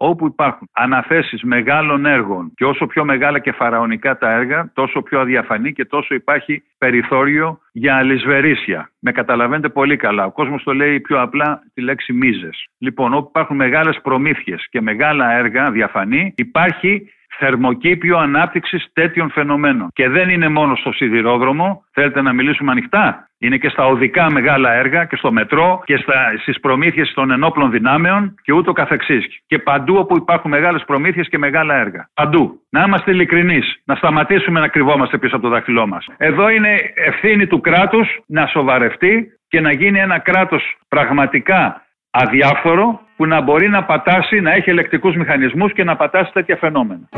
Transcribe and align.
όπου 0.00 0.26
υπάρχουν 0.26 0.68
αναθέσεις 0.72 1.42
μεγάλων 1.42 2.06
έργων 2.06 2.52
και 2.54 2.64
όσο 2.64 2.86
πιο 2.86 3.04
μεγάλα 3.04 3.38
και 3.38 3.52
φαραωνικά 3.52 4.18
τα 4.18 4.32
έργα, 4.32 4.70
τόσο 4.74 5.02
πιο 5.02 5.20
αδιαφανή 5.20 5.72
και 5.72 5.84
τόσο 5.84 6.14
υπάρχει 6.14 6.62
περιθώριο 6.78 7.60
για 7.72 7.96
αλυσβερίσια. 7.96 8.90
Με 8.98 9.12
καταλαβαίνετε 9.12 9.68
πολύ 9.68 9.96
καλά. 9.96 10.24
Ο 10.24 10.30
κόσμος 10.30 10.62
το 10.62 10.74
λέει 10.74 11.00
πιο 11.00 11.20
απλά 11.20 11.62
τη 11.74 11.80
λέξη 11.80 12.12
μίζες. 12.12 12.66
Λοιπόν, 12.78 13.14
όπου 13.14 13.26
υπάρχουν 13.28 13.56
μεγάλες 13.56 14.00
προμήθειες 14.02 14.66
και 14.70 14.80
μεγάλα 14.80 15.32
έργα 15.32 15.70
διαφανή, 15.70 16.34
υπάρχει 16.36 17.10
θερμοκήπιο 17.38 18.18
ανάπτυξης 18.18 18.86
τέτοιων 18.92 19.30
φαινομένων. 19.30 19.88
Και 19.92 20.08
δεν 20.08 20.28
είναι 20.28 20.48
μόνο 20.48 20.76
στο 20.76 20.92
σιδηρόδρομο, 20.92 21.84
θέλετε 21.92 22.22
να 22.22 22.32
μιλήσουμε 22.32 22.70
ανοιχτά; 22.70 23.28
Είναι 23.38 23.56
και 23.56 23.68
στα 23.68 23.86
οδικά 23.86 24.30
μεγάλα 24.30 24.72
έργα 24.72 25.04
και 25.04 25.16
στο 25.16 25.32
μετρό 25.32 25.82
και 25.84 25.96
στα, 25.96 26.32
στις 26.40 26.60
προμήθειες 26.60 27.12
των 27.14 27.30
ενόπλων 27.30 27.70
δυνάμεων 27.70 28.34
και 28.42 28.52
ούτω 28.52 28.72
καθεξής. 28.72 29.26
Και 29.46 29.58
παντού 29.58 29.94
όπου 29.94 30.16
υπάρχουν 30.16 30.50
μεγάλες 30.50 30.84
προμήθειες 30.84 31.28
και 31.28 31.38
μεγάλα 31.38 31.74
έργα. 31.74 32.08
Παντού. 32.14 32.60
Να 32.70 32.82
είμαστε 32.86 33.10
ειλικρινείς, 33.10 33.80
να 33.84 33.94
σταματήσουμε 33.94 34.60
να 34.60 34.68
κρυβόμαστε 34.68 35.18
πίσω 35.18 35.36
από 35.36 35.44
το 35.44 35.50
δάχτυλό 35.50 35.86
μας. 35.86 36.06
Εδώ 36.16 36.48
είναι 36.48 36.74
ευθύνη 36.94 37.46
του 37.46 37.60
κράτους 37.60 38.20
να 38.26 38.46
σοβαρευτεί 38.46 39.38
και 39.48 39.60
να 39.60 39.72
γίνει 39.72 39.98
ένα 39.98 40.18
κράτος 40.18 40.76
πραγματικά 40.88 41.82
αδιάφορο 42.10 43.00
που 43.18 43.26
να 43.26 43.42
μπορεί 43.42 43.68
να 43.68 43.84
πατάσει, 43.84 44.40
να 44.40 44.52
έχει 44.52 44.70
ελεκτικούς 44.70 45.16
μηχανισμούς 45.16 45.72
και 45.72 45.84
να 45.84 45.96
πατάσει 45.96 46.32
τέτοια 46.32 46.56
φαινόμενα. 46.56 47.08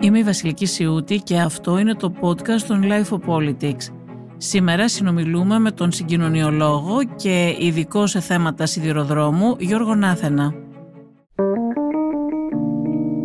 Είμαι 0.00 0.18
η 0.18 0.22
Βασιλική 0.22 0.66
Σιούτη 0.66 1.16
και 1.16 1.38
αυτό 1.38 1.78
είναι 1.78 1.94
το 1.94 2.14
podcast 2.20 2.62
των 2.68 2.84
Life 2.84 3.18
of 3.18 3.34
Politics. 3.34 3.92
Σήμερα 4.36 4.88
συνομιλούμε 4.88 5.58
με 5.58 5.70
τον 5.70 5.92
συγκοινωνιολόγο 5.92 6.98
και 7.16 7.56
ειδικό 7.58 8.06
σε 8.06 8.20
θέματα 8.20 8.66
σιδηροδρόμου 8.66 9.56
Γιώργο 9.58 9.94
Νάθενα. 9.94 10.54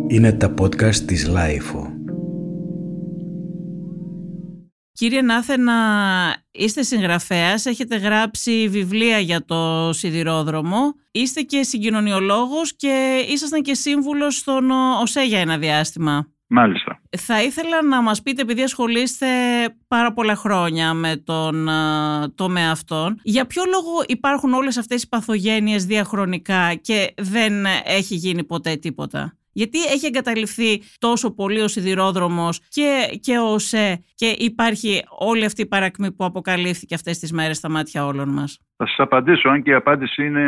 Είναι 0.08 0.32
τα 0.32 0.54
podcast 0.60 0.96
της 0.96 1.30
Life 1.34 1.98
Κύριε 4.92 5.22
Νάθενα, 5.22 5.74
είστε 6.58 6.82
συγγραφέας, 6.82 7.66
έχετε 7.66 7.96
γράψει 7.96 8.68
βιβλία 8.68 9.18
για 9.18 9.44
το 9.44 9.90
σιδηρόδρομο, 9.92 10.94
είστε 11.10 11.40
και 11.40 11.62
συγκοινωνιολόγος 11.62 12.76
και 12.76 13.24
ήσασταν 13.28 13.62
και 13.62 13.74
σύμβουλος 13.74 14.36
στον 14.36 14.70
ΟΣΕ 15.00 15.24
για 15.24 15.40
ένα 15.40 15.58
διάστημα. 15.58 16.32
Μάλιστα. 16.50 17.00
Θα 17.18 17.42
ήθελα 17.42 17.82
να 17.82 18.02
μας 18.02 18.22
πείτε, 18.22 18.42
επειδή 18.42 18.62
ασχολείστε 18.62 19.26
πάρα 19.88 20.12
πολλά 20.12 20.34
χρόνια 20.36 20.94
με 20.94 21.16
τον 21.16 21.68
τομέα 22.34 22.70
αυτόν, 22.70 23.20
για 23.22 23.46
ποιο 23.46 23.62
λόγο 23.64 24.04
υπάρχουν 24.06 24.52
όλες 24.52 24.76
αυτές 24.76 25.02
οι 25.02 25.08
παθογένειες 25.08 25.84
διαχρονικά 25.84 26.74
και 26.74 27.14
δεν 27.16 27.52
έχει 27.84 28.14
γίνει 28.14 28.44
ποτέ 28.44 28.76
τίποτα; 28.76 29.37
Γιατί 29.60 29.78
έχει 29.94 30.06
εγκαταλειφθεί 30.06 30.82
τόσο 30.98 31.34
πολύ 31.34 31.60
ο 31.60 31.68
σιδηρόδρομος 31.68 32.60
και, 32.68 32.88
και 33.20 33.38
ο 33.38 33.58
ΣΕ 33.58 34.02
και 34.14 34.26
υπάρχει 34.38 35.02
όλη 35.18 35.44
αυτή 35.44 35.62
η 35.62 35.66
παρακμή 35.66 36.12
που 36.12 36.24
αποκαλύφθηκε 36.24 36.94
αυτές 36.94 37.18
τις 37.18 37.32
μέρες 37.32 37.56
στα 37.56 37.70
μάτια 37.70 38.04
όλων 38.06 38.28
μας; 38.28 38.60
Θα 38.76 38.86
σας 38.86 38.98
απαντήσω, 38.98 39.48
αν 39.48 39.62
και 39.62 39.70
η 39.70 39.74
απάντηση 39.74 40.24
είναι 40.24 40.44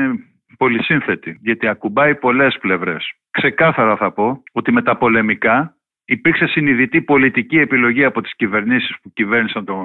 πολυσύνθετη, 0.56 1.39
γιατί 1.42 1.67
ακουμπάει 1.67 2.14
πολλές 2.14 2.58
πλευρές. 2.61 3.12
Ξεκάθαρα 3.30 3.97
θα 3.97 4.12
πω 4.12 4.42
ότι 4.52 4.72
με 4.72 4.83
τα 4.83 4.97
πολεμικά 4.97 5.77
υπήρξε 6.05 6.47
συνειδητή 6.47 7.02
πολιτική 7.02 7.58
επιλογή 7.58 8.05
από 8.05 8.20
τις 8.20 8.36
κυβερνήσεις 8.36 8.97
που 9.02 9.12
κυβέρνησαν 9.12 9.64
το, 9.64 9.77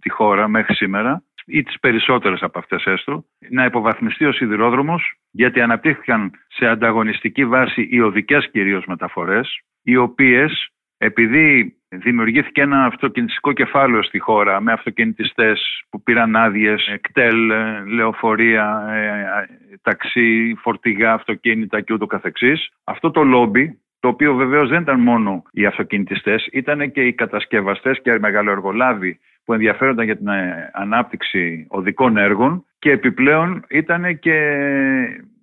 τη 0.00 0.10
χώρα 0.10 0.48
μέχρι 0.48 0.74
σήμερα 0.74 1.22
ή 1.48 1.62
τις 1.62 1.80
περισσότερες 1.80 2.42
από 2.42 2.58
αυτές 2.58 2.84
έστω, 2.84 3.24
να 3.50 3.64
υποβαθμιστεί 3.64 4.24
ο 4.24 4.32
σιδηρόδρομος 4.32 5.12
γιατί 5.30 5.60
αναπτύχθηκαν 5.60 6.30
σε 6.48 6.66
ανταγωνιστική 6.66 7.46
βάση 7.46 7.88
οι 7.90 8.00
οδικές 8.00 8.50
κυρίως 8.50 8.84
μεταφορές, 8.86 9.60
οι 9.82 9.96
οποίες 9.96 10.72
επειδή 10.98 11.76
δημιουργήθηκε 11.88 12.60
ένα 12.60 12.84
αυτοκινητικό 12.84 13.52
κεφάλαιο 13.52 14.02
στη 14.02 14.18
χώρα 14.18 14.60
με 14.60 14.72
αυτοκινητιστές 14.72 15.82
που 15.90 16.02
πήραν 16.02 16.36
άδειες, 16.36 16.98
κτέλ, 17.00 17.52
λεωφορεία, 17.86 18.86
ε, 18.90 19.78
ταξί, 19.82 20.54
φορτηγά, 20.60 21.12
αυτοκίνητα 21.12 21.80
και 21.80 21.92
ούτω 21.92 22.06
καθεξής. 22.06 22.68
Αυτό 22.84 23.10
το 23.10 23.22
λόμπι 23.22 23.80
το 24.00 24.08
οποίο 24.08 24.34
βεβαίως 24.34 24.68
δεν 24.68 24.80
ήταν 24.82 25.00
μόνο 25.00 25.42
οι 25.52 25.66
αυτοκινητιστές, 25.66 26.48
ήταν 26.52 26.92
και 26.92 27.02
οι 27.02 27.12
κατασκευαστές 27.12 28.00
και 28.02 28.10
οι 28.10 28.18
μεγαλοεργολάβοι 28.18 29.18
που 29.48 29.54
ενδιαφέρονταν 29.54 30.04
για 30.04 30.16
την 30.16 30.28
ε, 30.28 30.70
ανάπτυξη 30.72 31.66
οδικών 31.68 32.16
έργων 32.16 32.64
και 32.78 32.90
επιπλέον 32.90 33.64
ήταν 33.68 34.18
και 34.18 34.38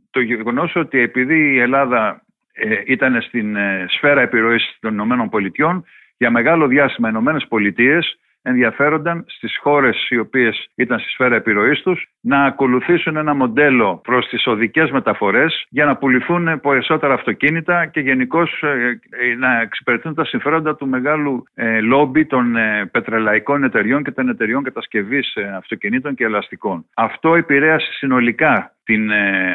το 0.09 0.19
γεγονός 0.19 0.75
ότι 0.75 0.99
επειδή 0.99 1.53
η 1.53 1.59
Ελλάδα 1.59 2.21
ε, 2.53 2.81
ήταν 2.85 3.21
στην 3.21 3.55
ε, 3.55 3.85
σφαίρα 3.89 4.21
επιρροής 4.21 4.77
των 4.79 4.93
Ηνωμένων 4.93 5.29
Πολιτειών, 5.29 5.85
για 6.17 6.31
μεγάλο 6.31 6.67
διάστημα 6.67 7.07
οι 7.07 7.11
Ηνωμένες 7.13 7.45
Πολιτείες 7.47 8.19
ενδιαφέρονταν 8.45 9.25
στις 9.27 9.57
χώρες 9.61 10.07
οι 10.09 10.17
οποίες 10.17 10.67
ήταν 10.75 10.99
στη 10.99 11.09
σφαίρα 11.09 11.35
επιρροής 11.35 11.81
τους 11.81 12.09
να 12.21 12.43
ακολουθήσουν 12.43 13.15
ένα 13.15 13.33
μοντέλο 13.35 14.01
προς 14.03 14.27
τις 14.27 14.47
οδικές 14.47 14.91
μεταφορές 14.91 15.65
για 15.69 15.85
να 15.85 15.97
πουληθούν 15.97 16.59
περισσότερα 16.59 17.13
αυτοκίνητα 17.13 17.85
και 17.85 17.99
γενικώς 17.99 18.61
ε, 18.63 18.99
ε, 19.09 19.35
να 19.35 19.61
εξυπηρετούν 19.61 20.13
τα 20.13 20.25
συμφέροντα 20.25 20.75
του 20.75 20.87
μεγάλου 20.87 21.43
ε, 21.53 21.79
λόμπι 21.79 22.25
των 22.25 22.55
πετρελαϊκών 22.91 23.63
εταιριών 23.63 24.03
και 24.03 24.11
των 24.11 24.29
εταιριών 24.29 24.63
κατασκευής 24.63 25.37
αυτοκινήτων 25.57 26.15
και 26.15 26.23
ελαστικών. 26.23 26.85
Αυτό 26.93 27.35
επηρέασε 27.35 27.91
συνολικά 27.91 28.75
την 28.83 29.11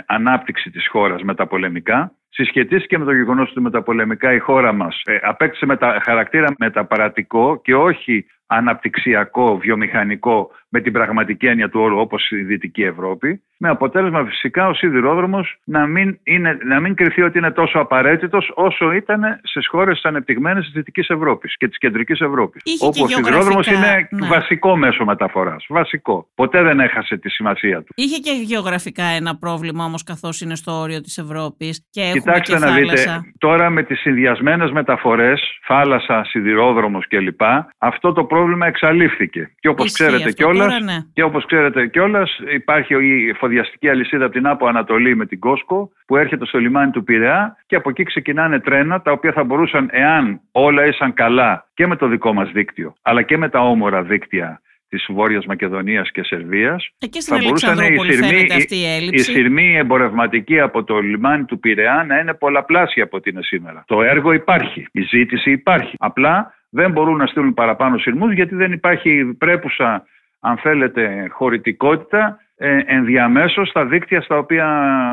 ανάπτυξη 0.07 0.71
της 0.71 0.89
χώρας 0.89 1.23
μεταπολεμικά 1.23 2.13
συσχετίστηκε 2.31 2.99
με 2.99 3.05
το 3.05 3.13
γεγονός 3.13 3.51
ότι 3.51 3.61
μεταπολεμικά 3.61 4.33
η 4.33 4.39
χώρα 4.39 4.73
μας 4.73 5.03
ε, 5.05 5.19
απέκτησε 5.23 5.67
μετα, 5.67 6.01
χαρακτήρα 6.05 6.47
μεταπαρατικό 6.59 7.61
και 7.61 7.75
όχι 7.75 8.27
αναπτυξιακό, 8.47 9.59
βιομηχανικό 9.59 10.51
με 10.69 10.81
την 10.81 10.93
πραγματική 10.93 11.47
έννοια 11.47 11.69
του 11.69 11.81
όρου 11.81 11.99
όπως 11.99 12.31
η 12.31 12.43
Δυτική 12.43 12.83
Ευρώπη, 12.83 13.43
με 13.63 13.69
αποτέλεσμα 13.69 14.25
φυσικά 14.25 14.69
ο 14.69 14.75
σιδηρόδρομος 14.75 15.59
να 15.65 15.87
μην, 15.87 16.19
είναι, 16.23 16.59
να 16.65 16.81
μην 16.81 16.95
κρυθεί 16.95 17.23
ότι 17.23 17.39
είναι 17.39 17.51
τόσο 17.51 17.79
απαραίτητος 17.79 18.53
όσο 18.55 18.93
ήταν 18.93 19.41
στις 19.43 19.69
χώρες 19.69 20.01
ανεπτυγμένες 20.05 20.65
της 20.65 20.73
Δυτικής 20.73 21.09
Ευρώπης 21.09 21.57
και 21.57 21.69
της 21.69 21.79
Κεντρικής 21.79 22.21
Ευρώπης. 22.21 22.63
Είχε 22.65 22.87
όπου 22.87 23.03
ο 23.03 23.09
σιδηρόδρομος 23.09 23.67
είναι 23.67 24.09
ναι. 24.11 24.27
βασικό 24.27 24.77
μέσο 24.77 25.05
μεταφοράς. 25.05 25.65
Βασικό. 25.69 26.29
Ποτέ 26.35 26.63
δεν 26.63 26.81
έχασε 26.81 27.17
τη 27.17 27.31
σημασία 27.31 27.83
του. 27.83 27.93
Είχε 27.95 28.19
και 28.19 28.31
γεωγραφικά 28.31 29.05
ένα 29.05 29.37
πρόβλημα 29.37 29.85
όμως 29.85 30.03
καθώς 30.03 30.41
είναι 30.41 30.55
στο 30.55 30.73
όριο 30.73 31.01
της 31.01 31.19
Ευρώπης 31.19 31.87
και 31.91 32.01
έχουμε 32.01 32.19
Κοιτάξτε 32.19 32.55
και 32.55 32.59
να 32.59 32.73
δείτε, 32.73 33.21
τώρα 33.39 33.71
με 33.71 33.83
τις 33.83 34.01
συνδυασμένες 34.01 34.71
μεταφορές, 34.71 35.59
θάλασσα, 35.67 36.25
σιδηρόδρομος 36.25 37.07
κλπ. 37.09 37.41
Αυτό 37.79 38.13
το 38.13 38.25
πρόβλημα 38.25 38.67
εξαλείφθηκε. 38.67 39.53
Και 39.61 39.69
όπως 39.69 39.93
ξέρετε 39.93 40.33
κιόλας 40.33 40.81
ναι. 40.83 40.99
Και 41.13 41.23
όπως 41.23 41.47
ξέρετε 41.47 41.87
κιόλας, 41.87 42.39
υπάρχει 42.55 42.95
η 42.95 43.33
εφοδιαστική 43.51 43.89
αλυσίδα 43.89 44.25
από 44.25 44.35
την 44.35 44.47
Άπο 44.47 44.67
Ανατολή 44.67 45.17
με 45.17 45.27
την 45.27 45.39
Κόσκο 45.39 45.91
που 46.07 46.17
έρχεται 46.17 46.47
στο 46.47 46.59
λιμάνι 46.59 46.91
του 46.91 47.05
Πειραιά 47.05 47.57
και 47.67 47.77
από 47.77 47.91
εκεί 47.91 48.03
ξεκινάνε 48.03 48.61
τρένα 48.61 49.01
τα 49.03 49.13
οποία 49.13 49.33
θα 49.33 49.45
μπορούσαν 49.45 49.89
εάν 49.93 50.41
όλα 50.53 50.87
ήσαν 50.87 51.15
καλά 51.15 51.67
και 51.75 51.87
με 51.87 51.97
το 51.97 52.07
δικό 52.07 52.33
μας 52.33 52.51
δίκτυο 52.51 52.95
αλλά 53.03 53.23
και 53.23 53.37
με 53.37 53.49
τα 53.49 53.61
όμορα 53.61 54.03
δίκτυα 54.03 54.61
της 54.89 55.07
Βόρειας 55.09 55.47
Μακεδονίας 55.47 56.11
και 56.11 56.25
Σερβίας 56.25 56.91
θα 57.27 57.39
μπορούσαν 57.43 57.79
η 57.79 58.13
σειρμή, 58.13 58.47
αυτή 58.53 58.77
η, 58.77 59.09
η 59.11 59.19
σειρμή 59.19 59.77
εμπορευματική 59.77 60.61
από 60.61 60.85
το 60.85 60.99
λιμάνι 60.99 61.45
του 61.45 61.59
Πειραιά 61.59 62.05
να 62.09 62.19
είναι 62.19 62.35
πολλαπλάσια 62.35 63.05
από 63.05 63.17
ό,τι 63.17 63.31
είναι 63.31 63.43
σήμερα. 63.43 63.85
Το 63.87 64.03
έργο 64.03 64.33
υπάρχει, 64.33 64.87
η 64.93 65.01
ζήτηση 65.01 65.51
υπάρχει. 65.51 65.95
Απλά 65.99 66.55
δεν 66.71 66.91
μπορούν 66.91 67.17
να 67.17 67.27
στείλουν 67.27 67.55
παραπάνω 67.55 67.99
σειρμούς 67.99 68.33
γιατί 68.33 68.55
δεν 68.55 68.73
υπάρχει 68.73 69.25
πρέπουσα 69.39 70.05
αν 70.41 70.57
θέλετε, 70.57 71.29
χωρητικότητα 71.31 72.39
ε, 72.63 72.83
ενδιαμέσως 72.87 73.69
στα 73.69 73.87
δίκτυα 73.87 74.21
στα 74.21 74.39
οποία 74.39 74.69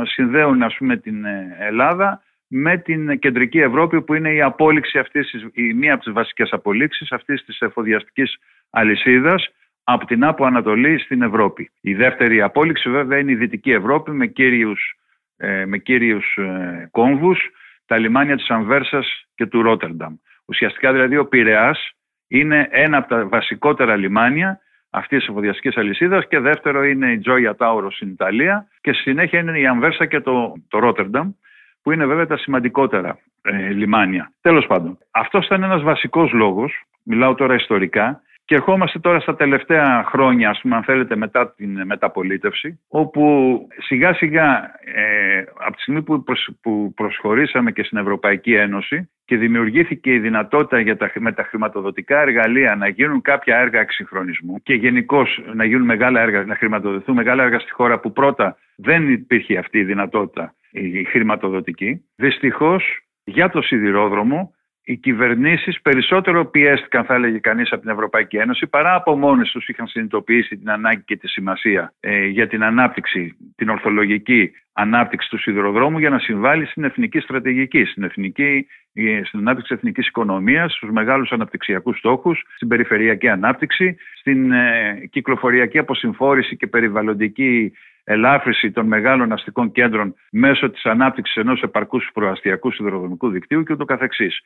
συνδέουν 0.05 0.63
ας 0.63 0.75
πούμε, 0.77 0.97
την 0.97 1.25
ε, 1.25 1.55
Ελλάδα 1.59 2.21
με 2.47 2.77
την 2.77 3.19
κεντρική 3.19 3.59
Ευρώπη 3.59 4.01
που 4.01 4.13
είναι 4.13 4.33
η 4.33 4.41
απόλυξη 4.41 4.99
αυτής, 4.99 5.33
η 5.53 5.73
μία 5.73 5.93
από 5.93 6.03
τις 6.03 6.13
βασικές 6.13 6.51
απολύξεις 6.51 7.11
αυτής 7.11 7.45
της 7.45 7.59
εφοδιαστικής 7.59 8.37
αλυσίδας 8.69 9.49
από 9.83 10.05
την 10.05 10.23
Άπο 10.23 10.45
Ανατολή 10.45 10.99
στην 10.99 11.21
Ευρώπη. 11.21 11.71
Η 11.81 11.93
δεύτερη 11.93 12.41
απόλυξη 12.41 12.89
βέβαια 12.89 13.19
είναι 13.19 13.31
η 13.31 13.35
Δυτική 13.35 13.71
Ευρώπη 13.71 14.11
με 14.11 14.27
κύριους, 14.27 14.95
ε, 15.37 15.65
με 15.65 15.77
κύριους 15.77 16.35
ε, 16.37 16.87
κόμβους, 16.91 17.39
τα 17.85 17.99
λιμάνια 17.99 18.35
της 18.35 18.49
Αμβέρσας 18.49 19.25
και 19.35 19.45
του 19.45 19.61
Ρότερνταμ. 19.61 20.15
Ουσιαστικά 20.45 20.91
δηλαδή 20.91 21.17
ο 21.17 21.25
Πειραιάς 21.25 21.91
είναι 22.27 22.67
ένα 22.71 22.97
από 22.97 23.07
τα 23.07 23.27
βασικότερα 23.27 23.95
λιμάνια 23.95 24.59
αυτή 24.89 25.17
της 25.17 25.27
εφοδιαστικής 25.27 25.77
αλυσίδας 25.77 26.27
και 26.27 26.39
δεύτερο 26.39 26.83
είναι 26.83 27.11
η 27.11 27.21
Gioia 27.25 27.53
Tauro 27.57 27.87
στην 27.89 28.07
Ιταλία 28.07 28.67
και 28.81 28.93
στη 28.93 29.01
συνέχεια 29.01 29.39
είναι 29.39 29.59
η 29.59 29.67
Αμβέρσα 29.67 30.05
και 30.05 30.19
το, 30.19 30.53
το 30.67 30.79
Rotterdam 30.83 31.33
που 31.81 31.91
είναι 31.91 32.05
βέβαια 32.05 32.27
τα 32.27 32.37
σημαντικότερα 32.37 33.19
ε, 33.41 33.69
λιμάνια. 33.69 34.31
Τέλος 34.41 34.65
πάντων, 34.65 34.97
αυτός 35.11 35.45
ήταν 35.45 35.63
ένας 35.63 35.81
βασικός 35.81 36.31
λόγος, 36.31 36.83
μιλάω 37.03 37.35
τώρα 37.35 37.55
ιστορικά, 37.55 38.21
Και 38.47 38.55
ερχόμαστε 38.55 38.99
τώρα 38.99 39.19
στα 39.19 39.35
τελευταία 39.35 40.03
χρόνια, 40.07 40.49
ας 40.49 40.59
πούμε, 40.61 40.75
αν 40.75 40.83
θέλετε, 40.83 41.15
μετά 41.15 41.53
την 41.53 41.81
μεταπολίτευση, 41.85 42.79
όπου 42.87 43.57
σιγά 43.77 44.13
σιγά 44.13 44.71
ε, 44.95 45.43
από 45.65 45.75
τη 45.75 45.81
στιγμή 45.81 46.01
που, 46.01 46.23
που 46.61 46.93
προσχωρήσαμε 46.95 47.71
και 47.71 47.83
στην 47.83 47.97
Ευρωπαϊκή 47.97 48.53
Ένωση 48.53 49.09
και 49.25 49.37
δημιουργήθηκε 49.37 50.13
η 50.13 50.19
δυνατότητα 50.19 50.79
για 50.79 50.97
τα, 50.97 51.11
με 51.15 51.31
τα 51.31 51.43
χρηματοδοτικά 51.43 52.21
εργαλεία 52.21 52.75
να 52.75 52.87
γίνουν 52.87 53.21
κάποια 53.21 53.57
έργα 53.57 53.79
εξυγχρονισμού 53.79 54.61
και 54.63 54.73
γενικώ 54.73 55.25
να 55.53 55.65
γίνουν 55.65 55.85
μεγάλα 55.85 56.21
έργα, 56.21 56.43
να 56.43 56.55
χρηματοδοτηθούν 56.55 57.15
μεγάλα 57.15 57.43
έργα 57.43 57.59
στη 57.59 57.71
χώρα 57.71 57.99
που 57.99 58.11
πρώτα 58.11 58.57
δεν 58.75 59.11
υπήρχε 59.11 59.57
αυτή 59.57 59.77
η 59.77 59.83
δυνατότητα 59.83 60.53
η 60.71 61.03
χρηματοδοτική. 61.03 62.05
Δυστυχώς 62.15 62.99
για 63.23 63.49
το 63.49 63.61
σιδηρόδρομο 63.61 64.55
οι 64.89 64.97
κυβερνήσεις 64.97 65.81
περισσότερο 65.81 66.45
πιέστηκαν, 66.45 67.05
θα 67.05 67.13
έλεγε 67.13 67.37
κανείς, 67.37 67.71
από 67.71 67.81
την 67.81 67.89
Ευρωπαϊκή 67.89 68.37
Ένωση 68.37 68.67
παρά 68.67 68.95
από 68.95 69.17
μόνες 69.17 69.51
τους 69.51 69.67
είχαν 69.67 69.87
συνειδητοποιήσει 69.87 70.57
την 70.57 70.69
ανάγκη 70.69 71.03
και 71.05 71.15
τη 71.15 71.27
σημασία 71.27 71.93
ε, 71.99 72.25
για 72.25 72.47
την 72.47 72.63
ανάπτυξη, 72.63 73.37
την 73.55 73.69
ορθολογική 73.69 74.51
ανάπτυξη 74.73 75.29
του 75.29 75.37
σιδηροδρόμου 75.37 75.99
για 75.99 76.09
να 76.09 76.19
συμβάλλει 76.19 76.65
στην 76.65 76.83
εθνική 76.83 77.19
στρατηγική, 77.19 77.85
στην, 77.85 78.03
εθνική, 78.03 78.67
ε, 78.93 79.21
στην 79.23 79.39
ανάπτυξη 79.39 79.69
της 79.69 79.77
εθνικής 79.77 80.07
οικονομίας, 80.07 80.73
στους 80.73 80.89
μεγάλους 80.89 81.31
αναπτυξιακούς 81.31 81.97
στόχους, 81.97 82.43
στην 82.55 82.67
περιφερειακή 82.67 83.29
ανάπτυξη, 83.29 83.97
στην 84.19 84.51
ε, 84.51 85.07
κυκλοφοριακή 85.09 85.77
αποσυμφόρηση 85.77 86.57
και 86.57 86.67
περιβαλλοντική 86.67 87.71
ελάφρυση 88.03 88.71
των 88.71 88.85
μεγάλων 88.85 89.31
αστικών 89.31 89.71
κέντρων 89.71 90.15
μέσω 90.31 90.69
της 90.69 90.85
ανάπτυξης 90.85 91.35
ενός 91.35 91.61
επαρκούς 91.61 92.09
προαστιακού 92.13 92.71
σιδηροδρομικού 92.71 93.29
δικτύου 93.29 93.63
και 93.63 93.73
ούτω 93.73 93.85
καθεξής. 93.85 94.41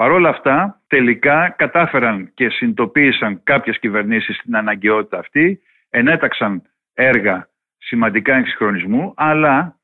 Παρ' 0.00 0.12
όλα 0.12 0.28
αυτά, 0.28 0.82
τελικά 0.86 1.54
κατάφεραν 1.58 2.30
και 2.34 2.48
συνειδητοποίησαν 2.48 3.42
κάποιες 3.42 3.78
κυβερνήσεις 3.78 4.38
την 4.38 4.56
αναγκαιότητα 4.56 5.18
αυτή, 5.18 5.60
ενέταξαν 5.90 6.62
έργα 6.94 7.48
σημαντικά 7.78 8.36
εξυγχρονισμού, 8.36 9.12
αλλά 9.16 9.78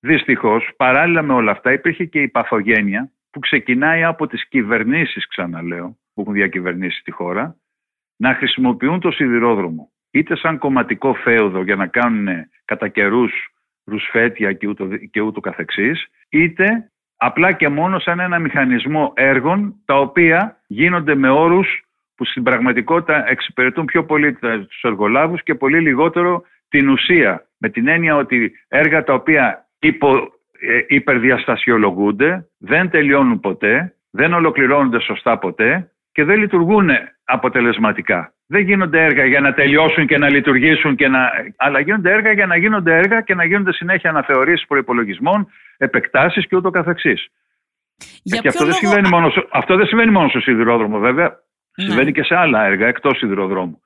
δυστυχώς 0.00 0.70
παράλληλα 0.76 1.22
με 1.22 1.32
όλα 1.32 1.50
αυτά 1.50 1.72
υπήρχε 1.72 2.04
και 2.04 2.22
η 2.22 2.28
παθογένεια 2.28 3.10
που 3.30 3.38
ξεκινάει 3.38 4.04
από 4.04 4.26
τις 4.26 4.48
κυβερνήσεις, 4.48 5.28
ξαναλέω, 5.28 5.98
που 6.14 6.20
έχουν 6.20 6.32
διακυβερνήσει 6.32 7.02
τη 7.02 7.10
χώρα, 7.10 7.56
να 8.16 8.34
χρησιμοποιούν 8.34 9.00
το 9.00 9.10
σιδηρόδρομο 9.10 9.90
είτε 10.10 10.36
σαν 10.36 10.58
κομματικό 10.58 11.14
φέουδο 11.14 11.62
για 11.62 11.76
να 11.76 11.86
κάνουν 11.86 12.28
κατά 12.64 12.88
καιρούς 12.88 13.32
ρουσφέτια 13.84 14.52
και 14.52 14.66
ούτω, 14.66 14.88
και 15.10 15.20
ούτω 15.20 15.40
καθεξής, 15.40 16.06
είτε 16.28 16.90
απλά 17.18 17.52
και 17.52 17.68
μόνο 17.68 17.98
σαν 17.98 18.20
ένα 18.20 18.38
μηχανισμό 18.38 19.12
έργων 19.16 19.74
τα 19.84 19.98
οποία 19.98 20.56
γίνονται 20.66 21.14
με 21.14 21.30
όρους 21.30 21.82
που 22.14 22.24
στην 22.24 22.42
πραγματικότητα 22.42 23.28
εξυπηρετούν 23.28 23.84
πιο 23.84 24.04
πολύ 24.04 24.32
τους 24.68 24.82
εργολάβους 24.82 25.42
και 25.42 25.54
πολύ 25.54 25.80
λιγότερο 25.80 26.42
την 26.68 26.88
ουσία. 26.88 27.46
Με 27.58 27.68
την 27.68 27.88
έννοια 27.88 28.16
ότι 28.16 28.52
έργα 28.68 29.04
τα 29.04 29.14
οποία 29.14 29.66
υπο, 29.78 30.16
ε, 30.60 30.80
υπερδιαστασιολογούνται, 30.88 32.48
δεν 32.58 32.90
τελειώνουν 32.90 33.40
ποτέ, 33.40 33.94
δεν 34.10 34.32
ολοκληρώνονται 34.32 35.00
σωστά 35.00 35.38
ποτέ 35.38 35.90
και 36.18 36.24
δεν 36.24 36.38
λειτουργούν 36.38 36.88
αποτελεσματικά. 37.24 38.32
Δεν 38.46 38.60
γίνονται 38.60 39.04
έργα 39.04 39.24
για 39.24 39.40
να 39.40 39.54
τελειώσουν 39.54 40.06
και 40.06 40.18
να 40.18 40.30
λειτουργήσουν, 40.30 40.96
και 40.96 41.08
να... 41.08 41.30
αλλά 41.56 41.80
γίνονται 41.80 42.12
έργα 42.12 42.32
για 42.32 42.46
να 42.46 42.56
γίνονται 42.56 42.96
έργα 42.96 43.20
και 43.20 43.34
να 43.34 43.44
γίνονται 43.44 43.72
συνέχεια 43.72 44.10
αναθεωρήσεις 44.10 44.66
προπολογισμών, 44.66 45.48
επεκτάσεις 45.76 46.46
και 46.46 46.56
ούτω 46.56 46.70
καθεξής. 46.70 47.28
και 48.22 48.48
αυτό, 48.48 48.64
δεν 48.64 48.74
συμβαίνει 48.74 49.08
μόνο, 49.08 49.32
αυτό 49.50 49.76
δεν 49.76 49.86
συμβαίνει 49.86 50.10
μόνο 50.10 50.28
στο 50.28 50.40
σιδηρόδρομο 50.40 50.98
βέβαια, 50.98 51.28
ναι. 51.76 51.84
συμβαίνει 51.84 52.12
και 52.12 52.22
σε 52.22 52.34
άλλα 52.34 52.64
έργα 52.64 52.86
εκτός 52.86 53.18
σιδηροδρόμου. 53.18 53.80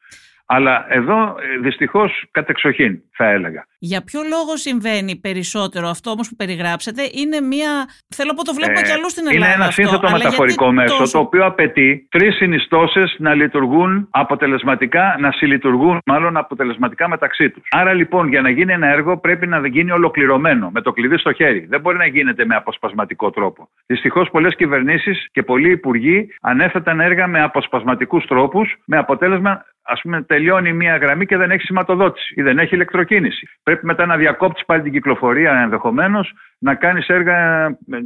Αλλά 0.57 0.87
εδώ 0.89 1.19
ε, 1.23 1.59
δυστυχώς 1.63 2.25
κατεξοχήν 2.31 3.03
θα 3.13 3.25
έλεγα. 3.25 3.67
Για 3.79 4.03
ποιο 4.05 4.21
λόγο 4.35 4.57
συμβαίνει 4.57 5.17
περισσότερο 5.17 5.89
αυτό 5.89 6.11
όμως 6.11 6.29
που 6.29 6.37
περιγράψετε, 6.37 7.03
είναι 7.21 7.41
μια. 7.41 7.71
Θέλω 8.17 8.31
να 8.31 8.37
πω 8.37 8.45
το 8.45 8.55
βλέπω 8.55 8.79
ε, 8.79 8.83
κι 8.83 8.91
αλλού 8.91 9.11
στην 9.11 9.25
Ελλάδα. 9.27 9.47
Είναι 9.47 9.55
ένα 9.55 9.65
αυτό, 9.65 9.83
σύνθετο 9.83 10.11
μεταφορικό 10.11 10.73
μέσο 10.73 11.11
το 11.13 11.19
οποίο 11.19 11.45
απαιτεί 11.45 12.07
τρεις 12.11 12.35
συνιστώσεις 12.37 13.15
να 13.19 13.35
λειτουργούν 13.35 14.09
αποτελεσματικά, 14.11 15.17
να 15.19 15.33
συλλειτουργούν 15.33 15.99
μάλλον 16.07 16.37
αποτελεσματικά 16.37 17.09
μεταξύ 17.09 17.51
τους. 17.51 17.69
Άρα 17.71 17.93
λοιπόν 17.93 18.29
για 18.29 18.41
να 18.41 18.51
γίνει 18.51 18.73
ένα 18.73 18.89
έργο 18.89 19.19
πρέπει 19.19 19.47
να 19.47 19.67
γίνει 19.67 19.91
ολοκληρωμένο, 19.91 20.71
με 20.71 20.81
το 20.81 20.93
κλειδί 20.93 21.19
στο 21.19 21.33
χέρι. 21.33 21.67
Δεν 21.69 21.81
μπορεί 21.81 21.97
να 21.97 22.07
γίνεται 22.07 22.45
με 22.47 22.55
αποσπασματικό 22.55 23.31
τρόπο. 23.31 23.69
Δυστυχώς 23.87 24.31
πολλές 24.31 24.57
κυβερνήσεις 24.57 25.29
και 25.33 25.43
πολλοί 25.43 25.71
υπουργοί 25.71 26.29
ανέθεταν 26.41 27.01
έργα 27.01 27.27
με 27.27 27.43
αποσπασματικούς 27.43 28.27
τρόπους, 28.27 28.77
με 28.85 28.97
αποτέλεσμα 28.99 29.65
ας 29.83 30.01
πούμε, 30.01 30.23
τελειώνει 30.43 30.73
μία 30.73 30.97
γραμμή 30.97 31.27
και 31.27 31.37
δεν 31.37 31.51
έχει 31.51 31.63
σηματοδότηση 31.63 32.35
ή 32.37 32.43
δεν 32.43 32.59
έχει 32.59 32.75
ηλεκτροκίνηση. 32.75 33.49
Πρέπει 33.63 33.87
μετά 33.87 34.07
να 34.07 34.17
διακόψεις 34.17 34.65
πάλι 34.65 34.83
την 34.83 34.93
κυκλοφορία 34.93 35.53
ενδεχομένως, 35.53 36.33
να 36.63 36.75
κάνεις 36.75 37.09
έργα, 37.09 37.37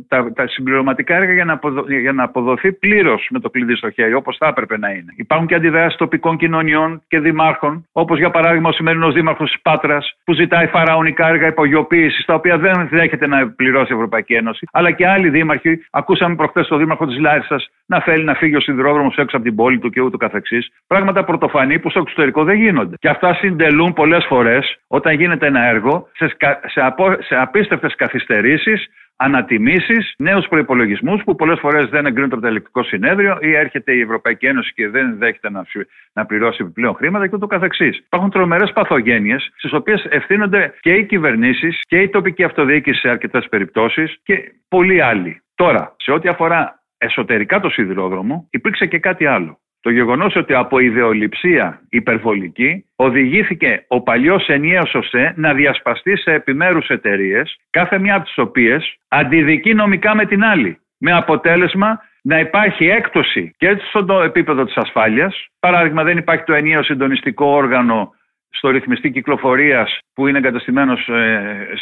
τα, 0.09 0.33
τα 0.33 0.47
συμπληρωματικά 0.49 1.17
έργα 1.17 1.33
για 1.33 1.45
να, 1.45 1.53
αποδο, 1.53 1.85
για 1.89 2.13
να 2.13 2.23
αποδοθεί 2.23 2.73
πλήρως 2.73 3.29
με 3.31 3.39
το 3.41 3.51
κλειδί 3.51 3.77
στο 3.77 3.91
χέρι, 3.91 4.15
όπως 4.15 4.37
θα 4.37 4.47
έπρεπε 4.47 4.79
να 4.79 4.91
είναι. 4.91 5.13
Υπάρχουν 5.17 5.47
και 5.47 5.55
αντιδράσεις 5.55 5.99
τοπικών 5.99 6.37
κοινωνιών 6.37 7.03
και 7.09 7.21
δημάρχων, 7.21 7.87
όπως 7.93 8.19
για 8.19 8.31
παράδειγμα 8.31 8.69
ο 8.69 8.73
σημερινός 8.73 9.15
δήμαρχος 9.15 9.51
της 9.51 9.61
Πάτρας, 9.63 10.17
που 10.25 10.33
ζητάει 10.33 10.67
φαραωνικά 10.67 11.29
έργα 11.29 11.47
υπογειοποίησης, 11.47 12.25
τα 12.25 12.35
οποία 12.35 12.59
δεν 12.59 12.89
δέχεται 12.91 13.27
να 13.27 13.49
πληρώσει 13.49 13.93
η 13.93 13.95
Ευρωπαϊκή 13.95 14.35
Ένωση, 14.35 14.67
αλλά 14.73 14.91
και 14.91 15.07
άλλοι 15.07 15.29
δήμαρχοι. 15.29 15.87
Ακούσαμε 15.91 16.35
προχθές 16.35 16.67
το 16.67 16.77
δήμαρχο 16.77 17.07
της 17.07 17.19
Λάρισας 17.19 17.71
να 17.87 18.01
θέλει 18.01 18.25
να 18.25 18.35
φύγει 18.35 18.57
ο 18.57 18.61
σιδηρόδρομος 18.61 19.17
έξω 19.17 19.37
από 19.37 19.45
την 19.45 19.55
πόλη 19.55 19.79
του 19.79 19.91
και 19.91 20.01
ούτω 20.01 20.17
καθεξής. 20.17 20.69
Πράγματα 20.87 21.25
πρωτοφανή 21.25 21.79
που 21.79 21.91
στο 21.91 22.01
εξωτερικό 22.01 22.45
δεν 22.45 22.57
γίνονται. 22.57 22.97
Και 22.99 23.09
αυτά 23.09 23.35
συντελούν 23.35 23.93
πολλές 23.93 24.25
φορές 24.29 24.79
όταν 24.87 25.15
γίνεται 25.15 25.47
ένα 25.47 25.65
έργο 25.65 26.09
σε, 26.13 26.37
σε, 26.67 26.81
απο, 26.81 27.17
σε 27.21 27.37
απίστευτες 27.37 27.95
καθυστερήσεις, 27.95 28.46
ανατιμήσεις, 29.17 30.15
νέους 30.19 30.47
προπολογισμού 30.49 31.17
που 31.17 31.35
πολλές 31.35 31.59
φορές 31.61 31.89
δεν 31.89 32.07
εγκρίνονται 32.07 32.35
από 32.35 32.43
το 32.43 32.49
ελεκτικό 32.49 32.83
συνέδριο 32.83 33.39
ή 33.41 33.55
έρχεται 33.55 33.93
η 33.93 34.01
Ευρωπαϊκή 34.01 34.47
Ένωση 34.47 34.73
και 34.75 34.89
δεν 34.89 35.19
δέχεται 35.19 35.51
να, 35.51 35.65
να 36.13 36.27
πληρώσει 36.27 36.59
επιπλέον 36.61 36.95
χρήματα 36.95 37.27
και 37.27 37.35
ούτω 37.35 37.47
καθεξής. 37.47 37.99
Υπάρχουν 37.99 38.31
τρομερές 38.31 38.73
παθογένειες, 38.73 39.51
στις 39.57 39.73
οποίες 39.73 40.07
ευθύνονται 40.09 40.75
και 40.81 40.93
οι 40.93 41.05
κυβερνήσεις 41.05 41.81
και 41.89 42.01
η 42.01 42.09
τοπική 42.09 42.45
αυτοδιοίκησης 42.45 43.01
σε 43.01 43.09
αρκετές 43.09 43.49
περιπτώσεις 43.49 44.21
και 44.23 44.53
πολλοί 44.69 45.03
άλλοι. 45.03 45.43
Τώρα, 45.55 45.95
σε 45.97 46.13
ό,τι 46.13 46.29
αφορά 46.29 46.83
εσωτερικά 46.99 47.61
το 47.61 47.69
σιδηρόδρομο, 47.69 48.49
υπήρξε 48.51 48.87
και 48.87 48.99
κάτι 48.99 49.27
άλλο. 49.27 49.61
Το 49.81 49.91
γεγονός 49.91 50.37
ότι 50.37 50.55
από 50.55 50.79
ιδεολειψία 50.79 51.81
υπερβολική 51.89 52.85
οδηγήθηκε 52.97 53.85
ο 53.89 54.03
παλιός 54.03 54.49
ενιαίος 54.49 54.95
ΟΣΕ 54.95 55.35
να 55.37 55.55
διασπαστεί 55.55 56.17
σε 56.17 56.33
επιμέρους 56.33 56.89
εταιρείες, 56.89 57.57
κάθε 57.71 57.99
μία 57.99 58.15
από 58.15 58.25
τις 58.25 58.39
οποίες 58.39 58.97
αντιδικεί 59.09 59.75
νομικά 59.75 60.15
με 60.15 60.27
την 60.27 60.45
άλλη. 60.45 60.79
Με 60.99 61.13
αποτέλεσμα 61.13 62.01
να 62.23 62.39
υπάρχει 62.39 62.87
έκπτωση 62.87 63.55
και 63.57 63.77
στο 63.89 64.23
επίπεδο 64.23 64.65
της 64.65 64.77
ασφάλειας. 64.77 65.47
Παράδειγμα 65.61 66.03
δεν 66.03 66.19
υπάρχει 66.19 66.45
το 66.45 66.53
ενιαίο 66.53 66.83
συντονιστικό 66.83 67.47
όργανο 67.47 68.15
στο 68.57 68.71
ρυθμιστή 68.71 69.11
κυκλοφορίας 69.11 69.99
που 70.15 70.27
είναι 70.27 70.39
εγκαταστημένο 70.39 70.93
ε, 70.93 71.33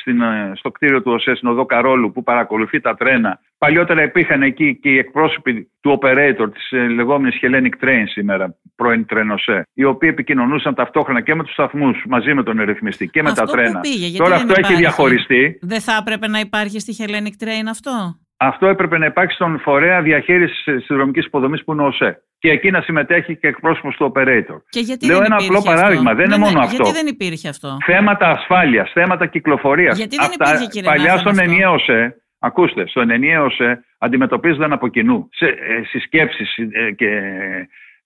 ε, 0.04 0.52
στο 0.54 0.70
κτίριο 0.70 1.02
του 1.02 1.12
ΟΣΕ 1.12 1.34
στην 1.34 1.48
οδό 1.48 1.66
Καρόλου 1.66 2.12
που 2.12 2.22
παρακολουθεί 2.22 2.80
τα 2.80 2.94
τρένα. 2.94 3.40
Παλιότερα 3.58 4.02
υπήρχαν 4.02 4.42
εκεί 4.42 4.78
και 4.82 4.88
οι 4.88 4.98
εκπρόσωποι 4.98 5.70
του 5.80 6.00
operator 6.00 6.48
της 6.52 6.70
ε, 6.70 6.88
λεγόμενης 6.88 7.38
Hellenic 7.42 7.84
Train 7.84 8.04
σήμερα, 8.06 8.56
πρώην 8.76 9.06
τρένοσέ, 9.06 9.66
οι 9.74 9.84
οποίοι 9.84 10.08
επικοινωνούσαν 10.12 10.74
ταυτόχρονα 10.74 11.20
και 11.20 11.34
με 11.34 11.42
τους 11.42 11.52
σταθμούς 11.52 12.04
μαζί 12.08 12.34
με 12.34 12.42
τον 12.42 12.60
ρυθμιστή 12.60 13.08
και 13.08 13.22
με 13.22 13.32
τα 13.32 13.44
τρένα. 13.44 13.80
Πήγε, 13.80 14.18
Τώρα 14.18 14.34
αυτό 14.34 14.54
έχει 14.56 14.74
διαχωριστεί. 14.74 15.58
Δεν 15.62 15.80
θα 15.80 15.96
έπρεπε 16.00 16.28
να 16.28 16.38
υπάρχει 16.38 16.80
στη 16.80 16.96
Hellenic 16.98 17.44
Train 17.44 17.66
αυτό; 17.70 18.18
Αυτό 18.46 18.66
έπρεπε 18.66 18.98
να 18.98 19.06
υπάρχει 19.06 19.32
στον 19.32 19.58
φορέα 19.58 20.02
διαχείρισης 20.02 20.62
συνδρομικής 20.84 21.26
υποδομής 21.26 21.64
που 21.64 21.72
είναι 21.72 21.82
ο 21.82 21.86
ΟΣΕ 21.86 22.22
και 22.38 22.50
εκεί 22.50 22.70
να 22.70 22.80
συμμετέχει 22.80 23.36
και 23.36 23.46
εκπρόσωπος 23.46 23.96
του 23.96 24.12
operator. 24.14 24.56
Και 24.68 24.80
γιατί 24.80 25.06
Λέω 25.06 25.16
δεν 25.16 25.26
ένα 25.26 25.36
απλό 25.36 25.62
παράδειγμα, 25.62 26.14
δεν 26.14 26.24
είναι 26.24 26.36
ναι, 26.36 26.44
μόνο 26.44 26.58
ναι, 26.58 26.64
αυτό. 26.64 26.82
Γιατί 26.82 26.92
δεν 26.92 27.06
υπήρχε 27.06 27.48
αυτό; 27.48 27.76
Θέματα 27.84 28.30
ασφάλειας, 28.30 28.90
θέματα 28.92 29.26
κυκλοφορίας. 29.26 29.96
Γιατί 29.96 30.16
δεν 30.16 30.28
Αυτά, 30.28 30.48
υπήρχε, 30.48 30.66
κύριε 30.66 30.88
Παλιά 30.88 31.04
Νάσον, 31.04 31.18
στον 31.18 31.38
αυτό; 31.38 31.50
ενιαίο 31.50 31.78
ΣΕ, 31.78 32.16
ακούστε, 32.38 32.86
στον 32.86 33.10
ενιαίο 33.10 33.50
ΣΕ 33.50 33.84
αντιμετωπίζονταν 33.98 34.72
από 34.72 34.88
κοινού 34.88 35.28
σε 35.32 35.46
ε, 35.46 35.84
συσκέψεις 35.84 36.56
ε, 36.56 36.90
και 36.90 37.10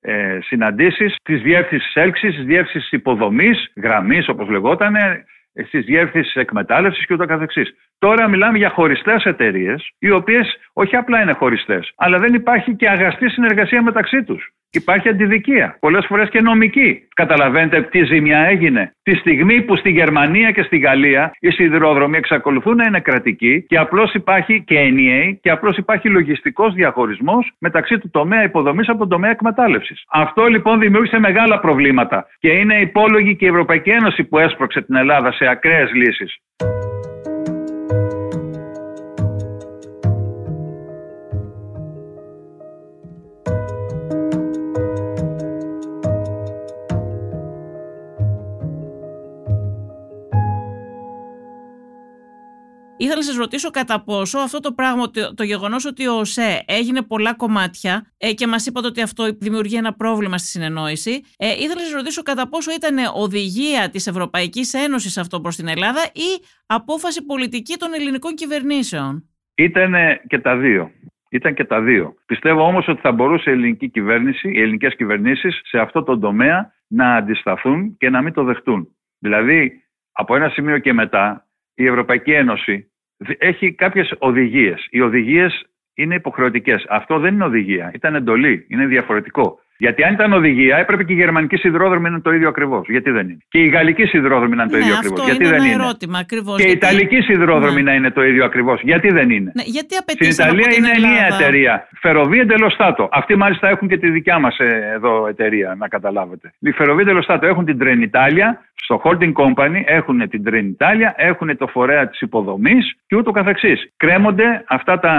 ε, 0.01 0.39
συναντήσεις 0.43 1.15
της 1.23 1.43
διεύθυνσης 1.43 1.95
έλξης, 1.95 2.35
της 2.35 2.45
διεύθυνσης 2.45 2.93
υποδομής, 2.93 3.73
γραμμής 3.77 4.29
όπως 4.29 4.49
λεγόταν, 4.49 4.95
στι 5.67 5.79
διεύθυνσει 5.79 6.41
εκμετάλλευσης 6.41 7.07
και 7.07 7.15
ούτω 7.15 7.27
καθεξής. 7.27 7.75
Τώρα 7.99 8.29
μιλάμε 8.29 8.59
για 8.59 8.71
χωριστές 8.71 9.25
εταιρείες, 9.25 9.91
οι 9.99 10.11
οποίες 10.11 10.57
όχι 10.73 10.97
απλά 10.97 11.23
είναι 11.23 11.33
χωριστές, 11.33 11.93
αλλά 11.97 12.19
δεν 12.19 12.35
υπάρχει 12.35 12.75
και 12.75 12.89
αγαστή 12.89 13.29
συνεργασία 13.29 13.83
μεταξύ 13.83 14.25
τους. 14.25 14.53
Υπάρχει 14.71 15.09
αντιδικία. 15.09 15.77
Πολλές 15.81 16.07
φορές 16.07 16.29
και 16.29 16.41
νομική. 16.41 17.09
Καταλαβαίνετε 17.15 17.83
τι 17.83 18.05
ζημιά 18.05 18.39
έγινε. 18.39 18.93
Τη 19.03 19.15
στιγμή 19.15 19.63
που 19.63 19.77
στη 19.77 19.91
Γερμανία 19.91 20.51
και 20.51 20.63
στη 20.63 20.79
Γαλλία 20.79 21.33
οι 21.41 21.51
σιδηρόδρομοι 21.51 22.17
εξακολουθούν 22.17 22.77
να 22.77 22.85
είναι 22.85 23.01
κρατικοί 23.01 23.63
και 23.69 23.79
απλώς 23.79 24.15
υπάρχει 24.15 24.65
και 24.67 24.93
NEA 24.93 25.37
και 25.41 25.51
απλώς 25.51 25.77
υπάρχει 25.77 26.09
λογιστικός 26.09 26.75
διαχωρισμός 26.75 27.53
μεταξύ 27.59 27.99
του 27.99 28.11
τομέα 28.11 28.43
υποδομής 28.43 28.89
από 28.89 28.99
τον 28.99 29.09
τομέα 29.09 29.31
εκμετάλλευσης. 29.31 30.05
Αυτό 30.11 30.47
λοιπόν 30.47 30.81
δημιούργησε 30.81 31.19
μεγάλα 31.19 31.61
προβλήματα 31.61 32.27
και 32.39 32.49
είναι 32.49 32.81
υπόλογη 32.81 33.37
και 33.37 33.45
η 33.45 33.49
Ευρωπαϊκή 33.49 33.91
Ένωση 33.91 34.25
που 34.25 34.39
έσπρωξε 34.39 34.83
την 34.83 34.97
Ελλάδα 34.97 35.33
σε 35.39 35.47
ακραίες 35.47 35.91
λύσεις. 35.93 36.33
Ήθελα 53.09 53.23
να 53.23 53.29
σας 53.33 53.37
ρωτήσω 53.37 53.71
κατά 53.71 54.05
πόσο 54.05 54.39
αυτό 54.39 54.61
το 54.61 54.73
πράγμα, 54.73 55.11
το, 55.11 55.35
το 55.35 55.43
γεγονός 55.43 55.85
ότι 55.85 56.07
ο 56.07 56.15
ΟΣΕ 56.15 56.65
έγινε 56.67 57.03
πολλά 57.03 57.35
κομμάτια 57.35 58.13
ε, 58.19 58.33
και 58.33 58.47
μας 58.47 58.67
είπατε 58.67 58.87
ότι 58.87 59.03
αυτό 59.03 59.25
δημιουργεί 59.39 59.77
ένα 59.77 59.93
πρόβλημα 59.95 60.39
στη 60.39 60.49
συνεννόηση. 60.49 61.11
Ε, 61.39 61.47
ήθελα 61.47 61.75
να 61.75 61.81
σας 61.81 61.93
ρωτήσω 61.93 62.23
κατά 62.23 62.49
πόσο 62.49 62.71
ήταν 62.73 62.97
οδηγία 63.15 63.91
της 63.91 64.07
Ευρωπαϊκής 64.07 64.75
Ένωσης 64.75 65.19
αυτό 65.19 65.41
προς 65.41 65.57
την 65.57 65.69
Ελλάδα 65.69 66.01
ή 66.13 66.31
απόφαση 66.67 67.25
πολιτική 67.25 67.77
των 67.79 67.95
ελληνικών 67.95 68.35
κυβερνήσεων; 68.35 69.29
Ήταν 69.55 69.95
και 70.27 70.39
τα 70.39 70.57
δύο. 70.57 70.91
Ήταν 71.31 71.55
και 71.55 71.65
τα 71.65 71.81
δύο. 71.81 72.15
Πιστεύω 72.27 72.63
όμως 72.63 72.89
ότι 72.89 73.01
θα 73.01 73.13
μπορούσε 73.13 73.51
η 73.51 73.53
ελληνική 73.53 73.89
κυβέρνηση, 73.89 74.49
οι 74.49 74.61
ελληνικές 74.61 74.97
κυβερνήσεις 74.97 75.61
σε 75.65 75.79
αυτό 75.79 76.03
το 76.03 76.19
τομέα 76.19 76.73
να 76.87 77.15
αντισταθούν 77.15 77.97
και 77.97 78.11
να 78.11 78.23
μην 78.23 78.33
το 78.33 78.45
δεχτούν. 78.45 78.89
Δηλαδή, 79.19 79.83
από 80.13 80.37
ένα 80.37 80.49
σημείο 80.49 80.79
και 80.79 80.93
μετά, 80.93 81.43
η 81.75 81.87
Ευρωπαϊκή 81.87 82.33
Ένωση 82.33 82.88
έχει 83.39 83.73
κάποιες 83.73 84.15
οδηγίες. 84.19 84.87
Οι 84.91 85.01
οδηγίες 85.01 85.67
είναι 85.95 86.15
υποχρεωτικές. 86.15 86.87
Αυτό 86.89 87.19
δεν 87.19 87.35
είναι 87.35 87.45
οδηγία, 87.45 87.91
ήταν 87.95 88.15
εντολή, 88.15 88.67
είναι 88.69 88.87
διαφορετικό. 88.87 89.61
Γιατί 89.79 90.03
αν 90.05 90.13
ήταν 90.13 90.33
οδηγία, 90.33 90.77
έπρεπε 90.77 91.05
και 91.05 91.13
η 91.13 91.17
γερμανική 91.17 91.57
σιδηρόδρομη 91.57 92.03
να 92.03 92.09
είναι 92.09 92.21
το 92.21 92.33
ίδιο 92.33 92.49
ακριβώς. 92.49 92.89
Γιατί 92.89 93.11
δεν 93.11 93.29
είναι. 93.29 93.39
Και 93.49 93.59
η 93.59 93.67
γαλλική 93.69 94.05
σιδηρόδρομη 94.05 94.57
να 94.57 94.63
είναι 94.63 94.73
το 94.73 94.79
Ναι, 94.79 94.85
ίδιο 94.85 94.95
αυτό 94.97 95.07
ακριβώς. 95.13 95.29
είναι 95.29 95.37
Γιατί 95.37 95.55
δεν 95.55 95.65
ένα 95.65 95.73
είναι. 95.75 95.83
ερώτημα 95.85 96.19
ακριβώς. 96.19 96.57
Και 96.63 96.69
η 96.69 96.71
ιταλική 96.71 97.21
σιδηρόδρομη 97.21 97.83
να 97.83 97.93
είναι 97.95 98.11
το 98.11 98.23
ίδιο 98.25 98.45
ακριβώς. 98.45 98.81
Γιατί 98.83 99.09
δεν 99.13 99.31
είναι. 99.31 99.51
Ναι, 99.55 99.63
γιατί 99.63 99.95
Στην 99.95 99.99
απαιτήσαν 100.03 100.47
Ιταλία 100.47 100.65
από 100.67 100.75
την 100.75 100.85
είναι 100.85 100.93
ενιαία 100.97 101.25
Ελλάδα. 101.25 101.43
εταιρεία. 101.45 101.89
Φεροβία 102.01 102.45
Ντελοστάτο. 102.45 103.09
Αυτοί 103.13 103.37
μάλιστα 103.37 103.69
έχουν 103.69 103.89
και 103.89 103.99
τη 103.99 104.11
δικιά 104.11 104.39
μας 104.39 104.57
εδώ 104.95 105.27
εταιρεία, 105.27 105.75
να 105.79 105.89
καταλάβετε. 105.89 106.53
Η 106.59 106.71
Φεροβία 106.71 107.05
Ντελοστάτο 107.05 107.47
έχουν 107.47 107.65
την 107.65 107.79
Trenitalia, 107.83 108.49
στο 108.75 109.01
holding 109.05 109.33
company 109.33 109.83
έχουν 109.85 110.29
την 110.29 110.43
Trenitalia, 110.47 111.13
έχουν 111.17 111.57
το 111.57 111.67
φορέα 111.67 112.09
της 112.09 112.21
υποδομής 112.21 112.95
και 113.07 113.17
ούτω 113.17 113.31
καθεξής. 113.31 113.93
Κρέμονται 113.97 114.65
αυτά 114.69 114.99
τα 114.99 115.13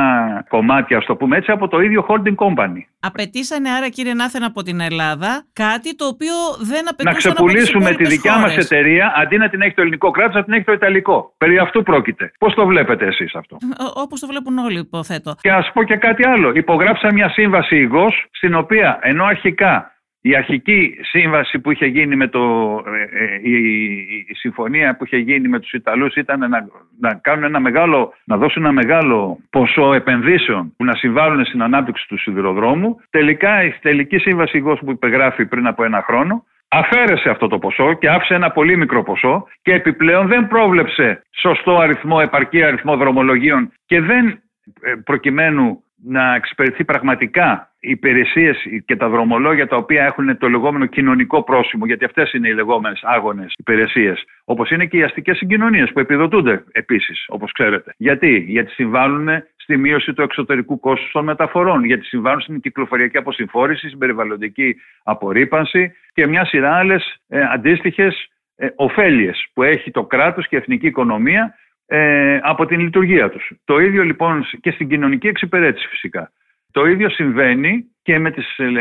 κομμάτια, 0.50 0.98
ας 0.98 1.06
το 1.06 1.16
πούμε 1.16 1.38
έτσι, 1.38 1.52
από 1.52 1.68
το 1.68 1.80
ίδιο 1.82 2.06
holding 2.10 2.36
company. 2.36 2.82
Απαιτήσανε 3.00 3.70
άρα 3.70 3.90
κύριε 3.90 4.14
Νάθεν 4.14 4.44
από 4.52 4.62
την 4.64 4.80
Ελλάδα 4.90 5.32
κάτι 5.54 5.96
το 5.96 6.06
οποίο 6.14 6.36
δεν 6.72 6.84
Να 6.84 6.90
απαιτούσαν 6.94 7.32
από 7.32 7.46
τις 7.46 7.54
ξεπουλήσουμε 7.54 7.84
τη 7.84 7.90
υπόλοιπες 7.92 8.10
δικιά 8.16 8.36
μας 8.38 8.50
χώρες. 8.52 8.66
εταιρεία, 8.66 9.06
αντί 9.22 9.38
να 9.38 9.50
την 9.50 9.62
έχει 9.62 9.74
το 9.74 9.82
ελληνικό 9.82 10.10
κράτος, 10.12 10.36
να 10.36 10.44
την 10.44 10.54
έχει 10.54 10.64
το 10.64 10.72
ιταλικό. 10.74 11.34
Περί 11.38 11.58
αυτού 11.58 11.84
πρόκειται. 11.84 12.32
Πώς 12.40 12.54
το 12.54 12.66
βλέπετε 12.66 13.06
εσείς 13.06 13.36
αυτό; 13.36 13.58
Ό- 13.88 14.02
Όπως 14.04 14.20
το 14.20 14.28
βλέπουν 14.28 14.58
όλοι 14.58 14.80
υποθέτω. 14.80 15.36
Και 15.42 15.52
ας 15.52 15.72
πω 15.74 15.84
και 15.84 15.96
κάτι 15.96 16.28
άλλο. 16.28 16.52
Υπογράψα 16.56 17.14
μια 17.14 17.30
σύμβαση 17.30 17.76
υγός, 17.76 18.26
στην 18.32 18.56
οποία 18.56 19.00
ενώ 19.02 19.24
αρχικά 19.26 19.92
η 20.22 20.36
αρχική 20.36 20.98
σύμβαση 21.02 21.60
που 21.60 21.72
είχε 21.72 21.86
γίνει 21.86 22.16
με 22.16 22.28
το, 22.28 22.42
ε, 22.88 23.24
ε, 23.24 23.40
η, 23.44 23.54
η- 23.54 24.26
η 24.30 24.34
συμφωνία 24.36 24.96
που 24.96 25.06
είχε 25.06 25.18
γίνει 25.18 25.48
με 25.48 25.60
τους 25.60 25.72
Ιταλούς 25.72 26.16
ήταν 26.16 26.40
να, 26.40 26.68
να, 27.00 27.14
κάνουν 27.14 27.44
ένα 27.44 27.60
μεγάλο, 27.60 28.14
να 28.24 28.38
δώσουν 28.38 28.64
ένα 28.64 28.72
μεγάλο 28.74 29.40
ποσό 29.50 29.94
επενδύσεων 29.94 30.74
που 30.78 30.84
να 30.84 30.96
συμβάλλουν 30.96 31.46
στην 31.46 31.62
ανάπτυξη 31.62 32.08
του 32.08 32.18
σιδηροδρόμου. 32.20 32.96
Τελικά 33.10 33.64
η 33.64 33.74
τελική 33.82 34.18
σύμβαση 34.18 34.58
υγός 34.58 34.80
που 34.80 34.92
υπεγράφει 34.92 35.46
πριν 35.46 35.68
από 35.68 35.84
ένα 35.84 36.02
χρόνο 36.02 36.44
αφαίρεσε 36.68 37.30
αυτό 37.30 37.48
το 37.48 37.60
ποσό 37.60 37.94
και 37.94 38.10
άφησε 38.10 38.34
ένα 38.34 38.52
πολύ 38.52 38.78
μικρό 38.78 39.04
ποσό 39.04 39.48
και 39.62 39.74
επιπλέον 39.74 40.28
δεν 40.28 40.48
πρόβλεψε 40.48 41.24
σωστό 41.32 41.78
αριθμό, 41.78 42.18
επαρκή 42.22 42.64
αριθμό 42.64 42.98
δρομολογίων 42.98 43.72
και 43.86 44.02
δεν 44.02 44.28
ε, 44.82 44.94
προκειμένου 45.04 45.84
να 46.04 46.36
εξυπηρετεί 46.36 46.84
πραγματικά 46.84 47.72
οι 47.80 47.90
υπηρεσίες 47.90 48.66
και 48.86 48.96
τα 48.96 49.10
δρομολόγια 49.10 49.68
τα 49.68 49.76
οποία 49.76 50.04
έχουν 50.04 50.38
το 50.38 50.50
λεγόμενο 50.50 50.86
κοινωνικό 50.86 51.44
πρόσημο, 51.44 51.86
γιατί 51.86 52.06
αυτές 52.06 52.34
είναι 52.34 52.48
οι 52.48 52.54
λεγόμενες 52.54 53.00
άγονες 53.04 53.54
υπηρεσίες, 53.58 54.24
όπως 54.44 54.70
είναι 54.70 54.86
και 54.86 54.98
οι 54.98 55.04
αστικές 55.04 55.38
συγκοινωνίες 55.38 55.92
που 55.92 56.00
επιδοτούνται 56.00 56.64
επίσης, 56.72 57.26
όπως 57.28 57.52
ξέρετε. 57.52 57.94
Γιατί; 57.98 58.38
Γιατί 58.48 58.72
συμβάλλουν 58.72 59.30
στη 59.56 59.78
μείωση 59.78 60.14
του 60.14 60.22
εξωτερικού 60.22 60.80
κόστους 60.80 61.12
των 61.12 61.24
μεταφορών, 61.24 61.84
γιατί 61.84 62.06
συμβάλλουν 62.06 62.42
στην 62.42 62.60
κυκλοφοριακή 62.60 63.18
αποσυμφόρηση, 63.18 63.88
στην 63.88 64.00
περιβαλλοντική 64.00 64.76
απορρίπανση 65.04 65.92
και 66.14 66.28
μια 66.28 66.46
σειρά 66.46 66.76
άλλες 66.76 67.16
ε, 67.28 67.42
αντίστοιχες 67.54 68.30
ε, 68.56 68.68
ωφέλειες 68.76 69.48
που 69.54 69.64
έχει 69.64 69.92
το 69.92 70.04
κράτος 70.04 70.48
και 70.48 70.56
η 70.56 70.60
εθνική 70.60 70.88
οικονομία 70.88 71.56
ε, 71.92 72.40
από 72.42 72.66
την 72.66 72.80
λειτουργία 72.80 73.30
τους. 73.30 73.52
Το 73.66 73.80
ίδιο 73.80 74.04
λοιπόν 74.04 74.46
και 74.62 74.72
στην 74.72 74.90
κοινωνική 74.90 75.28
εξυπηρέτηση 75.28 75.88
φυσικά. 75.88 76.32
Το 76.72 76.86
ίδιο 76.86 77.10
συμβαίνει 77.10 77.86
και 78.02 78.20
με 78.20 78.32
τις 78.32 78.58
ε, 78.58 78.74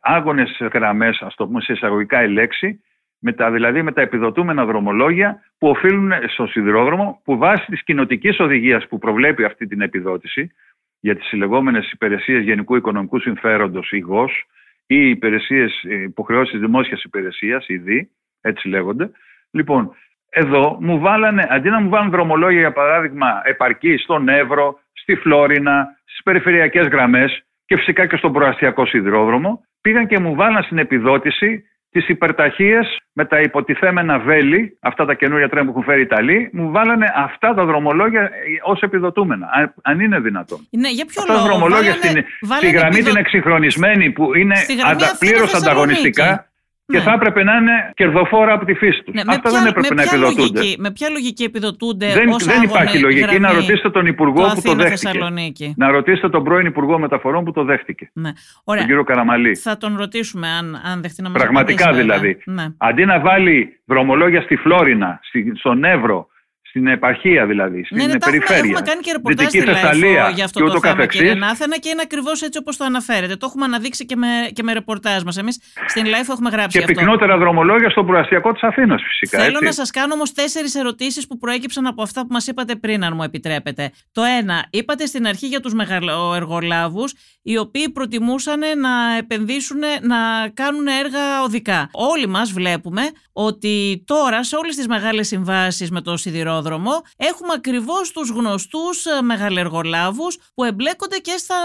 άγονες 0.00 0.58
γραμμές, 0.72 1.22
ας 1.22 1.34
το 1.34 1.46
πούμε 1.46 1.60
σε 1.60 1.72
εισαγωγικά 1.72 2.22
η 2.22 2.28
λέξη, 2.28 2.80
με 3.18 3.32
τα, 3.32 3.50
δηλαδή 3.50 3.82
με 3.82 3.92
τα 3.92 4.00
επιδοτούμενα 4.00 4.64
δρομολόγια 4.64 5.42
που 5.58 5.68
οφείλουν 5.68 6.12
στο 6.26 6.46
σιδηρόδρομο, 6.46 7.20
που 7.24 7.36
βάσει 7.36 7.66
της 7.66 7.82
κοινοτικής 7.82 8.40
οδηγίας 8.40 8.86
που 8.88 8.98
προβλέπει 8.98 9.44
αυτή 9.44 9.66
την 9.66 9.80
επιδότηση 9.80 10.50
για 11.00 11.16
τις 11.16 11.32
λεγόμενες 11.32 11.90
υπηρεσίες 11.92 12.42
γενικού 12.42 12.76
οικονομικού 12.76 13.18
συμφέροντος, 13.18 13.92
υγός, 13.92 14.46
ή 14.86 15.08
υπηρεσίες, 15.08 15.82
ε, 15.88 15.94
υποχρεώσεις 15.94 16.60
δημόσιας 16.60 17.02
υπηρεσίας, 17.02 17.68
ειδή, 17.68 18.10
έτσι 18.40 18.68
λέγονται. 18.68 19.10
Λοιπόν, 19.50 19.94
εδώ 20.30 20.76
μου 20.80 20.98
βάλανε, 20.98 21.46
αντί 21.50 21.68
να 21.70 21.80
μου 21.80 21.88
βάλουν 21.88 22.10
δρομολόγια 22.10 22.60
για 22.60 22.72
παράδειγμα 22.72 23.40
επαρκή 23.44 23.96
στον 23.96 24.28
Εύρο, 24.28 24.78
στη 24.92 25.14
Φλόρινα, 25.14 25.86
στις 26.04 26.22
περιφερειακές 26.22 26.86
γραμμές 26.86 27.42
και 27.66 27.76
φυσικά 27.76 28.06
και 28.06 28.16
στον 28.16 28.32
προαστιακό 28.32 28.86
σιδηρόδρομο, 28.86 29.60
πήγαν 29.80 30.06
και 30.06 30.18
μου 30.18 30.34
βάλαν 30.34 30.62
στην 30.62 30.78
επιδότηση 30.78 31.64
τις 31.90 32.08
υπερταχείες 32.08 32.98
με 33.12 33.24
τα 33.24 33.40
υποτιθέμενα 33.40 34.18
βέλη, 34.18 34.78
αυτά 34.80 35.04
τα 35.04 35.14
καινούρια 35.14 35.48
τρένα 35.48 35.64
που 35.64 35.70
έχουν 35.70 35.82
φέρει 35.84 35.98
οι 36.00 36.02
Ιταλοί, 36.02 36.50
μου 36.52 36.70
βάλανε 36.70 37.12
αυτά 37.16 37.54
τα 37.54 37.64
δρομολόγια 37.64 38.20
ε, 38.22 38.28
ως 38.62 38.80
επιδοτούμενα, 38.80 39.48
αν- 39.52 39.74
αν 39.82 40.00
είναι 40.00 40.18
δυνατόν. 40.20 40.66
Ναι, 40.70 40.88
για 40.90 41.04
ποιο 41.04 41.22
Αυτά 41.22 41.32
τα 41.32 41.38
λόγο. 41.40 41.48
δρομολόγια 41.48 41.92
Βάλανε- 41.92 42.04
στην, 42.28 42.48
βάλανε 42.48 42.66
στη 42.68 42.76
γραμμή 42.76 42.94
επιδο- 42.94 43.10
την 43.10 43.18
εξυγχρονισμένη 43.20 44.10
που 44.10 44.34
είναι 44.36 44.54
Στη 44.54 44.74
γραμμή 44.74 44.92
αντα- 44.92 45.04
Αθήνα 45.04 45.18
πλήρως 45.18 45.50
Θεσσαλονίκη. 45.50 45.70
ανταγωνιστικά 45.70 46.46
και 46.86 46.96
Ναι. 46.96 47.02
θα 47.02 47.12
έπρεπε 47.12 47.42
να 47.44 47.56
είναι 47.56 47.92
κερδοφόρα 47.94 48.52
από 48.52 48.64
τη 48.64 48.74
φύση 48.74 49.02
τους. 49.02 49.14
Ναι, 49.14 49.24
με 49.24 49.32
Αυτά 49.32 49.48
ποια- 49.48 49.58
δεν 49.58 49.68
έπρεπε 49.68 49.94
με 49.94 49.94
να 49.94 50.02
ποια 50.02 50.12
επιδοτούνται. 50.18 50.58
λογική- 50.60 50.80
με 50.80 50.90
ποια 50.90 51.08
λογική 51.10 51.44
επιδοτούνται 51.44 52.06
Δεν, 52.12 52.28
ως 52.28 52.44
δεν 52.44 52.62
υπάρχει 52.62 52.88
άγωνη 52.96 53.02
λογική. 53.02 53.22
γραμμή 53.24 53.38
Να 53.40 53.52
ρωτήσετε 53.52 53.90
τον 53.90 54.06
Υπουργό 54.06 54.42
το 54.42 54.48
που 54.54 54.60
το 54.62 54.70
Αθήνα 54.70 54.74
δέχτηκε. 54.82 54.96
Θεσσαλονίκη. 55.08 55.74
Να 55.76 55.90
ρωτήσετε 55.90 56.28
τον 56.28 56.44
πρώην 56.44 56.66
Υπουργό 56.66 56.98
Μεταφορών 56.98 57.44
που 57.44 57.52
το 57.52 57.64
δέχτηκε. 57.64 58.10
Ναι. 58.12 58.28
Τον 58.32 58.34
Ωραία. 58.64 58.84
κύριο 58.84 59.04
Καραμαλή. 59.04 59.54
Θα 59.56 59.76
τον 59.76 59.96
ρωτήσουμε 59.96 60.48
αν, 60.48 60.80
αν 60.92 61.00
δεχτεί 61.02 61.22
να 61.22 61.28
μας 61.30 61.42
Πραγματικά 61.42 61.84
απαντήσει, 61.84 62.06
βέβαια. 62.06 62.18
δηλαδή. 62.20 62.42
Ναι. 62.44 62.66
Αντί 62.78 63.04
να 63.04 63.20
βάλει 63.20 63.80
δρομολόγια 63.84 64.40
στη 64.42 64.56
Φλόρινα, 64.56 65.18
στη, 65.22 65.52
στον 65.56 65.84
Εύρο, 65.84 66.28
στην 66.68 66.86
επαρχία 66.86 67.46
δηλαδή, 67.46 67.84
στην 67.84 67.96
Ναι, 67.96 68.02
ναι, 68.02 68.08
τα 68.08 68.16
έχουμε, 68.16 68.30
περιφέρεια. 68.30 68.70
έχουμε 68.70 68.80
κάνει 68.80 69.00
και 69.00 69.12
ρεπορτάζ 69.12 69.46
Δυτική 69.46 69.62
στη 69.64 69.72
Θεσσαλία 69.72 70.12
Λάιφο 70.12 70.34
για 70.34 70.44
αυτό 70.44 70.58
και 70.58 70.64
το 70.64 70.70
ούτω 70.70 70.80
θέμα, 70.80 70.94
καθεξής. 70.94 71.20
κύριε 71.20 71.34
Νάθενα, 71.34 71.78
και 71.78 71.88
είναι 71.88 72.02
ακριβώς 72.04 72.42
έτσι 72.42 72.58
όπως 72.58 72.76
το 72.76 72.84
αναφέρετε. 72.84 73.36
Το 73.36 73.46
έχουμε 73.48 73.64
αναδείξει 73.64 74.04
και 74.06 74.16
με, 74.16 74.26
και 74.52 74.62
με 74.62 74.72
ρεπορτάζ 74.72 75.22
μας. 75.22 75.36
Εμείς 75.36 75.60
στην 75.86 76.04
Λάιφο 76.06 76.32
έχουμε 76.32 76.50
γράψει 76.50 76.78
Και 76.78 76.84
αυτό. 76.84 76.92
πυκνότερα 76.92 77.38
δρομολόγια 77.38 77.90
στον 77.90 78.06
προαστιακό 78.06 78.52
της 78.52 78.62
Αθήνας 78.62 79.02
φυσικά. 79.08 79.38
Θέλω 79.38 79.50
έτσι. 79.52 79.64
να 79.64 79.72
σας 79.72 79.90
κάνω 79.90 80.14
όμως 80.14 80.32
τέσσερις 80.32 80.74
ερωτήσεις 80.74 81.26
που 81.26 81.38
προέκυψαν 81.38 81.86
από 81.86 82.02
αυτά 82.02 82.20
που 82.20 82.28
μας 82.30 82.46
είπατε 82.46 82.74
πριν, 82.76 83.04
αν 83.04 83.12
μου 83.16 83.22
επιτρέπετε. 83.22 83.90
Το 84.12 84.22
ένα, 84.40 84.66
είπατε 84.70 85.06
στην 85.06 85.26
αρχή 85.26 85.46
για 85.46 85.60
τους 85.60 85.72
μεγαλοεργολάβους, 85.74 87.14
οι 87.42 87.58
οποίοι 87.58 87.90
προτιμούσαν 87.90 88.58
να 88.58 89.16
επενδύσουν, 89.18 89.78
να 90.02 90.48
κάνουν 90.54 90.86
έργα 90.86 91.42
οδικά. 91.44 91.88
Όλοι 91.92 92.26
μας 92.26 92.52
βλέπουμε 92.52 93.02
ότι 93.32 94.02
τώρα 94.06 94.44
σε 94.44 94.56
όλες 94.56 94.76
τις 94.76 94.86
μεγάλες 94.86 95.26
συμβάσεις 95.26 95.90
με 95.90 96.00
το 96.00 96.16
σιδηρόδρομο 96.16 96.64
σιδηρόδρομο, 96.66 97.02
έχουμε 97.16 97.52
ακριβώς 97.56 98.12
τους 98.12 98.30
γνωστούς 98.30 99.04
ε, 99.04 99.22
μεγαλεργολάβους 99.22 100.38
που 100.54 100.64
εμπλέκονται 100.64 101.18
και 101.18 101.34
στα 101.36 101.56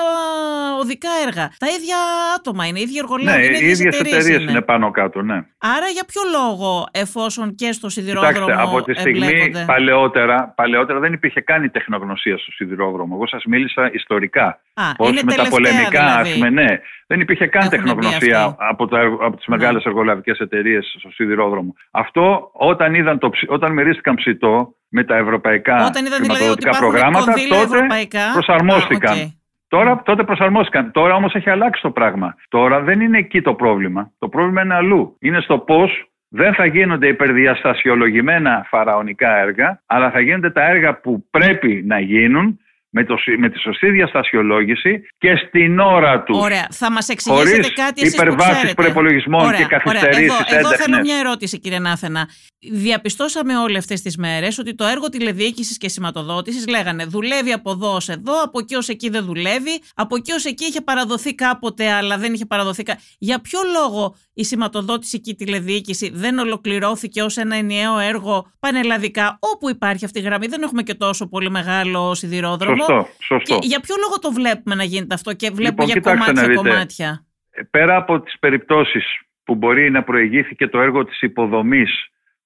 οδικά 0.81 1.10
έργα. 1.27 1.46
Τα 1.58 1.67
ίδια 1.67 1.98
άτομα 2.38 2.65
είναι, 2.65 2.79
οι 2.79 2.81
ίδιοι 2.81 2.98
εργολάβοι. 2.98 3.50
Ναι, 3.50 3.58
οι 3.58 3.70
ίδιες 3.70 4.00
εταιρείες 4.00 4.27
είναι. 4.27 4.51
είναι 4.51 4.62
πάνω 4.62 4.91
κάτω, 4.91 5.22
ναι. 5.22 5.38
Άρα 5.58 5.88
για 5.88 6.05
ποιο 6.08 6.22
λόγο, 6.38 6.88
εφόσον 6.91 7.55
και 7.55 7.72
στο 7.72 7.89
σιδηρόδρομο. 7.89 8.34
Κοιτάξτε, 8.34 8.62
από 8.62 8.84
τη 8.84 8.93
στιγμή 8.93 9.27
εμπλέκονται... 9.27 9.63
παλαιότερα, 9.67 10.53
παλαιότερα 10.55 11.00
δεν 11.00 11.13
υπήρχε 11.13 11.41
καν 11.41 11.63
η 11.63 11.70
τεχνογνωσία 11.70 12.38
στο 12.38 12.51
σιδηρόδρομο. 12.51 13.13
Εγώ 13.15 13.27
σας 13.27 13.43
μίλησα 13.46 13.89
ιστορικά. 13.93 14.62
Πώ 14.98 15.05
με 15.05 15.34
τα 15.36 15.48
πολεμικά, 15.50 16.22
δηλαδή. 16.24 16.50
ναι. 16.50 16.79
Δεν 17.08 17.20
υπήρχε 17.20 17.48
καν 17.48 17.62
Έχουν 17.62 17.77
τεχνογνωσία 17.77 18.55
από, 18.60 18.88
τα, 18.88 19.00
από 19.01 19.36
τις 19.36 19.46
μεγάλες 19.46 19.84
ναι. 19.84 19.91
εργολαβικές 19.91 20.39
εταιρείες 20.39 20.96
στο 21.00 21.12
σιδηρόδρομο. 21.12 21.75
Αυτό 21.91 22.50
όταν, 22.53 22.93
είδαν 22.93 23.20
το, 23.20 23.29
όταν 23.48 23.74
μυρίστηκαν 23.74 24.15
ψητό 24.15 24.75
με 24.91 25.03
τα 25.03 25.15
ευρωπαϊκά 25.15 25.86
όταν 25.86 26.05
είδαν, 26.05 26.21
δηλαδή, 26.21 26.45
προγράμματα, 26.79 27.33
τότε 27.50 27.88
προσαρμόστηκαν. 28.33 29.17
Α, 29.17 29.21
okay. 29.21 29.31
Τώρα, 29.67 30.01
τότε 30.05 30.24
προσαρμόστηκαν. 30.24 30.91
Τώρα 30.91 31.15
όμως 31.15 31.33
έχει 31.33 31.50
αλλάξει 31.50 31.81
το 31.81 31.91
πράγμα. 31.91 32.36
Τώρα 32.50 32.81
δεν 32.81 33.01
είναι 33.01 33.17
εκεί 33.17 33.41
το 33.41 33.53
πρόβλημα. 33.53 34.12
Το 34.19 34.27
πρόβλημα 34.27 34.62
είναι 34.62 34.74
αλλού. 34.74 35.15
Είναι 35.19 35.41
στο 35.41 35.57
πώς 35.57 36.12
δεν 36.27 36.53
θα 36.53 36.65
γίνονται 36.65 37.07
υπερδιαστασιολογημένα 37.07 38.65
φαραωνικά 38.69 39.38
έργα, 39.38 39.81
αλλά 39.86 40.12
θα 40.12 40.19
γίνονται 40.19 40.50
τα 40.50 40.69
έργα 40.69 41.00
που 41.00 41.25
πρέπει 41.29 41.83
να 41.88 42.00
γίνουν 42.00 42.60
με, 42.91 43.03
το, 43.03 43.15
με 43.38 43.50
τη 43.50 43.60
σωστή 43.60 43.89
διαστασιολόγηση 43.89 45.01
και 45.17 45.36
στην 45.48 45.79
ώρα 45.79 46.24
του. 46.24 46.38
Ωραία. 46.41 46.67
Θα 46.71 46.91
μας 46.91 47.10
εξηγήσετε 47.10 47.69
κάτι 47.69 48.01
εσείς 48.01 48.13
υπερβάσεις 48.13 48.74
προπολογισμών 48.74 49.55
και 49.55 49.65
καθυστερήσεις. 49.65 50.21
Εδώ, 50.24 50.36
εδώ 50.60 50.69
θέλω 50.69 51.00
μια 51.00 51.17
ερώτηση, 51.17 51.60
κύριε 51.60 51.79
Νάθενα. 51.79 52.29
Διαπιστώσαμε 52.71 53.57
όλε 53.57 53.77
αυτές 53.77 54.01
τις 54.01 54.17
μέρες 54.17 54.57
ότι 54.57 54.75
το 54.75 54.86
έργο 54.86 55.10
τηλεδιοίκησης 55.10 55.77
και 55.77 55.89
σηματοδότησης 55.89 56.67
λέγανε 56.67 57.05
δουλεύει 57.05 57.51
από 57.51 57.71
εδώ 57.71 57.95
ως 57.95 58.10
εδώ, 58.10 58.43
από 58.43 58.60
εκεί 58.60 58.75
ως 58.75 58.89
εκεί 58.89 59.10
δεν 59.10 59.25
δουλεύει, 59.25 59.81
από 59.95 60.15
εκεί 60.15 60.31
ως 60.31 60.45
εκεί 60.45 60.65
είχε 60.65 60.81
παραδοθεί 60.81 61.36
κάποτε, 61.36 61.91
αλλά 61.91 62.17
δεν 62.17 62.33
είχε 62.33 62.45
παραδοθεί. 62.45 62.83
Για 63.17 63.41
ποιο 63.41 63.60
λόγο 63.74 64.15
η 64.33 64.43
σηματοδότηση 64.43 65.19
και 65.21 65.29
η 65.29 65.36
τηλεδιοίκηση 65.36 66.12
δεν 66.13 66.38
ολοκληρώθηκε 66.38 67.21
ως 67.21 67.38
ένα 67.38 67.55
ενιαίο 67.55 68.00
έργο 68.00 68.51
πανελλαδικά, 68.60 69.38
όπου 69.39 69.69
υπάρχει 69.69 70.05
αυτή 70.05 70.19
η 70.19 70.21
γραμμή; 70.21 70.48
Δεν 70.48 70.62
έχουμε 70.62 70.83
και 70.83 70.93
τόσο 70.93 71.27
πολύ 71.27 71.50
μεγάλο 71.50 72.15
σιδηρόδρομο. 72.15 72.80
Σωστό, 72.83 73.07
σωστό. 73.21 73.59
Και 73.59 73.67
για 73.67 73.79
ποιο 73.79 73.95
λόγο 74.03 74.19
το 74.19 74.31
βλέπουμε 74.31 74.75
να 74.75 74.83
γίνεται 74.83 75.13
αυτό 75.13 75.33
και 75.33 75.50
βλέπουμε 75.51 75.85
λοιπόν, 75.85 76.15
για 76.15 76.33
κομμάτια 76.33 76.53
κομμάτια; 76.55 77.25
Πέρα 77.69 77.95
από 77.95 78.19
τις 78.21 78.39
περιπτώσεις 78.39 79.05
που 79.43 79.55
μπορεί 79.55 79.91
να 79.91 80.03
προηγήθηκε 80.03 80.67
το 80.67 80.79
έργο 80.79 81.05
της 81.05 81.21
υποδομής 81.21 81.91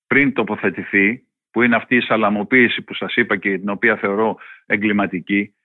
πριν 0.08 0.34
τοποθετηθεί, 0.34 1.24
που 1.52 1.62
είναι 1.62 1.76
αυτή 1.76 1.96
η 1.96 2.02
σαλαμοποίηση 2.02 2.82
που 2.82 2.94
σας 2.94 3.16
είπα 3.16 3.38
και 3.38 3.58
την 3.58 3.70
οποία 3.70 3.96
θεωρώ 3.96 4.38
εγκληματική, 4.66 5.56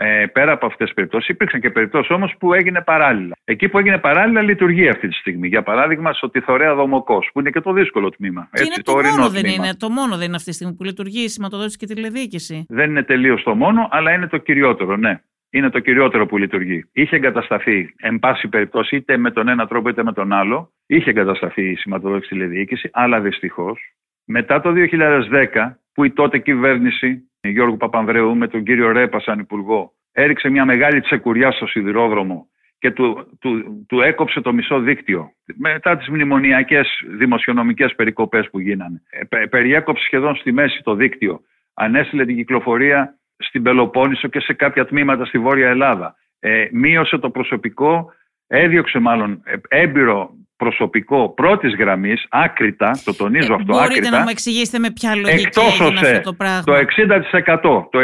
ε, 0.00 0.26
πέρα 0.26 0.52
από 0.52 0.66
αυτές 0.66 0.86
τις 0.86 0.94
περιπτώσεις, 0.94 1.28
υπήρξαν 1.28 1.60
και 1.60 1.70
περιπτώσεις 1.70 2.10
όμως 2.10 2.34
που 2.38 2.54
έγινε 2.54 2.82
παράλληλα. 2.82 3.36
Εκεί 3.44 3.68
που 3.68 3.78
έγινε 3.78 3.98
παράλληλα 3.98 4.42
λειτουργεί 4.42 4.88
αυτή 4.88 5.08
τη 5.08 5.14
στιγμή. 5.14 5.48
Για 5.48 5.62
παράδειγμα, 5.62 6.12
στο 6.12 6.30
Τιθωρέα 6.30 6.74
Δομοκός, 6.74 7.30
που 7.32 7.40
είναι 7.40 7.50
και 7.50 7.60
το 7.60 7.72
δύσκολο 7.72 8.10
τμήμα. 8.10 8.48
Και 8.52 8.62
έτσι, 8.62 8.82
το, 8.82 8.92
το 8.92 9.02
μόνο 9.02 9.28
δεν 9.28 9.44
είναι. 9.44 9.74
Το 9.78 9.88
μόνο 9.88 10.16
δεν 10.16 10.26
είναι 10.26 10.36
αυτή 10.36 10.48
τη 10.48 10.54
στιγμή 10.54 10.74
που 10.74 10.84
λειτουργεί 10.84 11.22
η 11.22 11.28
σηματοδότηση 11.28 11.76
και 11.76 11.86
τηλεδιοίκηση; 11.86 12.64
Δεν 12.68 12.90
είναι 12.90 13.02
τελείως 13.02 13.42
το 13.42 13.54
μόνο, 13.54 13.88
αλλά 13.90 14.12
είναι 14.12 14.26
το 14.26 14.36
κυριότερο, 14.36 14.96
ναι. 14.96 15.20
Είναι 15.50 15.70
το 15.70 15.78
κυριότερο 15.78 16.26
που 16.26 16.38
λειτουργεί. 16.38 16.84
Είχε 16.92 17.16
εγκατασταθεί, 17.16 17.94
εν 17.96 18.18
πάση 18.18 18.48
περιπτώσει, 18.48 18.96
είτε 18.96 19.16
με 19.16 19.30
τον 19.30 19.48
ένα 19.48 19.66
τρόπο 19.66 19.88
είτε 19.88 20.02
με 20.02 20.12
τον 20.12 20.32
άλλο, 20.32 20.72
είχε 20.86 21.10
εγκατασταθεί 21.10 21.70
η 21.70 21.76
σηματοδότηση 21.76 22.28
τηλεδιοίκηση, 22.28 22.90
αλλά 22.92 23.20
δυστυχώς 23.20 23.80
μετά 24.28 24.60
το 24.60 24.72
2010, 24.72 25.78
που 25.92 26.04
η 26.04 26.10
τότε 26.10 26.38
κυβέρνηση 26.38 27.30
Γιώργου 27.40 27.76
Παπανδρέου 27.76 28.36
με 28.36 28.48
τον 28.48 28.62
κύριο 28.62 28.92
Ρέπα 28.92 29.20
σαν 29.20 29.38
υπουργό 29.38 29.92
έριξε 30.12 30.48
μια 30.48 30.64
μεγάλη 30.64 31.00
τσεκουριά 31.00 31.50
στο 31.50 31.66
σιδηρόδρομο 31.66 32.48
και 32.78 32.90
του, 32.90 33.38
του, 33.40 33.84
του 33.88 34.00
έκοψε 34.00 34.40
το 34.40 34.52
μισό 34.52 34.80
δίκτυο 34.80 35.32
μετά 35.56 35.96
τις 35.96 36.08
μνημονιακές 36.08 36.88
δημοσιονομικές 37.18 37.94
περικοπές 37.94 38.50
που 38.50 38.58
γίνανε. 38.60 39.02
Ε, 39.28 39.46
περιέκοψε 39.46 40.04
σχεδόν 40.04 40.36
στη 40.36 40.52
μέση 40.52 40.82
το 40.82 40.94
δίκτυο. 40.94 41.40
Ανέστηλε 41.74 42.24
την 42.24 42.36
κυκλοφορία 42.36 43.18
στην 43.36 43.62
Πελοπόννησο 43.62 44.28
και 44.28 44.40
σε 44.40 44.52
κάποια 44.52 44.86
τμήματα 44.86 45.24
στη 45.24 45.38
Βόρεια 45.38 45.68
Ελλάδα. 45.68 46.16
Ε, 46.38 46.68
μείωσε 46.72 47.18
το 47.18 47.30
προσωπικό, 47.30 48.12
έδιωξε 48.46 48.98
μάλλον 48.98 49.42
ε, 49.44 49.56
έμπειρο 49.68 50.30
προσωπικό 50.58 51.28
πρώτης 51.40 51.74
γραμμής, 51.74 52.26
άκρητα, 52.28 52.90
το 53.04 53.14
τονίζω 53.14 53.52
ε, 53.52 53.56
αυτό 53.58 53.72
μπορείτε 53.72 53.98
άκρητα. 53.98 54.16
να 54.16 54.22
μου 54.22 54.28
εξηγήσετε 54.28 54.78
με 54.78 54.90
ποια 54.90 55.10
λογική 55.14 55.58
έγινε 55.58 56.00
αυτό 56.00 56.20
το 56.20 56.32
πράγμα; 56.32 56.62
Το 56.64 56.74
60%, 56.74 57.86
το 57.90 57.98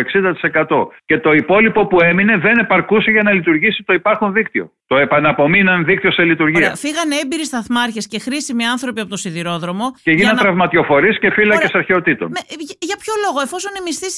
60% 0.74 0.86
και 1.04 1.18
το 1.18 1.32
υπόλοιπο 1.32 1.86
που 1.86 1.98
έμεινε 2.00 2.36
δεν 2.36 2.58
επαρκούσε 2.58 3.10
για 3.10 3.22
να 3.22 3.32
λειτουργήσει 3.32 3.82
το 3.82 3.92
υπάρχον 3.92 4.32
δίκτυο. 4.32 4.72
Το 4.86 4.96
επαναπομείναν 4.96 5.84
δίκτυο 5.84 6.12
σε 6.12 6.22
λειτουργία. 6.22 6.58
Ωραία, 6.58 6.74
φύγανε 6.74 7.14
έμπειροι 7.22 7.44
σταθμάρχες 7.44 8.08
και 8.08 8.18
χρήσιμοι 8.18 8.64
άνθρωποι 8.66 9.00
από 9.00 9.10
το 9.10 9.16
σιδηρόδρομο. 9.16 9.86
Και 10.02 10.10
γίνανε 10.10 10.34
να... 10.34 10.42
τραυματιοφορείς 10.42 11.18
και 11.18 11.30
φύλακες 11.30 11.72
αρχαιοτήτων. 11.72 12.28
Με, 12.30 12.40
για 12.78 12.96
ποιο 13.02 13.14
λόγο, 13.24 13.40
εφόσον 13.40 13.72
οι 13.78 13.82
μισθοί 13.86 14.08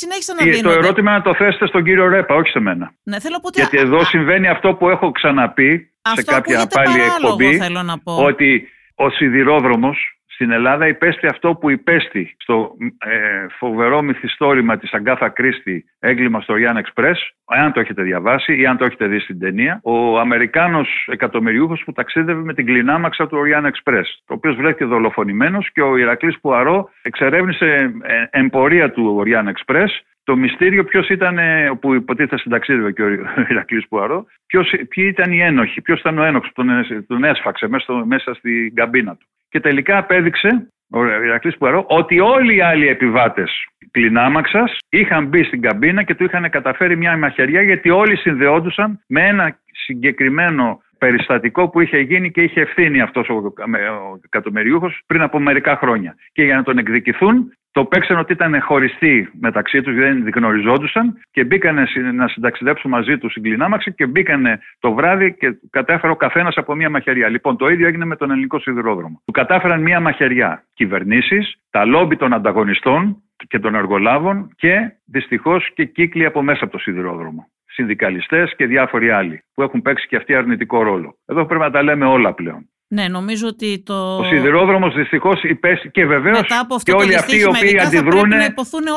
συνέχισαν 0.00 0.36
να 0.38 0.44
δίνονται. 0.44 0.62
Το 0.62 0.70
ερώτημα 0.70 1.12
να 1.12 1.22
το 1.22 1.34
θέσετε 1.34 1.66
στον 1.66 1.84
κύριο 1.84 2.08
Ρέπα, 2.08 2.34
όχι 2.34 2.50
σε 2.50 2.60
μένα. 2.60 2.92
Ναι, 3.02 3.20
θέλω 3.20 3.36
ότι... 3.42 3.60
Γιατί 3.60 3.78
εδώ 3.78 4.04
συμβαίνει 4.04 4.48
αυτό 4.48 4.74
που 4.74 4.88
έχω 4.88 5.10
ξαναπεί 5.10 5.90
σε 6.14 6.22
κάποια 6.22 6.66
πάλι 6.66 7.00
εκπομπή 7.00 7.58
θέλω 7.58 7.82
να 7.82 7.98
πω. 7.98 8.24
ότι 8.24 8.68
ο 8.94 9.10
σιδηρόδρομος 9.10 10.15
στην 10.36 10.50
Ελλάδα 10.50 10.86
υπέστη 10.86 11.26
αυτό 11.26 11.54
που 11.54 11.70
υπέστη 11.70 12.36
στο 12.38 12.76
ε, 12.98 13.46
φοβερό 13.58 14.02
μυθιστόρημα 14.02 14.78
της 14.78 14.92
Αγκάθα 14.92 15.28
Κρίστη 15.28 15.84
έγκλημα 15.98 16.40
στο 16.40 16.54
Ριάν 16.54 16.76
Εξπρές, 16.76 17.30
αν 17.44 17.72
το 17.72 17.80
έχετε 17.80 18.02
διαβάσει 18.02 18.60
ή 18.60 18.66
αν 18.66 18.76
το 18.76 18.84
έχετε 18.84 19.06
δει 19.06 19.18
στην 19.18 19.38
ταινία, 19.38 19.80
ο 19.82 20.18
Αμερικάνος 20.18 21.08
εκατομμυριούχος 21.10 21.82
που 21.84 21.92
ταξίδευε 21.92 22.42
με 22.42 22.54
την 22.54 22.66
κλινάμαξα 22.66 23.26
του 23.26 23.42
Ριάν 23.42 23.64
Εξπρές, 23.64 24.22
ο 24.28 24.34
οποίος 24.34 24.56
βρέθηκε 24.56 24.84
δολοφονημένος 24.84 25.70
και 25.72 25.82
ο 25.82 25.96
Ηρακλής 25.96 26.40
Πουαρό 26.40 26.90
εξερεύνησε 27.02 27.94
ε, 28.02 28.24
εμπορία 28.30 28.90
του 28.90 29.14
Οριάν 29.16 29.48
Εξπρές 29.48 30.04
το 30.24 30.36
μυστήριο 30.36 30.84
ποιος 30.84 31.08
ήταν, 31.08 31.38
που 31.80 31.94
υποτίθεται 31.94 32.38
συνταξίδευε 32.38 32.92
και 32.92 33.02
ο 33.02 33.08
Ηρακλής 33.50 33.88
Πουαρό, 33.88 34.26
ποιος, 34.46 34.74
ποιοι 34.88 35.04
ήταν 35.08 35.32
οι 35.32 35.40
ένοχοι, 35.40 35.80
ποιος 35.80 36.00
ήταν 36.00 36.18
ο 36.18 36.24
ένοχος 36.24 36.52
που 36.54 36.64
τον, 36.64 37.04
τον 37.06 37.24
έσφαξε 37.24 37.68
μέσα, 37.68 38.04
μέσα 38.06 38.34
στην 38.34 38.74
καμπίνα 38.74 39.16
του. 39.16 39.26
Και 39.56 39.62
τελικά 39.62 39.98
απέδειξε 39.98 40.72
ο 40.90 41.04
Ηρακλής 41.04 41.56
Πουαρό 41.56 41.84
ότι 41.88 42.20
όλοι 42.20 42.56
οι 42.56 42.60
άλλοι 42.60 42.88
επιβάτες 42.88 43.50
κλινάμαξας 43.90 44.78
είχαν 44.88 45.26
μπει 45.26 45.44
στην 45.44 45.60
καμπίνα 45.60 46.02
και 46.02 46.14
του 46.14 46.24
είχαν 46.24 46.50
καταφέρει 46.50 46.96
μια 46.96 47.16
μαχαιριά 47.16 47.62
γιατί 47.62 47.90
όλοι 47.90 48.16
συνδεόντουσαν 48.16 49.00
με 49.06 49.26
ένα 49.26 49.58
συγκεκριμένο 49.84 50.80
περιστατικό 50.98 51.68
που 51.68 51.80
είχε 51.80 51.98
γίνει 51.98 52.30
και 52.30 52.42
είχε 52.42 52.60
ευθύνη 52.60 53.00
αυτός 53.00 53.28
ο, 53.28 53.34
ο 53.34 54.20
εκατομμυριούχος 54.24 55.00
πριν 55.06 55.22
από 55.22 55.38
μερικά 55.38 55.76
χρόνια. 55.76 56.16
Και 56.32 56.42
για 56.42 56.56
να 56.56 56.62
τον 56.62 56.78
εκδικηθούν, 56.78 57.52
το 57.76 57.84
παίξαν 57.84 58.18
ότι 58.18 58.32
ήταν 58.32 58.60
χωριστοί 58.60 59.28
μεταξύ 59.40 59.82
τους, 59.82 59.94
δεν 59.94 60.30
γνωριζόντουσαν 60.34 61.18
και 61.30 61.44
μπήκανε 61.44 61.86
να 62.12 62.28
συνταξιδέψουν 62.28 62.90
μαζί 62.90 63.18
τους 63.18 63.30
στην 63.30 63.42
κλινάμαξη 63.42 63.94
και 63.94 64.06
μπήκανε 64.06 64.58
το 64.78 64.92
βράδυ 64.92 65.34
και 65.34 65.58
κατέφερε 65.70 66.12
ο 66.12 66.16
καθένας 66.16 66.56
από 66.56 66.74
μία 66.74 66.90
μαχαιριά. 66.90 67.28
Λοιπόν, 67.28 67.56
το 67.56 67.68
ίδιο 67.68 67.86
έγινε 67.86 68.04
με 68.04 68.16
τον 68.16 68.30
ελληνικό 68.30 68.58
σιδηρόδρομο. 68.58 69.22
Του 69.24 69.32
κατάφεραν 69.32 69.82
μία 69.82 70.00
μαχαιριά 70.00 70.64
κυβερνήσεις, 70.74 71.56
τα 71.70 71.84
λόμπι 71.84 72.16
των 72.16 72.32
ανταγωνιστών 72.32 73.22
και 73.48 73.58
των 73.58 73.74
εργολάβων 73.74 74.50
και 74.56 74.92
δυστυχώς 75.04 75.70
και 75.74 75.84
κύκλοι 75.84 76.24
από 76.24 76.42
μέσα 76.42 76.64
από 76.64 76.72
το 76.72 76.78
σιδηρόδρομο 76.78 77.48
συνδικαλιστές 77.76 78.54
και 78.56 78.66
διάφοροι 78.66 79.10
άλλοι 79.10 79.42
που 79.54 79.62
έχουν 79.62 79.82
παίξει 79.82 80.06
και 80.06 80.16
αυτοί 80.16 80.34
αρνητικό 80.34 80.82
ρόλο. 80.82 81.18
Εδώ 81.26 81.46
πρέπει 81.46 81.62
να 81.62 81.70
τα 81.70 81.82
λέμε 81.82 82.06
όλα 82.06 82.34
πλέον. 82.34 82.68
Ναι, 82.88 83.08
νομίζω 83.08 83.46
ότι 83.46 83.82
το. 83.84 84.16
Ο 84.16 84.24
σιδηρόδρομος 84.24 84.94
δυστυχώς 84.94 85.42
υπέστη 85.42 85.88
και 85.88 86.06
βεβαίως 86.06 86.46
και 86.82 86.92
όλοι 86.92 87.14
αυτοί 87.14 87.36
οι 87.38 87.44
οποίοι 87.44 87.78
αντιδρούν. 87.78 88.32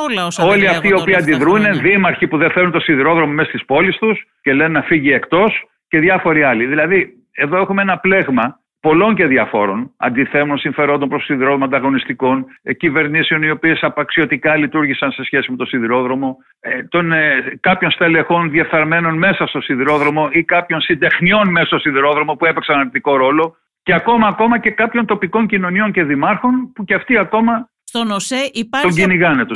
όλα 0.09 0.25
όσα 0.25 0.45
όλοι 0.45 0.67
αυτοί 0.67 0.87
οι 0.87 0.93
οποίοι 0.93 1.15
αντιδρούν, 1.15 1.79
δήμαρχοι 1.81 2.27
που 2.27 2.37
δεν 2.37 2.51
θέλουν 2.51 2.71
το 2.71 2.79
σιδηρόδρομο 2.79 3.33
μέσα 3.33 3.49
στις 3.49 3.65
πόλεις 3.65 3.97
τους 3.97 4.23
και 4.41 4.53
λένε 4.53 4.69
να 4.69 4.81
φύγει 4.81 5.11
εκτός 5.11 5.63
και 5.87 5.99
διάφοροι 5.99 6.43
άλλοι. 6.43 6.65
Δηλαδή, 6.65 7.13
εδώ 7.31 7.57
έχουμε 7.57 7.81
ένα 7.81 7.97
πλέγμα 7.97 8.59
πολλών 8.79 9.15
και 9.15 9.25
διαφόρων 9.25 9.93
αντιθέμων 9.97 10.57
συμφερόντων 10.57 11.09
προ 11.09 11.19
σιδηρόδρομο 11.19 11.65
ανταγωνιστικών, 11.65 12.45
ε, 12.61 12.73
κυβερνήσεων 12.73 13.43
οι 13.43 13.49
οποίες 13.49 13.79
απαξιωτικά 13.81 14.55
λειτουργήσαν 14.55 15.11
σε 15.11 15.23
σχέση 15.23 15.51
με 15.51 15.57
το 15.57 15.65
σιδηρόδρομο, 15.65 16.37
ε, 16.59 16.83
των, 16.83 17.11
ε, 17.11 17.57
κάποιων 17.59 17.91
στελεχών 17.91 18.49
διεφθαρμένων 18.49 19.17
μέσα 19.17 19.47
στο 19.47 19.61
σιδηρόδρομο 19.61 20.29
ή 20.31 20.43
κάποιων 20.43 20.81
συντεχνιών 20.81 21.49
μέσα 21.51 21.65
στο 21.65 21.79
σιδηρόδρομο 21.79 22.35
που 22.35 22.45
έπαιξαν 22.45 22.79
αρνητικό 22.79 23.15
ρόλο 23.15 23.55
και 23.83 23.93
ακόμα, 23.93 24.27
ακόμα 24.27 24.59
και 24.59 24.71
κάποιων 24.71 25.05
τοπικών 25.05 25.47
κοινωνιών 25.47 25.91
και 25.91 26.03
δημάρχων 26.03 26.71
που 26.73 26.83
και 26.83 26.93
αυτοί 26.93 27.17
ακόμα 27.17 27.69
στον 27.83 28.11
ΟΣΕ 28.11 28.49
υπάρχει, 28.53 29.01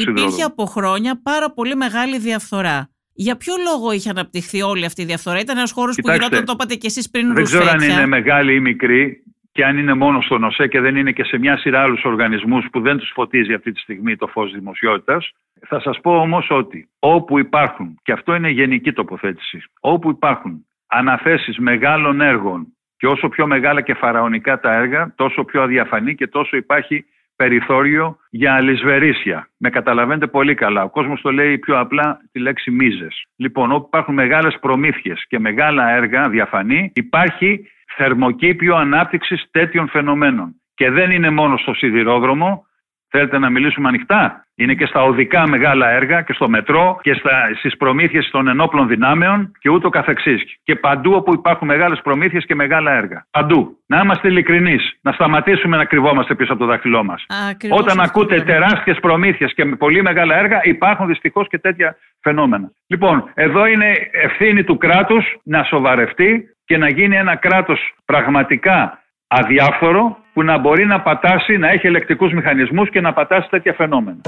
υπήρχε 0.07 0.43
από 0.43 0.65
χρόνια 0.65 1.19
πάρα 1.23 1.51
πολύ 1.51 1.75
μεγάλη 1.75 2.17
διαφθορά. 2.19 2.92
Για 3.13 3.37
ποιο 3.37 3.53
λόγο 3.71 3.91
είχε 3.91 4.09
αναπτυχθεί 4.09 4.61
όλη 4.61 4.85
αυτή 4.85 5.01
η 5.01 5.05
διαφθορά, 5.05 5.39
Ήταν 5.39 5.57
ένας 5.57 5.71
χώρος 5.71 5.95
που 6.01 6.11
γινόταν, 6.11 6.45
το 6.45 6.51
είπατε 6.55 6.75
και 6.75 6.87
εσείς 6.87 7.09
πριν, 7.09 7.33
Δεν 7.33 7.43
ξέρω 7.43 7.65
αν 7.69 7.81
είναι 7.81 8.05
μεγάλη 8.05 8.53
ή 8.55 8.59
μικρή. 8.59 9.23
και 9.51 9.65
αν 9.65 9.77
είναι 9.77 9.93
μόνο 9.93 10.21
στον 10.21 10.43
ΟΣΕ 10.43 10.67
και 10.67 10.79
δεν 10.79 10.95
είναι 10.95 11.11
και 11.11 11.23
σε 11.23 11.37
μια 11.37 11.57
σειρά 11.57 11.81
άλλους 11.81 12.03
οργανισμούς 12.03 12.65
που 12.71 12.81
δεν 12.81 12.97
τους 12.97 13.11
φωτίζει 13.13 13.53
αυτή 13.53 13.71
τη 13.71 13.79
στιγμή 13.79 14.15
το 14.15 14.27
φως 14.27 14.51
δημοσιότητας. 14.51 15.31
Θα 15.67 15.79
σας 15.79 15.99
πω 16.01 16.11
όμως 16.11 16.47
ότι 16.49 16.89
όπου 16.99 17.39
υπάρχουν, 17.39 17.99
και 18.03 18.11
αυτό 18.11 18.35
είναι 18.35 18.49
γενική 18.49 18.93
τοποθέτηση, 18.93 19.63
όπου 19.79 20.09
υπάρχουν 20.09 20.65
αναθέσεις 20.87 21.57
μεγάλων 21.57 22.21
έργων 22.21 22.67
και 22.97 23.07
όσο 23.07 23.29
πιο 23.29 23.47
μεγάλα 23.47 23.81
και 23.81 23.93
φαραωνικά 23.93 24.59
τα 24.59 24.71
έργα, 24.71 25.13
τόσο 25.15 25.43
πιο 25.43 25.61
αδιαφανή 25.61 26.15
και 26.15 26.27
τόσο 26.27 26.57
υπάρχει 26.57 27.05
περιθώριο 27.43 28.17
για 28.29 28.53
αλυσβερίσια. 28.53 29.47
Με 29.57 29.69
καταλαβαίνετε 29.69 30.27
πολύ 30.27 30.53
καλά. 30.55 30.83
Ο 30.83 30.89
κόσμος 30.89 31.21
το 31.21 31.31
λέει 31.31 31.57
πιο 31.57 31.79
απλά 31.79 32.19
τη 32.31 32.39
λέξη 32.39 32.71
μίζες. 32.71 33.25
Λοιπόν, 33.35 33.71
όπου 33.71 33.85
υπάρχουν 33.87 34.13
μεγάλες 34.13 34.57
προμήθειες 34.59 35.25
και 35.27 35.39
μεγάλα 35.39 35.89
έργα 35.89 36.29
διαφανή, 36.29 36.91
υπάρχει 36.95 37.67
θερμοκήπιο 37.97 38.75
ανάπτυξης 38.75 39.45
τέτοιων 39.51 39.87
φαινομένων. 39.87 40.55
Και 40.73 40.89
δεν 40.89 41.11
είναι 41.11 41.29
μόνο 41.29 41.57
στο 41.57 41.73
σιδηρόδρομο, 41.73 42.65
Θέλετε 43.15 43.39
να 43.39 43.49
μιλήσουμε 43.49 43.87
ανοιχτά; 43.87 44.45
Είναι 44.55 44.73
και 44.73 44.85
στα 44.85 45.03
οδικά 45.03 45.47
μεγάλα 45.47 45.89
έργα 45.89 46.21
και 46.21 46.33
στο 46.33 46.49
μετρό 46.49 46.99
και 47.01 47.21
στις 47.57 47.77
προμήθειες 47.77 48.29
των 48.31 48.47
ενόπλων 48.47 48.87
δυνάμεων 48.87 49.51
και 49.59 49.69
ούτω 49.69 49.89
καθεξής. 49.89 50.43
Και 50.63 50.75
παντού 50.75 51.11
όπου 51.13 51.33
υπάρχουν 51.33 51.67
μεγάλες 51.67 52.01
προμήθειες 52.03 52.45
και 52.45 52.55
μεγάλα 52.55 52.91
έργα. 52.91 53.25
Παντού. 53.31 53.77
Να 53.85 53.99
είμαστε 54.03 54.27
ειλικρινείς. 54.27 54.97
Να 55.01 55.11
σταματήσουμε 55.11 55.77
να 55.77 55.85
κρυβόμαστε 55.85 56.35
πίσω 56.35 56.53
από 56.53 56.61
το 56.61 56.67
δάχτυλό 56.67 57.03
μας. 57.03 57.25
Όταν 57.69 57.99
ακούτε 57.99 58.41
τεράστιες 58.41 58.99
προμήθειες 58.99 59.53
και 59.53 59.65
με 59.65 59.75
πολύ 59.75 60.01
μεγάλα 60.01 60.35
έργα, 60.37 60.59
υπάρχουν 60.63 61.07
δυστυχώς 61.07 61.47
και 61.47 61.57
τέτοια 61.59 61.97
φαινόμενα. 62.21 62.71
Λοιπόν, 62.87 63.29
εδώ 63.33 63.65
είναι 63.65 64.09
ευθύνη 64.11 64.63
του 64.63 64.77
κράτους 64.77 65.37
να 65.43 65.63
σοβαρευτεί 65.63 66.47
και 66.65 66.77
να 66.77 66.89
γίνει 66.89 67.15
ένα 67.15 67.35
κράτος 67.35 67.93
πραγματικά 68.05 69.02
αδιάφορο 69.39 70.17
που 70.33 70.43
να 70.43 70.57
μπορεί 70.57 70.85
να 70.85 71.01
πατάσει, 71.01 71.57
να 71.57 71.69
έχει 71.69 71.87
ελεκτικούς 71.87 72.33
μηχανισμούς 72.33 72.89
και 72.89 73.01
να 73.01 73.13
πατάσει 73.13 73.49
τέτοια 73.49 73.73
φαινόμενα. 73.73 74.21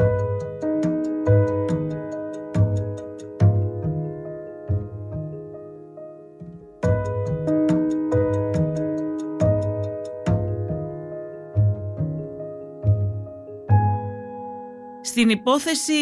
Στην 15.16 15.30
υπόθεση 15.30 15.94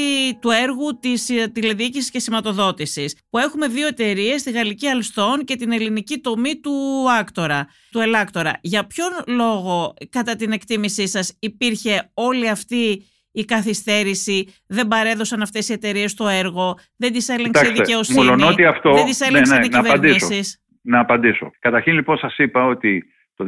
του 0.42 0.50
έργου 0.50 1.00
της 1.00 1.30
ε, 1.30 1.48
τηλεδιοίκησης 1.48 2.12
και 2.12 2.20
σηματοδότησης 2.20 3.26
που 3.30 3.38
έχουμε 3.38 3.68
δύο 3.68 3.88
εταιρείες, 3.88 4.44
τη 4.44 4.52
γαλλική 4.52 4.88
Αλστόν 4.88 5.44
και 5.44 5.56
την 5.56 5.72
ελληνική 5.72 6.18
τομή 6.20 6.60
του 6.60 7.06
Άκτορα, 7.20 7.68
του 7.92 8.00
Ελάκτορα. 8.00 8.52
Για 8.62 8.88
ποιον 8.88 9.10
λόγο 9.28 9.94
κατά 10.10 10.36
την 10.36 10.52
εκτίμησή 10.52 11.08
σας 11.08 11.38
υπήρχε 11.40 12.12
όλη 12.14 12.50
αυτή 12.50 13.04
η 13.32 13.46
καθυστέρηση, 13.46 14.48
δεν 14.68 14.88
παρέδωσαν 14.88 15.42
αυτές 15.42 15.70
οι 15.70 15.74
εταιρείες 15.74 16.14
το 16.14 16.28
έργο, 16.28 16.78
δεν 16.98 17.14
τις 17.14 17.30
έλεγξε 17.30 17.68
η 17.68 17.72
δικαιοσύνη, 17.72 18.66
αυτό, 18.66 18.94
δεν 18.94 19.06
τις 19.06 19.20
ναι, 19.20 19.28
έλεγξαν 19.28 19.60
ναι, 19.60 19.66
οι 19.66 19.70
κυβερνήσεις; 19.70 20.64
Να 20.82 21.00
απαντήσω. 21.00 21.52
Καταρχήν 21.60 21.94
λοιπόν 21.94 22.18
σας 22.18 22.38
είπα 22.38 22.66
ότι 22.66 23.04
το 23.36 23.46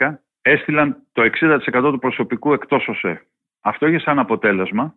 2010 0.00 0.14
έστειλαν 0.42 0.96
το 1.12 1.22
60% 1.22 1.90
του 1.92 1.98
προσωπικού 1.98 2.52
εκτός 2.52 2.88
ΟΣΕ. 2.88 3.22
Αυτό 3.60 3.86
είχε 3.86 3.98
σαν 3.98 4.18
αποτέλεσμα, 4.18 4.94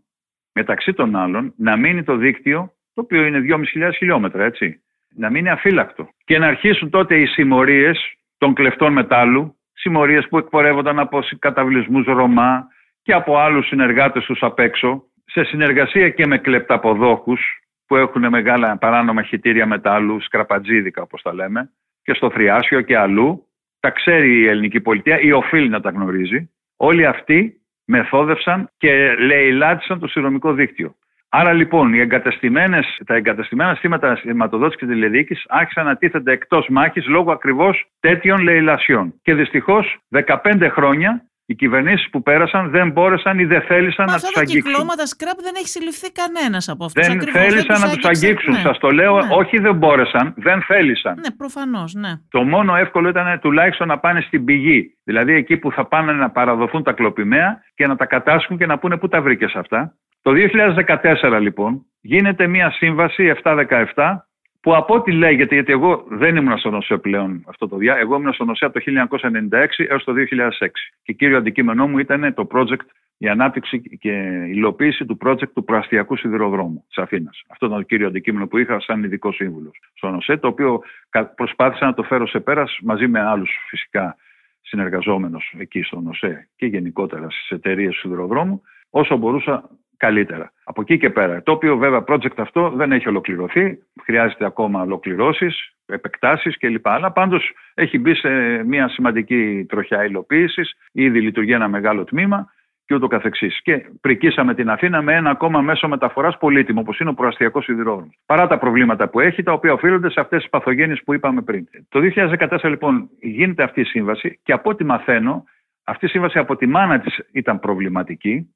μεταξύ 0.53 0.93
των 0.93 1.15
άλλων, 1.15 1.53
να 1.57 1.77
μείνει 1.77 2.03
το 2.03 2.15
δίκτυο, 2.15 2.73
το 2.93 3.01
οποίο 3.01 3.25
είναι 3.25 3.39
2.500 3.39 3.91
χιλιόμετρα, 3.95 4.43
έτσι, 4.43 4.81
να 5.15 5.29
μείνει 5.29 5.49
αφύλακτο. 5.49 6.09
Και 6.25 6.39
να 6.39 6.47
αρχίσουν 6.47 6.89
τότε 6.89 7.19
οι 7.19 7.25
συμμορίες 7.25 8.13
των 8.37 8.53
κλεφτών 8.53 8.93
μετάλλου, 8.93 9.55
συμμορίες 9.73 10.27
που 10.27 10.37
εκπορεύονταν 10.37 10.99
από 10.99 11.19
καταβλισμού 11.39 12.03
Ρωμά 12.03 12.67
και 13.01 13.13
από 13.13 13.37
άλλους 13.37 13.67
συνεργάτες 13.67 14.25
τους 14.25 14.41
απ' 14.41 14.59
έξω, 14.59 15.03
σε 15.25 15.43
συνεργασία 15.43 16.09
και 16.09 16.25
με 16.25 16.37
κλεπταποδόχους 16.37 17.41
που 17.85 17.95
έχουν 17.95 18.29
μεγάλα 18.29 18.77
παράνομα 18.77 19.23
χιτήρια 19.23 19.65
μετάλλου, 19.65 20.21
σκραπατζίδικα 20.21 21.01
όπως 21.01 21.21
τα 21.21 21.33
λέμε, 21.33 21.71
και 22.03 22.13
στο 22.13 22.31
Θριάσιο 22.31 22.81
και 22.81 22.97
αλλού. 22.97 23.45
Τα 23.79 23.89
ξέρει 23.89 24.39
η 24.39 24.47
ελληνική 24.47 24.81
πολιτεία 24.81 25.19
ή 25.19 25.31
οφείλει 25.31 25.69
να 25.69 25.81
τα 25.81 25.89
γνωρίζει. 25.89 26.49
Όλοι 26.75 27.05
αυτοί 27.05 27.60
μεθόδευσαν 27.91 28.69
και 28.77 29.15
λαιλάτισαν 29.19 29.99
το 29.99 30.07
συνδρομικό 30.07 30.53
δίκτυο. 30.53 30.95
Άρα 31.29 31.53
λοιπόν 31.53 31.93
οι 31.93 31.99
εγκαταστημένες, 31.99 33.01
τα 33.05 33.15
εγκαταστημένα 33.15 33.75
στήματα 33.75 34.15
σηματοδότησης 34.15 34.79
και 34.79 34.85
τηλεδιοίκησης 34.85 35.45
άρχισαν 35.47 35.85
να 35.85 35.95
τίθενται 35.95 36.31
εκτός 36.31 36.67
μάχης 36.69 37.07
λόγω 37.07 37.31
ακριβώς 37.31 37.85
τέτοιων 37.99 38.41
λαιλασιών. 38.41 39.13
Και 39.21 39.33
δυστυχώς 39.33 39.97
15 40.09 40.67
χρόνια 40.71 41.23
οι 41.51 41.55
κυβερνήσεις 41.55 42.09
που 42.09 42.23
πέρασαν 42.23 42.69
δεν 42.69 42.91
μπόρεσαν 42.91 43.39
ή 43.39 43.45
δεν 43.45 43.61
θέλησαν 43.61 44.05
να 44.05 44.13
τους 44.13 44.23
αγγίξουν. 44.23 44.41
Αυτά 44.41 44.69
τα 44.69 44.69
κυκλώματα 44.69 45.05
σκραπ 45.05 45.37
δεν 45.41 45.53
έχει 45.57 45.67
συλληφθεί 45.67 46.11
κανένας 46.11 46.69
από 46.69 46.85
αυτούς. 46.85 47.07
Δεν 47.07 47.15
Ακριβώς, 47.15 47.41
θέλησαν 47.41 47.79
να 47.79 47.89
τους 47.95 48.05
αγγίξουν. 48.05 48.53
Ναι. 48.53 48.59
Σας 48.59 48.77
το 48.77 48.89
λέω, 48.89 49.15
ναι. 49.15 49.27
όχι 49.31 49.57
δεν 49.59 49.75
μπόρεσαν, 49.75 50.33
δεν 50.37 50.61
θέλησαν. 50.61 51.13
Ναι, 51.23 51.31
προφανώς, 51.31 51.93
ναι. 51.93 52.11
Το 52.29 52.43
μόνο 52.43 52.75
εύκολο 52.75 53.09
ήταν 53.09 53.39
τουλάχιστον 53.39 53.87
να 53.87 53.97
πάνε 53.99 54.21
στην 54.21 54.45
πηγή. 54.45 54.97
Δηλαδή 55.03 55.33
εκεί 55.33 55.57
που 55.57 55.71
θα 55.71 55.85
πάνε 55.85 56.11
να 56.11 56.29
παραδοθούν 56.29 56.83
τα 56.83 56.91
κλοπημαία 56.91 57.63
και 57.75 57.87
να 57.87 57.95
τα 57.95 58.05
κατάσχουν 58.05 58.57
και 58.57 58.65
να 58.65 58.79
πούνε 58.79 58.97
πού 58.97 59.07
τα 59.07 59.21
βρήκες 59.21 59.53
αυτά. 59.55 59.95
Το 60.21 60.31
2014 61.31 61.39
λοιπόν 61.41 61.85
γίνεται 62.01 62.47
μια 62.47 62.71
σύμβαση 62.71 63.33
717 63.43 63.85
που 64.61 64.75
από 64.75 64.93
ό,τι 64.93 65.11
λέγεται, 65.11 65.53
γιατί 65.53 65.71
εγώ 65.71 66.05
δεν 66.09 66.35
ήμουν 66.35 66.57
στον 66.57 66.73
ΟΣΕ 66.73 66.97
πλέον 66.97 67.43
αυτό 67.47 67.67
το 67.67 67.77
διά, 67.77 67.95
εγώ 67.95 68.15
ήμουν 68.15 68.33
στον 68.33 68.49
ΟΣΕ 68.49 68.65
από 68.65 68.79
το 68.79 69.07
1996 69.09 69.85
έως 69.87 70.03
το 70.03 70.13
2006 70.59 70.67
και 71.03 71.13
κύριο 71.13 71.37
αντικείμενό 71.37 71.87
μου 71.87 71.97
ήταν 71.97 72.33
το 72.33 72.47
project, 72.51 72.85
η 73.17 73.27
ανάπτυξη 73.27 73.81
και 73.81 74.11
υλοποίηση 74.47 75.05
του 75.05 75.17
project 75.25 75.51
του 75.53 75.63
προαστιακού 75.63 76.17
σιδηροδρόμου 76.17 76.85
της 76.87 76.97
Αθήνας. 76.97 77.43
Αυτό 77.49 77.65
ήταν 77.65 77.77
το 77.77 77.83
κύριο 77.83 78.07
αντικείμενο 78.07 78.47
που 78.47 78.57
είχα 78.57 78.79
σαν 78.79 79.03
ειδικό 79.03 79.31
σύμβουλος 79.31 79.79
στον 79.93 80.15
ΟΣΕ, 80.15 80.37
το 80.37 80.47
οποίο 80.47 80.81
προσπάθησα 81.35 81.85
να 81.85 81.93
το 81.93 82.03
φέρω 82.03 82.27
σε 82.27 82.39
πέρας 82.39 82.77
μαζί 82.81 83.07
με 83.07 83.21
άλλους 83.21 83.51
φυσικά 83.69 84.15
συνεργαζόμενους 84.61 85.53
εκεί 85.57 85.81
στον 85.81 86.07
ΟΣΕ 86.07 86.49
και 86.55 86.65
γενικότερα 86.65 87.29
στις 87.29 87.49
εταιρείες 87.49 87.93
του 87.93 87.99
σιδηροδρόμου, 87.99 88.61
όσο 88.89 89.17
μπορούσα 89.17 89.69
καλύτερα. 90.01 90.51
Από 90.63 90.81
εκεί 90.81 90.97
και 90.97 91.09
πέρα. 91.09 91.43
Το 91.43 91.51
οποίο 91.51 91.77
βέβαια 91.77 92.03
project 92.07 92.37
αυτό 92.37 92.69
δεν 92.69 92.91
έχει 92.91 93.07
ολοκληρωθεί. 93.07 93.77
Χρειάζεται 94.03 94.45
ακόμα 94.45 94.81
ολοκληρώσεις, 94.81 95.73
επεκτάσεις 95.85 96.57
κλπ. 96.57 96.87
Αλλά 96.87 97.11
πάντως 97.11 97.51
έχει 97.73 97.99
μπει 97.99 98.15
σε 98.15 98.29
μια 98.63 98.87
σημαντική 98.87 99.65
τροχιά 99.69 100.05
υλοποίησης. 100.05 100.73
Ήδη 100.91 101.21
λειτουργεί 101.21 101.51
ένα 101.51 101.67
μεγάλο 101.67 102.03
τμήμα 102.03 102.51
και 102.85 102.95
ούτω 102.95 103.07
καθεξής. 103.07 103.61
Και 103.61 103.85
πρικήσαμε 104.01 104.53
την 104.53 104.69
Αθήνα 104.69 105.01
με 105.01 105.15
ένα 105.15 105.29
ακόμα 105.29 105.61
μέσο 105.61 105.87
μεταφοράς 105.87 106.37
πολύτιμο, 106.37 106.79
όπως 106.81 106.99
είναι 106.99 107.09
ο 107.09 107.13
προαστιακός 107.13 107.63
σιδηρόδρομος. 107.63 108.15
Παρά 108.25 108.47
τα 108.47 108.57
προβλήματα 108.57 109.09
που 109.09 109.19
έχει, 109.19 109.43
τα 109.43 109.51
οποία 109.53 109.73
οφείλονται 109.73 110.09
σε 110.09 110.19
αυτές 110.19 110.41
τις 110.41 110.49
παθογένειες 110.49 111.01
που 111.03 111.13
είπαμε 111.13 111.41
πριν. 111.41 111.67
Το 111.89 111.99
2014 111.99 112.69
λοιπόν 112.69 113.09
γίνεται 113.19 113.63
αυτή 113.63 113.81
η 113.81 113.85
σύμβαση 113.85 114.39
και 114.43 114.53
από 114.53 114.69
ό,τι 114.69 114.83
μαθαίνω, 114.83 115.43
αυτή 115.83 116.05
η 116.05 116.09
σύμβαση 116.09 116.37
από 116.37 116.55
τη 116.55 116.67
μάνα 116.67 116.99
της 116.99 117.19
ήταν 117.31 117.59
προβληματική 117.59 118.53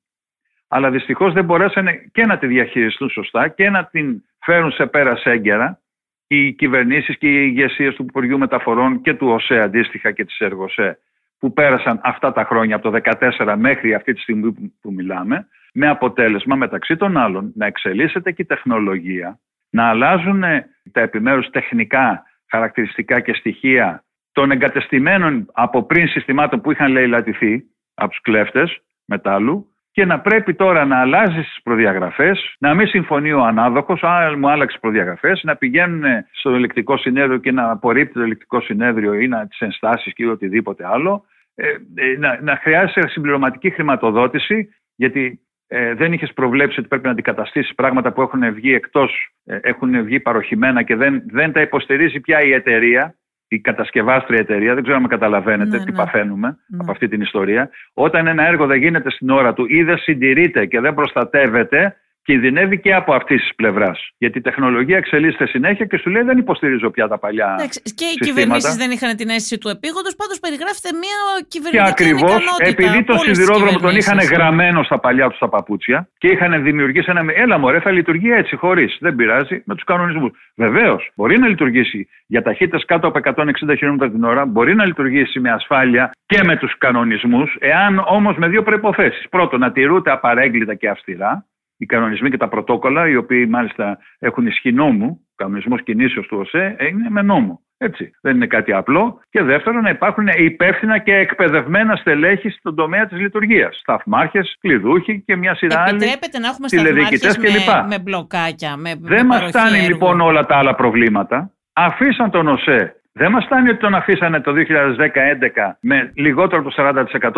αλλά 0.68 0.90
δυστυχώς 0.90 1.34
δεν 1.34 1.46
μπορέσαν 1.46 1.88
και 2.12 2.26
να 2.26 2.38
τη 2.38 2.48
διαχειριστούν 2.48 3.10
σωστά 3.10 3.48
και 3.48 3.70
να 3.70 3.86
την 3.86 4.24
φέρουν 4.46 4.72
σε 4.72 4.86
πέρα 4.86 5.20
έγκαιρα 5.24 5.80
οι 6.28 6.54
κυβερνήσεις 6.54 7.18
και 7.18 7.28
οι 7.28 7.46
ηγεσίες 7.48 7.96
του 7.96 8.06
Υπουργείου 8.08 8.38
Μεταφορών 8.38 9.02
και 9.02 9.14
του 9.14 9.28
ΟΣΕ 9.28 9.60
αντίστοιχα 9.62 10.12
και 10.12 10.26
της 10.26 10.40
ΕΡΓΟΣΕ 10.40 11.00
που 11.40 11.54
πέρασαν 11.54 12.00
αυτά 12.04 12.32
τα 12.32 12.44
χρόνια 12.44 12.76
από 12.76 12.92
το 12.92 13.00
2014 13.38 13.56
μέχρι 13.58 13.94
αυτή 13.94 14.14
τη 14.14 14.22
στιγμή 14.22 14.72
που 14.82 14.92
μιλάμε 14.92 15.48
με 15.74 15.88
αποτέλεσμα 15.88 16.56
μεταξύ 16.56 16.96
των 16.96 17.18
άλλων 17.18 17.52
να 17.56 17.66
εξελίσσεται 17.66 18.32
και 18.32 18.42
η 18.42 18.46
τεχνολογία, 18.46 19.40
να 19.70 19.90
αλλάζουν 19.90 20.44
τα 20.92 21.02
επιμέρους 21.02 21.50
τεχνικά 21.50 22.24
χαρακτηριστικά 22.50 23.20
και 23.20 23.34
στοιχεία 23.34 24.04
των 24.32 24.52
εγκατεστημένων 24.52 25.50
από 25.54 25.84
πριν 25.84 26.08
συστημάτων 26.08 26.62
που 26.62 26.72
είχαν 26.72 26.92
λαιλατηθεί 26.92 27.64
από 27.94 28.10
τους 28.10 28.22
κλέφτες 28.22 28.82
μετάλλου 29.06 29.75
και 29.96 30.06
να 30.06 30.20
πρέπει 30.20 30.54
τώρα 30.54 30.86
να 30.86 31.00
αλλάζεις 31.00 31.46
τις 31.48 31.62
προδιαγραφές, 31.64 32.56
να 32.60 32.74
μην 32.74 32.88
συμφωνεί 32.88 33.32
ο 33.32 33.44
ανάδοχος, 33.44 34.04
αν 34.04 34.40
μου 34.40 34.50
άλλαξε 34.50 34.78
προδιαγραφές, 34.82 35.44
να 35.44 35.56
πηγαίνουν 35.56 36.04
στο 36.32 36.50
ελεκτικό 36.50 36.98
συνέδριο 36.98 37.38
και 37.38 37.52
να 37.52 37.70
απορρίπτει 37.70 38.14
το 38.14 38.22
ελεκτικό 38.22 38.62
συνέδριο 38.62 39.14
ή 39.14 39.28
να 39.28 39.48
τις 39.48 39.60
ενστάσεις 39.60 40.14
ή 40.16 40.26
οτιδήποτε 40.26 40.88
άλλο. 40.88 41.26
Ε, 41.56 41.68
ε, 41.96 42.18
να, 42.18 42.42
να 42.42 42.56
χρειάζεσαι 42.56 43.08
συμπληρωματική 43.08 43.70
χρηματοδότηση, 43.70 44.70
γιατί 44.96 45.40
ε, 45.68 45.94
δεν 45.94 46.14
είχες 46.14 46.34
προβλέψει 46.34 46.80
ότι 46.80 46.88
πρέπει 46.88 47.06
να 47.06 47.12
αντικαταστήσεις 47.12 47.76
πράγματα 47.76 48.14
που 48.14 48.22
έχουν 48.22 48.54
βγει 48.54 48.74
εκτός, 48.74 49.30
ε, 49.46 49.60
έχουν 49.62 50.04
βγει 50.04 50.20
παροχημένα 50.20 50.84
και 50.84 50.96
δεν, 50.96 51.24
δεν 51.26 51.52
τα 51.52 51.62
υποστηρίζει 51.62 52.20
πια 52.20 52.42
η 52.42 52.52
εταιρεία 52.54 53.16
η 53.48 53.60
κατασκευάστρια 53.60 54.40
εταιρεία, 54.40 54.74
δεν 54.74 54.84
ξέρω 54.84 54.98
αν 54.98 55.02
με 55.02 55.08
καταλαβαίνετε 55.08 55.78
ναι, 55.78 55.84
τι 55.84 55.92
ναι. 55.92 55.98
παθαίνουμε 55.98 56.48
ναι. 56.48 56.78
από 56.82 56.92
αυτή 56.92 57.08
την 57.08 57.22
ιστορία. 57.22 57.70
Όταν 57.94 58.28
ένα 58.28 58.48
έργο 58.48 58.66
δεν 58.66 58.78
γίνεται 58.78 59.10
στην 59.10 59.30
ώρα 59.30 59.54
του 59.54 59.66
ή 59.68 59.84
δεν 59.84 59.98
συντηρείται 59.98 60.66
και 60.66 60.80
δεν 60.80 60.94
προστατεύεται, 60.94 61.96
κινδυνεύει 62.26 62.80
και 62.80 62.94
από 62.94 63.14
αυτής 63.14 63.42
της 63.42 63.56
πλευράς. 63.56 64.10
Γιατί 64.18 64.38
η 64.38 64.42
τεχνολογία 64.42 64.98
εξελίσσεται 64.98 65.48
συνέχεια 65.48 65.86
και 65.86 65.98
σου 65.98 66.10
λέει 66.10 66.24
δεν 66.24 66.38
υποστηρίζω 66.38 66.90
πια 66.90 67.08
τα 67.08 67.18
παλιά. 67.18 67.56
Εντάξει, 67.58 67.82
και 67.82 68.06
οι 68.06 68.18
κυβερνήσεις 68.26 68.76
δεν 68.76 68.92
είχαν 68.92 69.16
την 69.16 69.30
αίσθηση 69.30 69.58
του 69.58 69.70
επίγοντος, 69.70 70.16
πάντως 70.16 70.40
περιγράφεται 70.40 70.90
μια 71.04 71.18
κυβερνητική 71.48 71.94
Και 71.94 72.04
ακριβώ 72.04 72.34
επειδή 72.58 73.04
το 73.04 73.18
σιδηρόδρομο 73.18 73.80
τον 73.80 73.96
είχαν 73.96 74.20
γραμμένο 74.34 74.84
στα 74.84 75.00
παλιά 75.00 75.30
τους 75.30 75.40
τα 75.40 75.50
παπούτσια 75.50 76.10
και 76.18 76.28
είχαν 76.28 76.64
δημιουργήσει 76.64 77.08
ένα. 77.10 77.24
Έλα, 77.36 77.58
μωρέ, 77.58 77.80
θα 77.80 77.92
λειτουργεί 77.92 78.32
έτσι, 78.32 78.56
χωρίς. 78.56 78.98
Δεν 79.00 79.16
πειράζει, 79.16 79.64
με 79.66 79.76
τους 79.76 79.84
κανονισμούς. 79.84 80.32
Βεβαίως, 80.56 81.12
μπορεί 81.16 81.40
να 81.40 81.48
λειτουργήσει 81.48 82.08
για 82.28 82.42
ταχύτητες 82.42 82.86
κάτω 82.86 83.08
από 83.08 83.18
160 83.18 83.76
χιλιόμετρα 83.78 84.10
την 84.12 84.24
ώρα, 84.24 84.46
μπορεί 84.46 84.76
να 84.76 84.86
λειτουργήσει 84.86 85.40
με 85.40 85.52
ασφάλεια 85.52 86.12
και 86.26 86.40
με 86.44 86.58
τους 86.58 86.78
κανονισμούς, 86.78 87.56
εάν 87.60 88.04
όμως 88.08 88.38
με 88.38 88.48
δύο 88.48 88.64
προποθέσει. 88.64 89.28
Πρώτον, 89.30 89.60
να 89.60 89.72
τηρούνται 89.72 90.12
απαρέγκλητα 90.12 90.74
και 90.74 90.90
αυστηρά 90.90 91.46
οι 91.78 91.86
κανονισμοί 91.86 92.30
και 92.30 92.38
τα 92.38 92.48
πρωτόκολλα, 92.48 93.08
οι 93.08 93.16
οποίοι 93.16 93.48
μάλιστα 93.50 93.98
έχουν 94.20 94.48
ισχύ 94.48 94.72
νόμου, 94.72 95.06
ο 95.06 95.36
κανονισμός 95.36 95.84
κινήσεως 95.84 96.28
του 96.28 96.38
ΟΣΕ, 96.40 96.76
είναι 96.90 97.10
με 97.10 97.22
νόμο. 97.22 97.60
Έτσι. 97.78 98.12
Δεν 98.22 98.36
είναι 98.36 98.48
κάτι 98.48 98.74
απλό. 98.74 99.20
Και 99.30 99.42
δεύτερον, 99.42 99.82
να 99.84 99.90
υπάρχουν 99.90 100.28
υπεύθυνα 100.28 100.98
και 100.98 101.14
εκπαιδευμένα 101.14 101.96
στελέχη 101.96 102.50
στον 102.50 102.76
τομέα 102.76 103.08
της 103.08 103.20
λειτουργίας. 103.20 103.78
Σταθμάρχες, 103.80 104.58
κλειδούχοι 104.60 105.24
και 105.26 105.36
μια 105.36 105.56
σειρά 105.56 105.80
άλλοι. 105.80 105.96
Επιτρέπεται 105.96 106.40
να 106.40 106.48
έχουμε 106.48 106.68
σταθμάρχες 106.68 107.38
με, 107.38 107.86
με 107.88 108.00
μπλοκάκια, 108.00 108.78
με 108.78 108.96
Δεν 109.00 109.26
μας 109.26 109.44
φτάνει 109.48 109.78
λοιπόν 109.78 110.22
όλα 110.22 110.46
τα 110.46 110.58
άλλα 110.58 110.76
προβλήματα. 110.76 111.52
Αφήσαν 111.74 112.32
τον 112.32 112.48
ΟΣΕ 112.48 112.96
δεν 113.18 113.32
μας 113.32 113.46
φτάνει 113.46 113.70
ότι 113.70 113.80
τον 113.80 113.96
αφήσανε 113.96 114.42
το 114.42 114.54
2010-2011 114.56 115.78
με 115.80 116.12
λιγότερο 116.16 116.62
από 116.62 116.70
το 116.70 116.76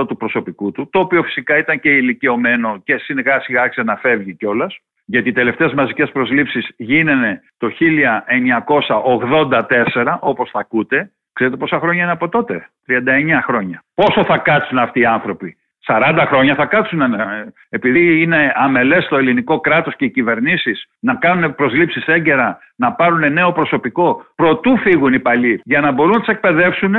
40% 0.02 0.08
του 0.08 0.18
προσωπικού 0.18 0.72
του, 0.72 0.90
το 0.92 1.00
οποίο 1.00 1.24
φυσικά 1.24 1.58
ήταν 1.58 1.80
και 1.80 1.90
ηλικιωμένο 1.90 2.82
και 2.84 2.98
σιγά 2.98 3.40
σιγά 3.40 3.62
άρχισε 3.62 3.84
να 3.84 3.96
φεύγει 3.96 4.36
κιόλας. 4.36 4.78
Γιατί 5.06 5.30
οι 5.30 5.32
τελευταίες 5.32 5.74
μαζικές 5.74 6.12
προσλήψεις 6.12 6.74
γίνανε 6.78 7.42
το 7.58 7.70
1984, 7.70 10.18
όπως 10.20 10.50
θα 10.50 10.60
ακούτε. 10.60 11.12
Ξέρετε 11.34 11.58
πόσα 11.58 11.80
χρόνια 11.80 12.04
είναι 12.04 12.12
από 12.12 12.30
τότε, 12.30 12.70
39 12.88 13.42
χρόνια. 13.44 13.84
Πόσο 13.94 14.24
θα 14.24 14.38
κάτσουν 14.38 14.78
αυτοί 14.78 15.00
οι 15.00 15.06
άνθρωποι; 15.06 15.58
40 15.88 16.26
χρόνια 16.28 16.56
θα 16.56 16.66
κάτσουν, 16.66 17.02
ε, 17.02 17.54
επειδή 17.70 18.22
είναι 18.22 18.52
αμελές 18.56 19.08
το 19.08 19.18
ελληνικό 19.18 19.60
κράτος 19.60 19.96
και 19.96 20.06
οι 20.06 20.10
κυβερνήσεις 20.10 20.88
να 21.00 21.16
κάνουν 21.16 21.56
προσλήψεις 21.56 22.06
έγκαιρα, 22.06 22.58
να 22.76 22.92
πάρουν 22.92 23.34
νέο 23.34 23.52
προσωπικό, 23.52 24.26
προτού 24.36 24.78
φύγουν 24.78 25.14
οι 25.14 25.20
παλιοί, 25.20 25.62
για 25.64 25.82
να 25.82 25.92
μπορούν 25.92 26.12
να 26.12 26.20
τους 26.20 26.28
εκπαιδεύσουν 26.28 26.96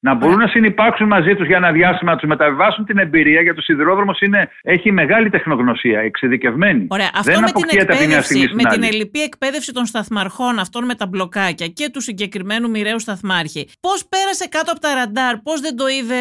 να 0.00 0.14
μπορούν 0.14 0.38
να 0.38 0.46
συνεπάρξουν 0.46 1.06
μαζί 1.06 1.34
τους 1.34 1.46
για 1.46 1.56
ένα 1.56 1.72
διάστημα, 1.72 2.10
να 2.10 2.16
τους 2.16 2.28
μεταβιβάσουν 2.28 2.84
την 2.84 2.98
εμπειρία, 2.98 3.40
γιατί 3.40 3.58
ο 3.58 3.62
σιδηρόδρομος 3.62 4.18
έχει 4.62 4.92
μεγάλη 4.92 5.30
τεχνογνωσία, 5.30 6.00
εξειδικευμένη. 6.00 6.86
Ωραία. 6.90 7.10
Αυτό 7.14 7.32
Δεν 7.32 7.40
με 7.40 7.50
την, 7.52 7.78
εκπαίδευση, 7.78 8.50
με 8.52 8.62
την 8.62 8.82
ελληπή 8.82 9.20
εκπαίδευση 9.20 9.72
των 9.72 9.84
σταθμαρχών 9.84 10.58
αυτών 10.58 10.84
με 10.84 10.94
τα 10.94 11.06
μπλοκάκια 11.06 11.66
και 11.66 11.90
του 11.92 12.00
συγκεκριμένου 12.00 12.70
μοιραίου 12.70 12.98
σταθμάρχη. 13.00 13.68
Πώς 13.80 14.08
πέρασε 14.08 14.48
κάτω 14.48 14.70
από 14.70 14.80
τα 14.80 14.94
ραντάρ, 14.94 15.36
πώς 15.36 15.60
δεν 15.60 15.76
το 15.76 15.84
είδε, 15.86 16.16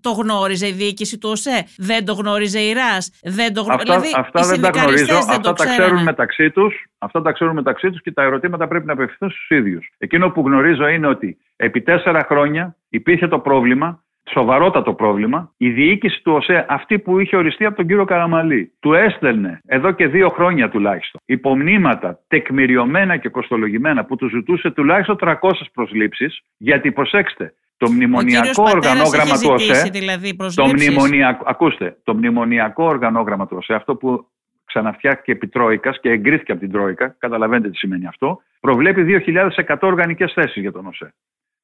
το 0.00 0.10
γνώριζε 0.10 0.66
η 0.66 0.72
διοίκηση 0.72 1.18
του 1.18 1.28
ΟΣΕ, 1.32 1.64
δεν 1.76 2.04
το 2.04 2.12
γνώριζε 2.12 2.58
η 2.58 2.72
ΡΑΣ, 2.72 3.18
δεν 3.22 3.54
το 3.54 3.62
γνώριζε. 3.62 3.92
Αυτά, 3.92 4.00
δηλαδή, 4.00 4.10
αυτά 4.16 4.40
δεν 4.46 4.60
τα 4.60 4.70
γνωρίζω. 4.80 5.16
αυτά 5.16 5.52
τα 5.52 5.66
ξέρουν 5.66 6.02
μεταξύ 6.02 6.50
τους. 6.50 6.84
Αυτά 6.98 7.22
τα 7.22 7.32
ξέρουν 7.32 7.54
μεταξύ 7.54 7.90
τους 7.90 8.02
και 8.02 8.12
τα 8.12 8.22
ερωτήματα 8.22 8.68
πρέπει 8.68 8.86
να 8.86 8.92
απευθυνθούν 8.92 9.30
στους 9.30 9.48
ίδιους. 9.48 9.90
Εκείνο 9.98 10.30
που 10.30 10.40
γνωρίζω 10.40 10.88
είναι 10.88 11.06
ότι 11.06 11.38
επί 11.56 11.82
τέσσερα 11.82 12.24
χρόνια 12.28 12.76
υπήρχε 12.90 13.28
το 13.28 13.38
πρόβλημα, 13.38 14.04
σοβαρότατο 14.30 14.94
πρόβλημα. 14.94 15.52
Η 15.56 15.70
διοίκηση 15.70 16.22
του 16.22 16.32
ΟΣΕ, 16.32 16.66
αυτή 16.68 16.98
που 16.98 17.18
είχε 17.18 17.36
οριστεί 17.36 17.64
από 17.64 17.76
τον 17.76 17.86
κύριο 17.86 18.04
Καραμαλή, 18.04 18.72
του 18.80 18.92
έστελνε 18.92 19.60
εδώ 19.66 19.90
και 19.90 20.06
δύο 20.06 20.28
χρόνια 20.28 20.68
τουλάχιστον 20.70 21.20
υπομνήματα 21.24 22.18
τεκμηριωμένα 22.28 23.16
και 23.16 23.28
κοστολογημένα 23.28 24.04
που 24.04 24.16
του 24.16 24.28
ζητούσε 24.28 24.70
τουλάχιστον 24.70 25.16
300 25.20 25.34
προσλήψεις, 25.72 26.40
γιατί 26.56 26.92
προσέξτε, 26.92 27.54
το 27.76 27.90
μνημονιακό 27.90 28.62
οργανόγραμμα 28.62 29.38
του 29.38 29.50
ΟΣΕ. 29.50 29.88
Δηλαδή 29.92 30.36
το 30.54 30.66
μνημονιακό, 30.66 31.44
ακούστε, 31.46 31.96
το 32.04 32.14
μνημονιακό 32.14 32.84
οργανόγραμμα 32.84 33.46
του 33.46 33.56
ΟΣΕ, 33.58 33.74
αυτό 33.74 33.96
που 33.96 34.26
ξαναφτιάχτηκε 34.64 35.32
επί 35.32 35.48
Τρόικας 35.48 36.00
και 36.00 36.10
εγκρίθηκε 36.10 36.52
από 36.52 36.60
την 36.60 36.70
Τρόικα, 36.72 37.16
καταλαβαίνετε 37.18 37.70
τι 37.70 37.76
σημαίνει 37.76 38.06
αυτό, 38.06 38.42
προβλέπει 38.60 39.22
2.100 39.66 39.76
οργανικές 39.80 40.32
θέσεις 40.32 40.62
για 40.62 40.72
τον 40.72 40.86
ΟΣΕ. 40.86 41.14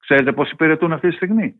Ξέρετε 0.08 0.32
πώς 0.32 0.50
υπηρετούν 0.50 0.92
αυτή 0.92 1.08
τη 1.08 1.14
στιγμή; 1.14 1.54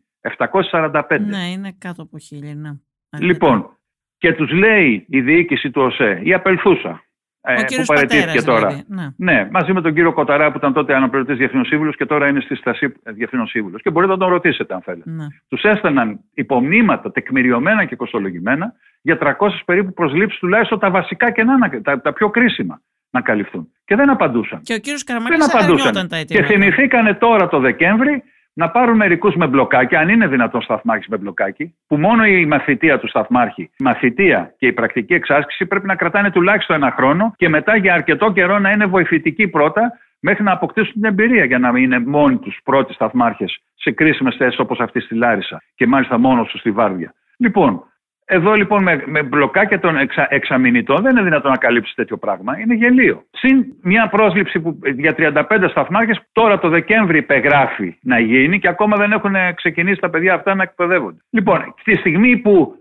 745. 0.71 1.01
Ναι, 1.19 1.49
είναι 1.51 1.75
κάτω 1.77 2.01
από 2.01 2.17
χίλια. 2.17 2.53
Ναι. 2.55 2.71
Λοιπόν, 3.19 3.77
και 4.17 4.33
τους 4.33 4.51
λέει 4.51 5.05
η 5.09 5.21
διοίκηση 5.21 5.71
του 5.71 5.81
ΟΣΕ, 5.81 6.19
η 6.23 6.33
απελθούσα, 6.33 7.01
ε, 7.41 7.63
που 7.77 7.83
παρετήθηκε 7.85 8.41
τώρα. 8.41 8.67
Δηλαδή, 8.67 8.83
ναι. 8.87 9.07
ναι. 9.17 9.47
μαζί 9.51 9.73
με 9.73 9.81
τον 9.81 9.93
κύριο 9.93 10.13
Κοταρά 10.13 10.51
που 10.51 10.57
ήταν 10.57 10.73
τότε 10.73 10.95
αναπληρωτής 10.95 11.37
διευθύνων 11.37 11.65
σύμβουλο 11.65 11.91
και 11.91 12.05
τώρα 12.05 12.27
είναι 12.27 12.39
στη 12.39 12.55
στασή 12.55 12.93
διευθύνων 13.03 13.47
σύμβουλο. 13.47 13.77
Και 13.77 13.89
μπορείτε 13.89 14.11
να 14.11 14.17
τον 14.17 14.29
ρωτήσετε 14.29 14.73
αν 14.73 14.81
θέλετε. 14.81 15.09
Ναι. 15.09 15.25
Τους 15.47 15.63
έστελναν 15.63 16.19
υπομνήματα 16.33 17.11
τεκμηριωμένα 17.11 17.85
και 17.85 17.95
κοστολογημένα 17.95 18.73
για 19.01 19.17
300 19.21 19.49
περίπου 19.65 19.93
προσλήψεις 19.93 20.39
τουλάχιστον 20.39 20.79
τα 20.79 20.89
βασικά 20.89 21.31
και 21.31 21.43
να, 21.43 21.81
τα, 21.81 22.01
τα 22.01 22.13
πιο 22.13 22.29
κρίσιμα 22.29 22.81
να 23.09 23.21
καλυφθούν. 23.21 23.71
Και 23.85 23.95
δεν 23.95 24.09
απαντούσαν. 24.09 24.61
Και 24.61 24.73
ο 24.73 24.79
κύριος 24.79 25.03
Καραμαλή 25.03 25.35
δεν 25.37 25.49
απαντούσαν. 25.49 26.07
Τα 26.07 26.23
και 26.23 26.43
θυμηθήκανε 26.43 27.13
τώρα 27.13 27.47
το 27.47 27.59
Δεκέμβρη 27.59 28.23
να 28.57 28.69
πάρουν 28.69 28.95
μερικούς 28.95 29.35
με 29.35 29.47
μπλοκάκι, 29.47 29.95
αν 29.95 30.09
είναι 30.09 30.27
δυνατόν 30.27 30.61
σταθμάρχης 30.61 31.07
με 31.07 31.17
μπλοκάκι, 31.17 31.75
που 31.87 31.97
μόνο 31.97 32.25
η 32.25 32.45
μαθητεία 32.45 32.99
του 32.99 33.07
σταθμάρχη, 33.07 33.61
η 33.61 33.83
μαθητεία 33.83 34.53
και 34.57 34.67
η 34.67 34.73
πρακτική 34.73 35.13
εξάσκηση 35.13 35.65
πρέπει 35.65 35.85
να 35.85 35.95
κρατάνε 35.95 36.31
τουλάχιστον 36.31 36.75
ένα 36.75 36.91
χρόνο 36.91 37.33
και 37.35 37.49
μετά 37.49 37.75
για 37.75 37.93
αρκετό 37.93 38.31
καιρό 38.31 38.59
να 38.59 38.71
είναι 38.71 38.85
βοηθητικοί 38.85 39.47
πρώτα 39.47 39.91
μέχρι 40.19 40.43
να 40.43 40.51
αποκτήσουν 40.51 40.93
την 40.93 41.05
εμπειρία 41.05 41.45
για 41.45 41.59
να 41.59 41.79
είναι 41.79 41.99
μόνοι 41.99 42.37
τους 42.37 42.59
πρώτοι 42.63 42.93
σταθμάρχες 42.93 43.61
σε 43.75 43.91
κρίσιμες 43.91 44.35
θέσεις 44.35 44.59
όπως 44.59 44.79
αυτή 44.79 44.99
στη 44.99 45.15
Λάρισα 45.15 45.61
και 45.75 45.87
μάλιστα 45.87 46.17
μόνος 46.17 46.47
τους 46.49 46.59
στη 46.59 46.71
Βάρδια. 46.71 47.13
Λοιπόν, 47.37 47.83
εδώ 48.29 48.53
λοιπόν 48.53 48.83
με, 48.83 49.03
με 49.05 49.23
μπλοκάκια 49.23 49.79
των 49.79 49.97
εξα, 49.97 50.27
εξαμηνητών 50.29 51.01
δεν 51.01 51.11
είναι 51.11 51.23
δυνατόν 51.23 51.51
να 51.51 51.57
καλύψεις 51.57 51.95
τέτοιο 51.95 52.17
πράγμα. 52.17 52.59
Είναι 52.59 52.73
γελίο. 52.73 53.23
Συν 53.31 53.65
μια 53.81 54.07
πρόσληψη 54.09 54.59
που 54.59 54.79
για 54.95 55.15
35 55.17 55.69
σταθμάρχες 55.69 56.21
τώρα 56.31 56.59
το 56.59 56.69
Δεκέμβρη 56.69 57.17
υπεγράφει 57.17 57.97
να 58.01 58.19
γίνει 58.19 58.59
και 58.59 58.67
ακόμα 58.67 58.97
δεν 58.97 59.11
έχουν 59.11 59.35
ξεκινήσει 59.55 59.99
τα 59.99 60.09
παιδιά 60.09 60.33
αυτά 60.33 60.55
να 60.55 60.63
εκπαιδεύονται. 60.63 61.17
Λοιπόν, 61.29 61.73
τη 61.83 61.95
στιγμή 61.95 62.37
που 62.37 62.75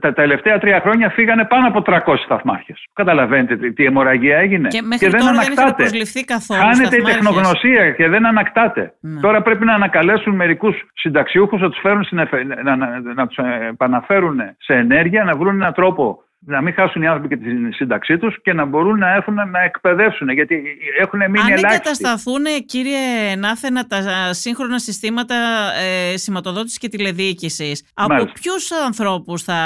τα 0.00 0.12
τελευταία 0.12 0.58
τρία 0.58 0.80
χρόνια 0.80 1.10
φύγανε 1.10 1.44
πάνω 1.44 1.66
από 1.68 1.82
300 1.86 1.98
σταθμάρχες. 2.24 2.86
Καταλαβαίνετε 2.92 3.70
τι 3.70 3.84
αιμορραγία 3.84 4.38
έγινε. 4.38 4.68
Και, 4.68 4.82
και 4.98 5.08
δεν 5.08 5.28
ανακτάτε. 5.28 5.84
Δεν 5.84 6.24
καθόλου 6.24 6.60
Χάνεται 6.60 6.96
η 6.96 7.02
τεχνογνωσία 7.02 7.90
και 7.90 8.08
δεν 8.08 8.26
ανακτάτε. 8.26 8.94
Ναι. 9.00 9.20
Τώρα 9.20 9.42
πρέπει 9.42 9.64
να 9.64 9.74
ανακαλέσουν 9.74 10.34
μερικούς 10.34 10.74
συνταξιούχους 10.94 11.60
να 11.60 11.70
τους 11.70 11.82
να, 12.10 12.76
να, 12.76 13.00
να 13.14 13.26
τους 13.26 13.36
επαναφέρουν 13.70 14.38
σε 14.58 14.74
ενέργεια, 14.74 15.24
να 15.24 15.36
βρουν 15.36 15.54
έναν 15.54 15.72
τρόπο 15.72 16.18
να 16.46 16.62
μην 16.62 16.74
χάσουν 16.74 17.02
οι 17.02 17.06
άνθρωποι 17.06 17.28
και 17.28 17.36
τη 17.36 17.72
σύνταξή 17.72 18.18
τους 18.18 18.42
και 18.42 18.52
να 18.52 18.64
μπορούν 18.64 18.98
να 18.98 19.14
έρθουν 19.14 19.34
να 19.34 19.62
εκπαιδεύσουν. 19.64 20.28
Γιατί 20.28 20.62
έχουν 21.00 21.18
μείνει 21.18 21.38
ελάχιστοι. 21.38 21.66
Αν 21.66 21.72
εγκατασταθούν, 21.72 22.44
κύριε 22.66 23.36
Νάθενα, 23.36 23.86
τα 23.86 24.32
σύγχρονα 24.32 24.78
συστήματα 24.78 25.36
ε, 26.12 26.16
σηματοδότησης 26.16 26.78
και 26.78 26.88
τηλεδιοίκησης, 26.88 27.90
από 27.94 28.24
ποιους 28.40 28.70
ανθρώπους 28.86 29.42
θα. 29.42 29.58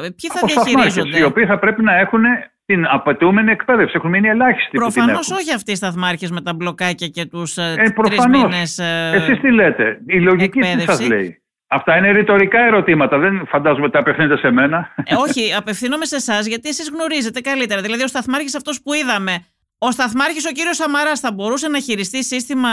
Ποιοι 0.00 0.30
θα 0.32 0.38
από 0.42 0.46
διαχειρίζονται; 0.46 1.18
Οι 1.18 1.22
οποίοι 1.22 1.46
θα 1.46 1.58
πρέπει 1.58 1.82
να 1.82 1.98
έχουν 1.98 2.22
την 2.66 2.86
απαιτούμενη 2.86 3.50
εκπαίδευση. 3.50 3.92
Έχουν 3.96 4.10
μείνει 4.10 4.28
ελάχιστοι. 4.28 4.76
Προφανώς 4.76 5.30
όχι 5.30 5.52
αυτοί 5.54 5.72
οι 5.72 5.74
σταθμάρχες 5.74 6.30
με 6.30 6.40
τα 6.40 6.54
μπλοκάκια 6.54 7.08
και 7.08 7.26
τους 7.26 7.56
ε, 7.56 7.74
ε, 7.78 7.90
τρεις 7.90 8.26
μήνες. 8.26 8.78
Ε, 8.78 9.10
Εσείς 9.14 9.40
τι 9.40 9.50
λέτε, 9.50 10.00
η 10.06 10.20
λογική 10.20 10.60
τι 10.60 10.80
σας 10.80 11.08
λέει; 11.08 11.42
Αυτά 11.68 11.96
είναι 11.96 12.10
ρητορικά 12.10 12.60
ερωτήματα. 12.60 13.18
Δεν 13.18 13.46
φαντάζομαι 13.46 13.86
ότι 13.86 13.96
απευθύνεται 13.96 14.36
σε 14.36 14.50
μένα. 14.50 14.94
Ε, 15.04 15.14
όχι, 15.14 15.54
απευθύνομαι 15.54 16.04
σε 16.04 16.16
εσάς 16.16 16.46
γιατί 16.46 16.68
εσείς 16.68 16.90
γνωρίζετε 16.90 17.40
καλύτερα. 17.40 17.80
Δηλαδή, 17.80 18.02
ο 18.02 18.06
σταθμάρχης 18.06 18.54
αυτός 18.54 18.82
που 18.82 18.92
είδαμε, 18.92 19.44
ο 19.78 19.90
σταθμάρχης 19.90 20.46
ο 20.46 20.50
κύριος 20.52 20.76
Σαμαράς 20.76 21.20
θα 21.20 21.32
μπορούσε 21.32 21.68
να 21.68 21.80
χειριστεί 21.80 22.24
σύστημα 22.24 22.68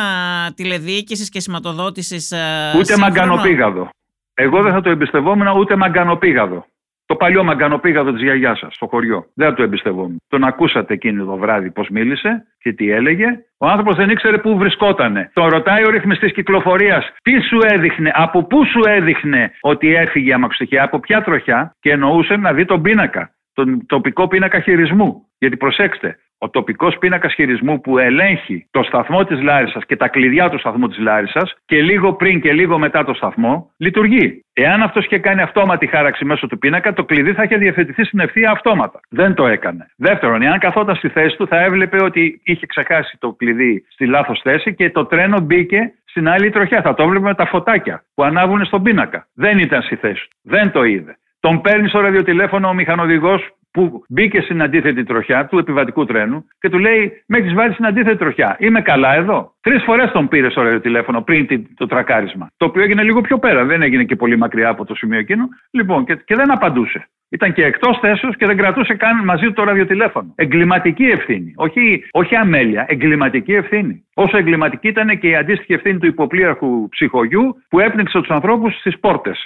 τηλεδιοίκησης 0.55 1.29
και 1.29 1.39
σηματοδότησης. 1.39 2.31
Ε, 2.31 2.73
ούτε 2.77 2.97
μαγκανοπήγαδο. 2.97 3.89
Εγώ 4.33 4.61
δεν 4.61 4.71
θα 4.71 4.81
το 4.81 4.89
εμπιστευόμουν 4.89 5.47
ούτε 5.47 5.75
μαγκανοπήγαδο. 5.75 6.65
Το 7.05 7.15
παλιό 7.15 7.43
μαγκανοπήγαδο 7.43 8.11
της 8.11 8.21
γιαγιάς 8.21 8.59
σας 8.59 8.75
στο 8.75 8.87
χωριό. 8.87 9.25
Δεν 9.35 9.55
το 9.55 9.63
εμπιστευόμουν. 9.63 10.21
Τον 10.27 10.43
ακούσατε 10.43 10.93
εκείνο 10.93 11.25
το 11.25 11.37
βράδυ 11.37 11.71
πώς 11.71 11.89
μίλησε 11.89 12.45
και 12.59 12.73
τι 12.73 12.91
έλεγε. 12.91 13.27
Ο 13.57 13.67
άνθρωπος 13.67 13.95
δεν 13.95 14.09
ήξερε 14.09 14.37
πού 14.37 14.57
βρισκότανε. 14.57 15.31
Τον 15.33 15.47
ρωτάει 15.47 15.85
ο 15.85 15.89
ρυθμιστής 15.89 16.33
κυκλοφορίας 16.33 17.13
τι 17.21 17.41
σου 17.41 17.57
έδειχνε, 17.61 18.11
από 18.13 18.43
πού 18.43 18.65
σου 18.65 18.81
έδειχνε 18.85 19.51
ότι 19.61 19.95
έφυγε 19.95 20.33
αμαξοστοιχεία, 20.33 20.83
από 20.83 20.99
ποια 20.99 21.21
τροχιά 21.21 21.75
και 21.79 21.91
εννοούσε 21.91 22.35
να 22.35 22.53
δει 22.53 22.65
τον 22.65 22.81
πίνακα, 22.81 23.31
τον 23.53 23.85
τοπικό 23.85 24.27
πίνακα 24.27 24.59
χειρισμού. 24.59 25.27
Γιατί 25.37 25.57
προσέξτε, 25.57 26.17
ο 26.43 26.49
τοπικός 26.49 26.97
πίνακας 26.97 27.33
χειρισμού 27.33 27.81
που 27.81 27.97
ελέγχει 27.97 28.67
το 28.71 28.83
σταθμό 28.83 29.23
της 29.23 29.41
Λάρισας 29.41 29.85
και 29.85 29.95
τα 29.95 30.07
κλειδιά 30.07 30.49
του 30.49 30.59
σταθμού 30.59 30.87
της 30.87 30.97
Λάρισας 30.97 31.53
και 31.65 31.81
λίγο 31.81 32.13
πριν 32.13 32.41
και 32.41 32.53
λίγο 32.53 32.77
μετά 32.77 33.03
το 33.03 33.13
σταθμό 33.13 33.71
λειτουργεί. 33.77 34.45
Εάν 34.53 34.81
αυτός 34.81 35.05
είχε 35.05 35.17
κάνει 35.17 35.41
αυτόματη 35.41 35.87
χάραξη 35.87 36.25
μέσω 36.25 36.47
του 36.47 36.57
πίνακα, 36.57 36.93
το 36.93 37.03
κλειδί 37.03 37.33
θα 37.33 37.43
είχε 37.43 37.57
διευθετηθεί 37.57 38.03
στην 38.03 38.19
ευθεία 38.19 38.51
αυτόματα. 38.51 38.99
Δεν 39.09 39.33
το 39.33 39.47
έκανε. 39.47 39.89
Δεύτερον, 39.97 40.41
εάν 40.41 40.59
καθόταν 40.59 40.95
στη 40.95 41.09
θέση 41.09 41.37
του, 41.37 41.47
θα 41.47 41.63
έβλεπε 41.63 42.03
ότι 42.03 42.41
είχε 42.43 42.65
ξεχάσει 42.65 43.17
το 43.19 43.33
κλειδί 43.33 43.85
στη 43.89 44.05
λάθος 44.05 44.39
θέση 44.43 44.75
και 44.75 44.89
το 44.89 45.05
τρένο 45.05 45.39
μπήκε 45.39 45.93
στην 46.05 46.29
άλλη 46.29 46.49
τροχιά. 46.49 46.81
Θα 46.81 46.93
το 46.93 47.03
έβλεπε 47.03 47.25
με 47.25 47.35
τα 47.35 47.45
φωτάκια 47.45 48.03
που 48.15 48.23
ανάβουν 48.23 48.65
στον 48.65 48.83
πίνακα. 48.83 49.27
Δεν 49.33 49.59
ήταν 49.59 49.81
στη 49.81 49.95
θέση 49.95 50.27
του. 50.29 50.37
Δεν 50.41 50.71
το 50.71 50.83
είδε. 50.83 51.17
Τον 51.39 51.61
παίρνει 51.61 51.87
στο 51.87 51.99
ραδιοτηλέφωνο 51.99 52.67
ο 52.67 52.73
μηχανοδηγός 52.73 53.41
που 53.73 54.03
μπήκε 54.09 54.41
στην 54.41 54.61
αντίθετη 54.61 55.03
τροχιά 55.03 55.45
του 55.45 55.57
επιβατικού 55.57 56.05
τρένου 56.05 56.47
και 56.59 56.69
του 56.69 56.79
λέει: 56.79 57.23
Με 57.27 57.37
έχεις 57.37 57.53
βάλει 57.53 57.73
στην 57.73 57.85
αντίθετη 57.85 58.17
τροχιά. 58.17 58.55
Είμαι 58.59 58.81
καλά 58.81 59.15
εδώ. 59.15 59.53
Τρεις 59.61 59.83
φορές 59.83 60.11
τον 60.11 60.27
πήρε 60.27 60.49
στο 60.49 60.61
ραδιοτηλέφωνο 60.61 61.21
πριν 61.21 61.67
το 61.75 61.85
τρακάρισμα. 61.85 62.51
Το 62.57 62.65
οποίο 62.65 62.83
έγινε 62.83 63.03
λίγο 63.03 63.21
πιο 63.21 63.39
πέρα. 63.39 63.65
Δεν 63.65 63.81
έγινε 63.81 64.03
και 64.03 64.15
πολύ 64.15 64.37
μακριά 64.37 64.69
από 64.69 64.85
το 64.85 64.95
σημείο 64.95 65.19
εκείνο. 65.19 65.47
Λοιπόν, 65.71 66.05
και, 66.05 66.15
και 66.15 66.35
δεν 66.35 66.51
απαντούσε. 66.51 67.07
Ήταν 67.29 67.53
και 67.53 67.63
εκτός 67.63 67.99
θέσεως 67.99 68.35
και 68.37 68.45
δεν 68.45 68.57
κρατούσε 68.57 68.93
καν 68.93 69.23
μαζί 69.23 69.45
του 69.45 69.53
το 69.53 69.63
ραδιοτηλέφωνο. 69.63 70.33
Εγκληματική 70.35 71.03
ευθύνη. 71.03 71.53
Όχι, 71.55 72.03
όχι 72.11 72.35
αμέλεια, 72.35 72.85
εγκληματική 72.87 73.53
ευθύνη. 73.53 74.05
Όσο 74.13 74.37
εγκληματική 74.37 74.87
ήταν 74.87 75.19
και 75.19 75.27
η 75.27 75.35
αντίστοιχη 75.35 75.73
ευθύνη 75.73 75.97
του 75.99 76.05
υποπλήρχου 76.05 76.89
ψυχογιού 76.89 77.55
που 77.69 77.79
έπνιξε 77.79 78.19
τους 78.19 78.29
ανθρώπους 78.29 78.79
στις 78.79 78.99
πόρτες 78.99 79.37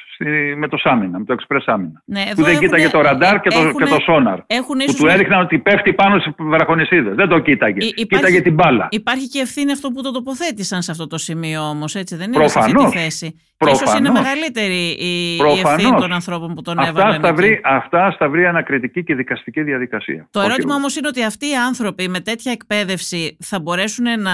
με 0.57 0.67
το 0.67 0.77
Σάμινα, 0.77 1.19
με 1.19 1.25
το 1.25 1.35
Express 1.39 1.63
Άμυνα. 1.65 2.01
Ναι, 2.05 2.23
που 2.35 2.43
δεν 2.43 2.59
κοίταγε 2.59 2.89
το 2.89 3.01
ραντάρ 3.01 3.39
και, 3.39 3.49
το, 3.49 3.71
και 3.77 3.85
το 3.85 3.99
σόναρ. 4.03 4.39
Έχουν 4.47 4.77
που 4.85 4.93
του 4.93 5.07
έδειχναν 5.07 5.41
ότι 5.41 5.57
πέφτει 5.59 5.93
πάνω 5.93 6.19
στις 6.19 6.33
βραχονισίδες. 6.37 7.15
Δεν 7.15 7.27
το 7.27 7.39
κοίταγε. 7.39 7.85
Υπάρχει, 7.85 8.05
κοίταγε 8.07 8.41
την 8.41 8.53
μπάλα. 8.53 8.87
Υπάρχει 8.91 9.27
και 9.29 9.39
ευθύνη 9.39 9.71
αυτό 9.71 9.89
που 9.89 10.01
το 10.01 10.11
τοποθέτησαν 10.11 10.81
σε 10.81 10.91
αυτό 10.91 11.07
το 11.07 11.17
σημείο 11.17 11.61
όμως, 11.61 11.95
έτσι 11.95 12.15
δεν 12.15 12.33
είναι 12.33 12.47
σε 12.47 12.59
αυτή 12.59 12.73
τη 12.73 12.87
θέση. 12.97 13.41
Προφανώς. 13.57 13.81
ίσως 13.81 13.99
είναι 13.99 14.09
μεγαλύτερη 14.09 14.95
η, 14.99 15.35
η 15.35 15.59
ευθύνη 15.65 15.95
των 15.99 16.13
ανθρώπων 16.13 16.53
που 16.53 16.61
τον 16.61 16.79
αυτά 16.79 16.89
έβαλαν. 16.89 17.19
Στα 17.19 17.33
βρει, 17.33 17.61
αυτά 17.63 18.11
στα 18.11 18.29
βρει 18.29 18.45
ανακριτική 18.45 19.03
και 19.03 19.15
δικαστική 19.15 19.61
διαδικασία. 19.61 20.27
Το 20.31 20.41
ερώτημα 20.41 20.75
όμως 20.75 20.95
είναι 20.95 21.07
ότι 21.07 21.23
αυτοί 21.23 21.45
οι 21.45 21.55
άνθρωποι 21.55 22.09
με 22.09 22.19
τέτοια 22.19 22.51
εκπαίδευση 22.51 23.37
θα 23.39 23.59
μπορέσουν 23.59 24.03
να, 24.21 24.31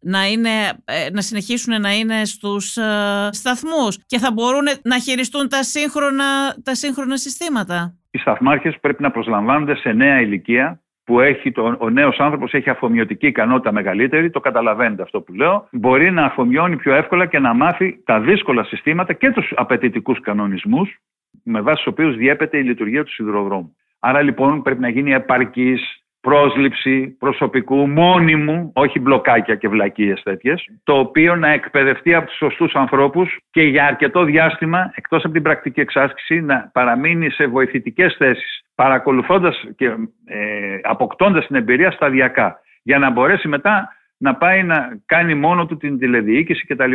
να, 0.00 0.26
είναι, 0.26 0.50
ε, 0.84 1.10
να 1.12 1.20
συνεχίσουν 1.20 1.80
να 1.80 1.92
είναι 1.92 2.24
στους 2.24 2.76
uh, 2.80 3.28
σταθμούς 3.30 3.98
και 4.06 4.18
θα 4.18 4.32
μπορούν 4.32 4.64
να 4.82 4.98
χειριστούν 4.98 5.17
τα 5.48 5.62
σύγχρονα, 5.62 6.56
τα 6.62 6.74
σύγχρονα 6.74 7.16
συστήματα; 7.16 7.94
Οι 8.10 8.18
σταθμάρχες 8.18 8.78
πρέπει 8.80 9.02
να 9.02 9.10
προσλαμβάνονται 9.10 9.76
σε 9.76 9.92
νέα 9.92 10.20
ηλικία 10.20 10.80
που 11.04 11.20
έχει 11.20 11.52
το, 11.52 11.76
ο 11.80 11.90
νέος 11.90 12.18
άνθρωπος 12.18 12.52
έχει 12.52 12.70
αφομοιωτική 12.70 13.26
ικανότητα 13.26 13.72
μεγαλύτερη, 13.72 14.30
το 14.30 14.40
καταλαβαίνετε 14.40 15.02
αυτό 15.02 15.20
που 15.20 15.32
λέω, 15.32 15.68
μπορεί 15.70 16.10
να 16.10 16.24
αφομοιώνει 16.24 16.76
πιο 16.76 16.94
εύκολα 16.94 17.26
και 17.26 17.38
να 17.38 17.54
μάθει 17.54 18.02
τα 18.04 18.20
δύσκολα 18.20 18.64
συστήματα 18.64 19.12
και 19.12 19.30
τους 19.30 19.52
απαιτητικούς 19.56 20.20
κανονισμούς 20.20 21.00
με 21.42 21.60
βάση 21.60 21.76
τους 21.76 21.86
οποίους 21.86 22.16
διέπεται 22.16 22.58
η 22.58 22.62
λειτουργία 22.62 23.04
του 23.04 23.12
σιδηροδρόμου. 23.12 23.76
Άρα 23.98 24.22
λοιπόν 24.22 24.62
πρέπει 24.62 24.80
να 24.80 24.88
γίνει 24.88 25.12
επαρκής 25.12 26.02
πρόσληψη 26.28 27.16
προσωπικού 27.18 27.88
μόνιμου, 27.88 28.72
όχι 28.74 29.00
μπλοκάκια 29.00 29.54
και 29.54 29.68
βλακίες 29.68 30.22
τέτοιες, 30.22 30.68
το 30.84 30.98
οποίο 30.98 31.36
να 31.36 31.48
εκπαιδευτεί 31.48 32.14
από 32.14 32.26
τους 32.26 32.36
σωστούς 32.36 32.74
ανθρώπους 32.74 33.38
και 33.50 33.62
για 33.62 33.86
αρκετό 33.86 34.24
διάστημα, 34.24 34.92
εκτός 34.94 35.24
από 35.24 35.32
την 35.32 35.42
πρακτική 35.42 35.80
εξάσκηση, 35.80 36.40
να 36.40 36.70
παραμείνει 36.72 37.30
σε 37.30 37.46
βοηθητικές 37.46 38.14
θέσεις, 38.18 38.64
παρακολουθώντας 38.74 39.64
και 39.76 39.86
ε, 40.24 40.78
αποκτώντας 40.82 41.46
την 41.46 41.56
εμπειρία 41.56 41.90
σταδιακά, 41.90 42.60
για 42.82 42.98
να 42.98 43.10
μπορέσει 43.10 43.48
μετά 43.48 43.88
να 44.16 44.34
πάει 44.34 44.62
να 44.62 44.98
κάνει 45.06 45.34
μόνο 45.34 45.66
του 45.66 45.76
την 45.76 45.98
τηλεδιοίκηση 45.98 46.66
κτλ. 46.66 46.92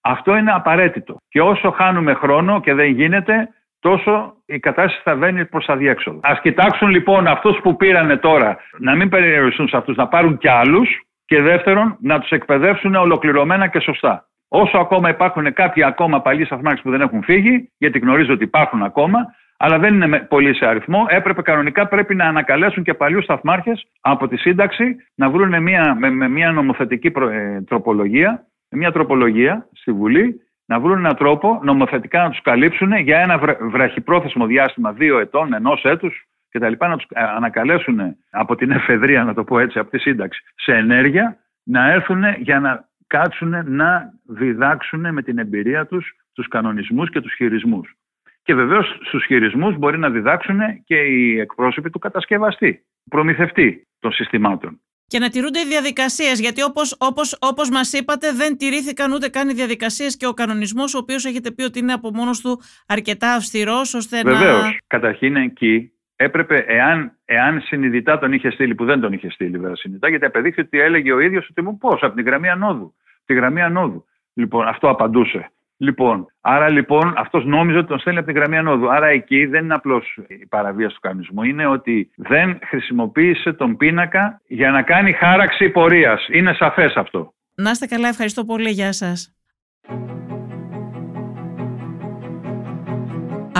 Αυτό 0.00 0.36
είναι 0.36 0.52
απαραίτητο. 0.52 1.16
Και 1.28 1.40
όσο 1.40 1.70
χάνουμε 1.70 2.14
χρόνο 2.14 2.60
και 2.60 2.74
δεν 2.74 2.90
γίνεται, 2.90 3.48
τόσο 3.80 4.34
η 4.46 4.58
κατάσταση 4.58 5.00
θα 5.04 5.16
βαίνει 5.16 5.44
προς 5.44 5.68
αδιέξοδο. 5.68 6.20
Α 6.22 6.38
κοιτάξουν 6.42 6.88
λοιπόν 6.88 7.26
αυτούς 7.26 7.58
που 7.62 7.76
πήρανε 7.76 8.16
τώρα 8.16 8.58
να 8.78 8.94
μην 8.94 9.08
περιοριστούν 9.08 9.68
σε 9.68 9.76
αυτούς, 9.76 9.96
να 9.96 10.08
πάρουν 10.08 10.38
κι 10.38 10.48
άλλους 10.48 10.88
και 11.24 11.42
δεύτερον 11.42 11.96
να 12.00 12.20
τους 12.20 12.30
εκπαιδεύσουν 12.30 12.94
ολοκληρωμένα 12.94 13.66
και 13.66 13.80
σωστά. 13.80 14.24
Όσο 14.48 14.78
ακόμα 14.78 15.08
υπάρχουν 15.08 15.52
κάποιοι 15.52 15.84
ακόμα 15.84 16.20
παλιοί 16.20 16.44
σταθμάρχες 16.44 16.82
που 16.82 16.90
δεν 16.90 17.00
έχουν 17.00 17.22
φύγει, 17.22 17.70
γιατί 17.78 17.98
γνωρίζω 17.98 18.32
ότι 18.32 18.44
υπάρχουν 18.44 18.82
ακόμα, 18.82 19.18
αλλά 19.56 19.78
δεν 19.78 19.94
είναι 19.94 20.18
πολύ 20.18 20.54
σε 20.54 20.66
αριθμό, 20.66 21.06
έπρεπε 21.08 21.42
κανονικά 21.42 21.86
πρέπει 21.86 22.14
να 22.14 22.24
ανακαλέσουν 22.24 22.82
και 22.82 22.94
παλιούς 22.94 23.24
σταθμάρχες 23.24 23.86
από 24.00 24.28
τη 24.28 24.36
σύνταξη 24.36 24.96
να 25.14 25.30
βρουν 25.30 25.62
μια, 25.62 25.96
με, 25.98 26.10
με 26.10 26.28
μια 26.28 26.52
νομοθετική 26.52 27.12
ε, 27.30 27.60
τροπολογία, 27.62 28.46
μια 28.70 28.92
τροπολογία 28.92 29.68
στη 29.72 29.92
Βουλή 29.92 30.40
να 30.70 30.80
βρουν 30.80 30.98
έναν 30.98 31.16
τρόπο 31.16 31.60
νομοθετικά 31.62 32.22
να 32.22 32.30
τους 32.30 32.42
καλύψουν 32.42 32.92
για 32.92 33.18
ένα 33.18 33.38
βραχυπρόθεσμο 33.60 34.46
διάστημα 34.46 34.92
δύο 34.92 35.18
ετών, 35.18 35.52
ενός 35.52 35.82
έτους 35.84 36.24
κτλ. 36.48 36.72
Να 36.78 36.96
τους 36.96 37.06
ε, 37.08 37.22
ανακαλέσουν 37.22 38.16
από 38.30 38.56
την 38.56 38.70
εφεδρεία, 38.70 39.24
να 39.24 39.34
το 39.34 39.44
πω 39.44 39.58
έτσι, 39.58 39.78
από 39.78 39.90
τη 39.90 39.98
σύνταξη, 39.98 40.42
σε 40.54 40.72
ενέργεια, 40.72 41.36
να 41.62 41.90
έρθουν 41.90 42.22
για 42.38 42.60
να 42.60 42.88
κάτσουν 43.06 43.74
να 43.74 44.12
διδάξουν 44.26 45.12
με 45.12 45.22
την 45.22 45.38
εμπειρία 45.38 45.86
τους 45.86 46.14
τους 46.32 46.48
κανονισμούς 46.48 47.10
και 47.10 47.20
τους 47.20 47.34
χειρισμούς. 47.34 47.94
Και 48.42 48.54
βεβαίως 48.54 48.98
στους 49.02 49.24
χειρισμούς 49.24 49.76
μπορεί 49.76 49.98
να 49.98 50.10
διδάξουν 50.10 50.60
και 50.84 50.96
οι 50.96 51.38
εκπρόσωποι 51.38 51.90
του 51.90 51.98
κατασκευαστή, 51.98 52.84
προμηθευτή 53.10 53.86
των 53.98 54.12
συστημάτων 54.12 54.80
και 55.10 55.18
να 55.18 55.28
τηρούνται 55.28 55.60
οι 55.60 55.68
διαδικασίες. 55.74 56.40
Γιατί 56.40 56.62
όπως 56.62 56.96
όπως, 56.98 57.36
όπως 57.40 57.70
μας 57.70 57.92
είπατε, 57.92 58.32
δεν 58.32 58.56
τηρήθηκαν 58.56 59.12
ούτε 59.12 59.28
καν 59.28 59.48
οι 59.48 59.52
διαδικασίες 59.52 60.16
και 60.16 60.26
ο 60.26 60.32
κανονισμός, 60.32 60.94
ο 60.94 60.98
οποίος 60.98 61.24
έχετε 61.24 61.50
πει 61.50 61.62
ότι 61.62 61.78
είναι 61.78 61.92
από 61.92 62.10
μόνος 62.12 62.40
του 62.40 62.60
αρκετά 62.86 63.32
αυστηρός, 63.32 63.94
ώστε 63.94 64.16
Βεβαίως. 64.22 64.40
να. 64.40 64.46
Βεβαίως. 64.46 64.78
Καταρχήν 64.86 65.36
εκεί 65.36 65.92
έπρεπε, 66.16 66.64
εάν, 66.66 67.18
εάν 67.24 67.60
συνειδητά 67.60 68.18
τον 68.18 68.32
είχε 68.32 68.50
στείλει, 68.50 68.74
που 68.74 68.84
δεν 68.84 69.00
τον 69.00 69.12
είχε 69.12 69.30
στείλει 69.30 69.58
βέβαια 69.58 69.76
συνειδητά, 69.76 70.08
γιατί 70.08 70.24
απεδείχθη 70.24 70.60
ότι 70.60 70.80
έλεγε 70.80 71.12
ο 71.12 71.20
ίδιος 71.20 71.48
ότι 71.50 71.62
μου 71.62 71.78
πώς, 71.78 72.02
από 72.02 72.14
την 72.14 72.24
γραμμή 72.24 72.48
ανόδου. 72.48 72.94
Τη 73.24 73.34
γραμμή 73.34 73.62
ανόδου. 73.62 74.04
Λοιπόν, 74.34 74.66
αυτό 74.68 74.88
απαντούσε. 74.88 75.50
Λοιπόν, 75.82 76.26
άρα 76.40 76.70
λοιπόν 76.70 77.14
αυτός 77.16 77.44
νόμιζε 77.44 77.78
ότι 77.78 77.86
τον 77.86 77.98
στέλνει 77.98 78.18
από 78.18 78.28
την 78.28 78.36
γραμμή 78.36 78.56
ανόδου. 78.56 78.90
Άρα 78.90 79.06
εκεί 79.06 79.46
δεν 79.46 79.64
είναι 79.64 79.74
απλώς 79.74 80.18
η 80.28 80.46
παραβίαση 80.46 80.94
του 80.94 81.00
κανονισμού. 81.00 81.42
Είναι 81.42 81.66
ότι 81.66 82.10
δεν 82.16 82.58
χρησιμοποίησε 82.64 83.52
τον 83.52 83.76
πίνακα 83.76 84.40
για 84.46 84.70
να 84.70 84.82
κάνει 84.82 85.12
χάραξη 85.12 85.68
πορείας. 85.68 86.26
Είναι 86.32 86.54
σαφές 86.54 86.94
αυτό. 86.94 87.32
Να 87.54 87.70
είστε 87.70 87.86
καλά, 87.86 88.08
ευχαριστώ 88.08 88.44
πολύ. 88.44 88.70
Γεια 88.70 88.92
σας. 88.92 89.39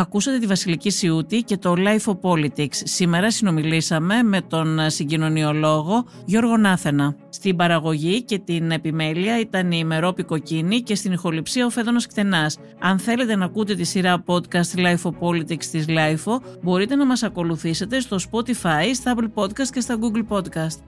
Ακούσατε 0.01 0.39
τη 0.39 0.47
Βασιλική 0.47 0.91
Σιούτη 0.91 1.43
και 1.43 1.57
το 1.57 1.75
Life 1.77 2.13
of 2.13 2.19
Politics. 2.21 2.75
Σήμερα 2.85 3.31
συνομιλήσαμε 3.31 4.23
με 4.23 4.41
τον 4.41 4.79
συγκοινωνιολόγο 4.91 6.07
Γιώργο 6.25 6.57
Νάθενα. 6.57 7.17
Στην 7.29 7.57
παραγωγή 7.57 8.23
και 8.23 8.39
την 8.39 8.71
επιμέλεια 8.71 9.41
ήταν 9.41 9.73
η 9.73 9.85
Μερόπη 9.85 10.23
Κοκκίνη 10.23 10.81
και 10.81 10.95
στην 10.95 11.13
ηχοληψία 11.13 11.67
ο 11.67 11.71
Φέδωνας 11.71 12.07
Κτενάς. 12.07 12.59
Αν 12.81 12.99
θέλετε 12.99 13.37
να 13.37 13.45
ακούτε 13.45 13.75
τη 13.75 13.85
σειρά 13.85 14.25
podcast 14.27 14.79
Life 14.79 15.03
of 15.03 15.13
Politics 15.21 15.65
της 15.65 15.85
Life 15.89 16.41
μπορείτε 16.63 16.95
να 16.95 17.07
μας 17.07 17.23
ακολουθήσετε 17.23 18.01
στο 18.01 18.17
Spotify, 18.31 18.91
στα 18.95 19.15
Apple 19.17 19.43
Podcast 19.43 19.69
και 19.73 19.81
στα 19.81 19.99
Google 20.01 20.37
Podcast. 20.37 20.79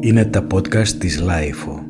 Είναι 0.00 0.24
τα 0.24 0.46
podcast 0.52 0.88
της 0.88 1.22
Life 1.22 1.87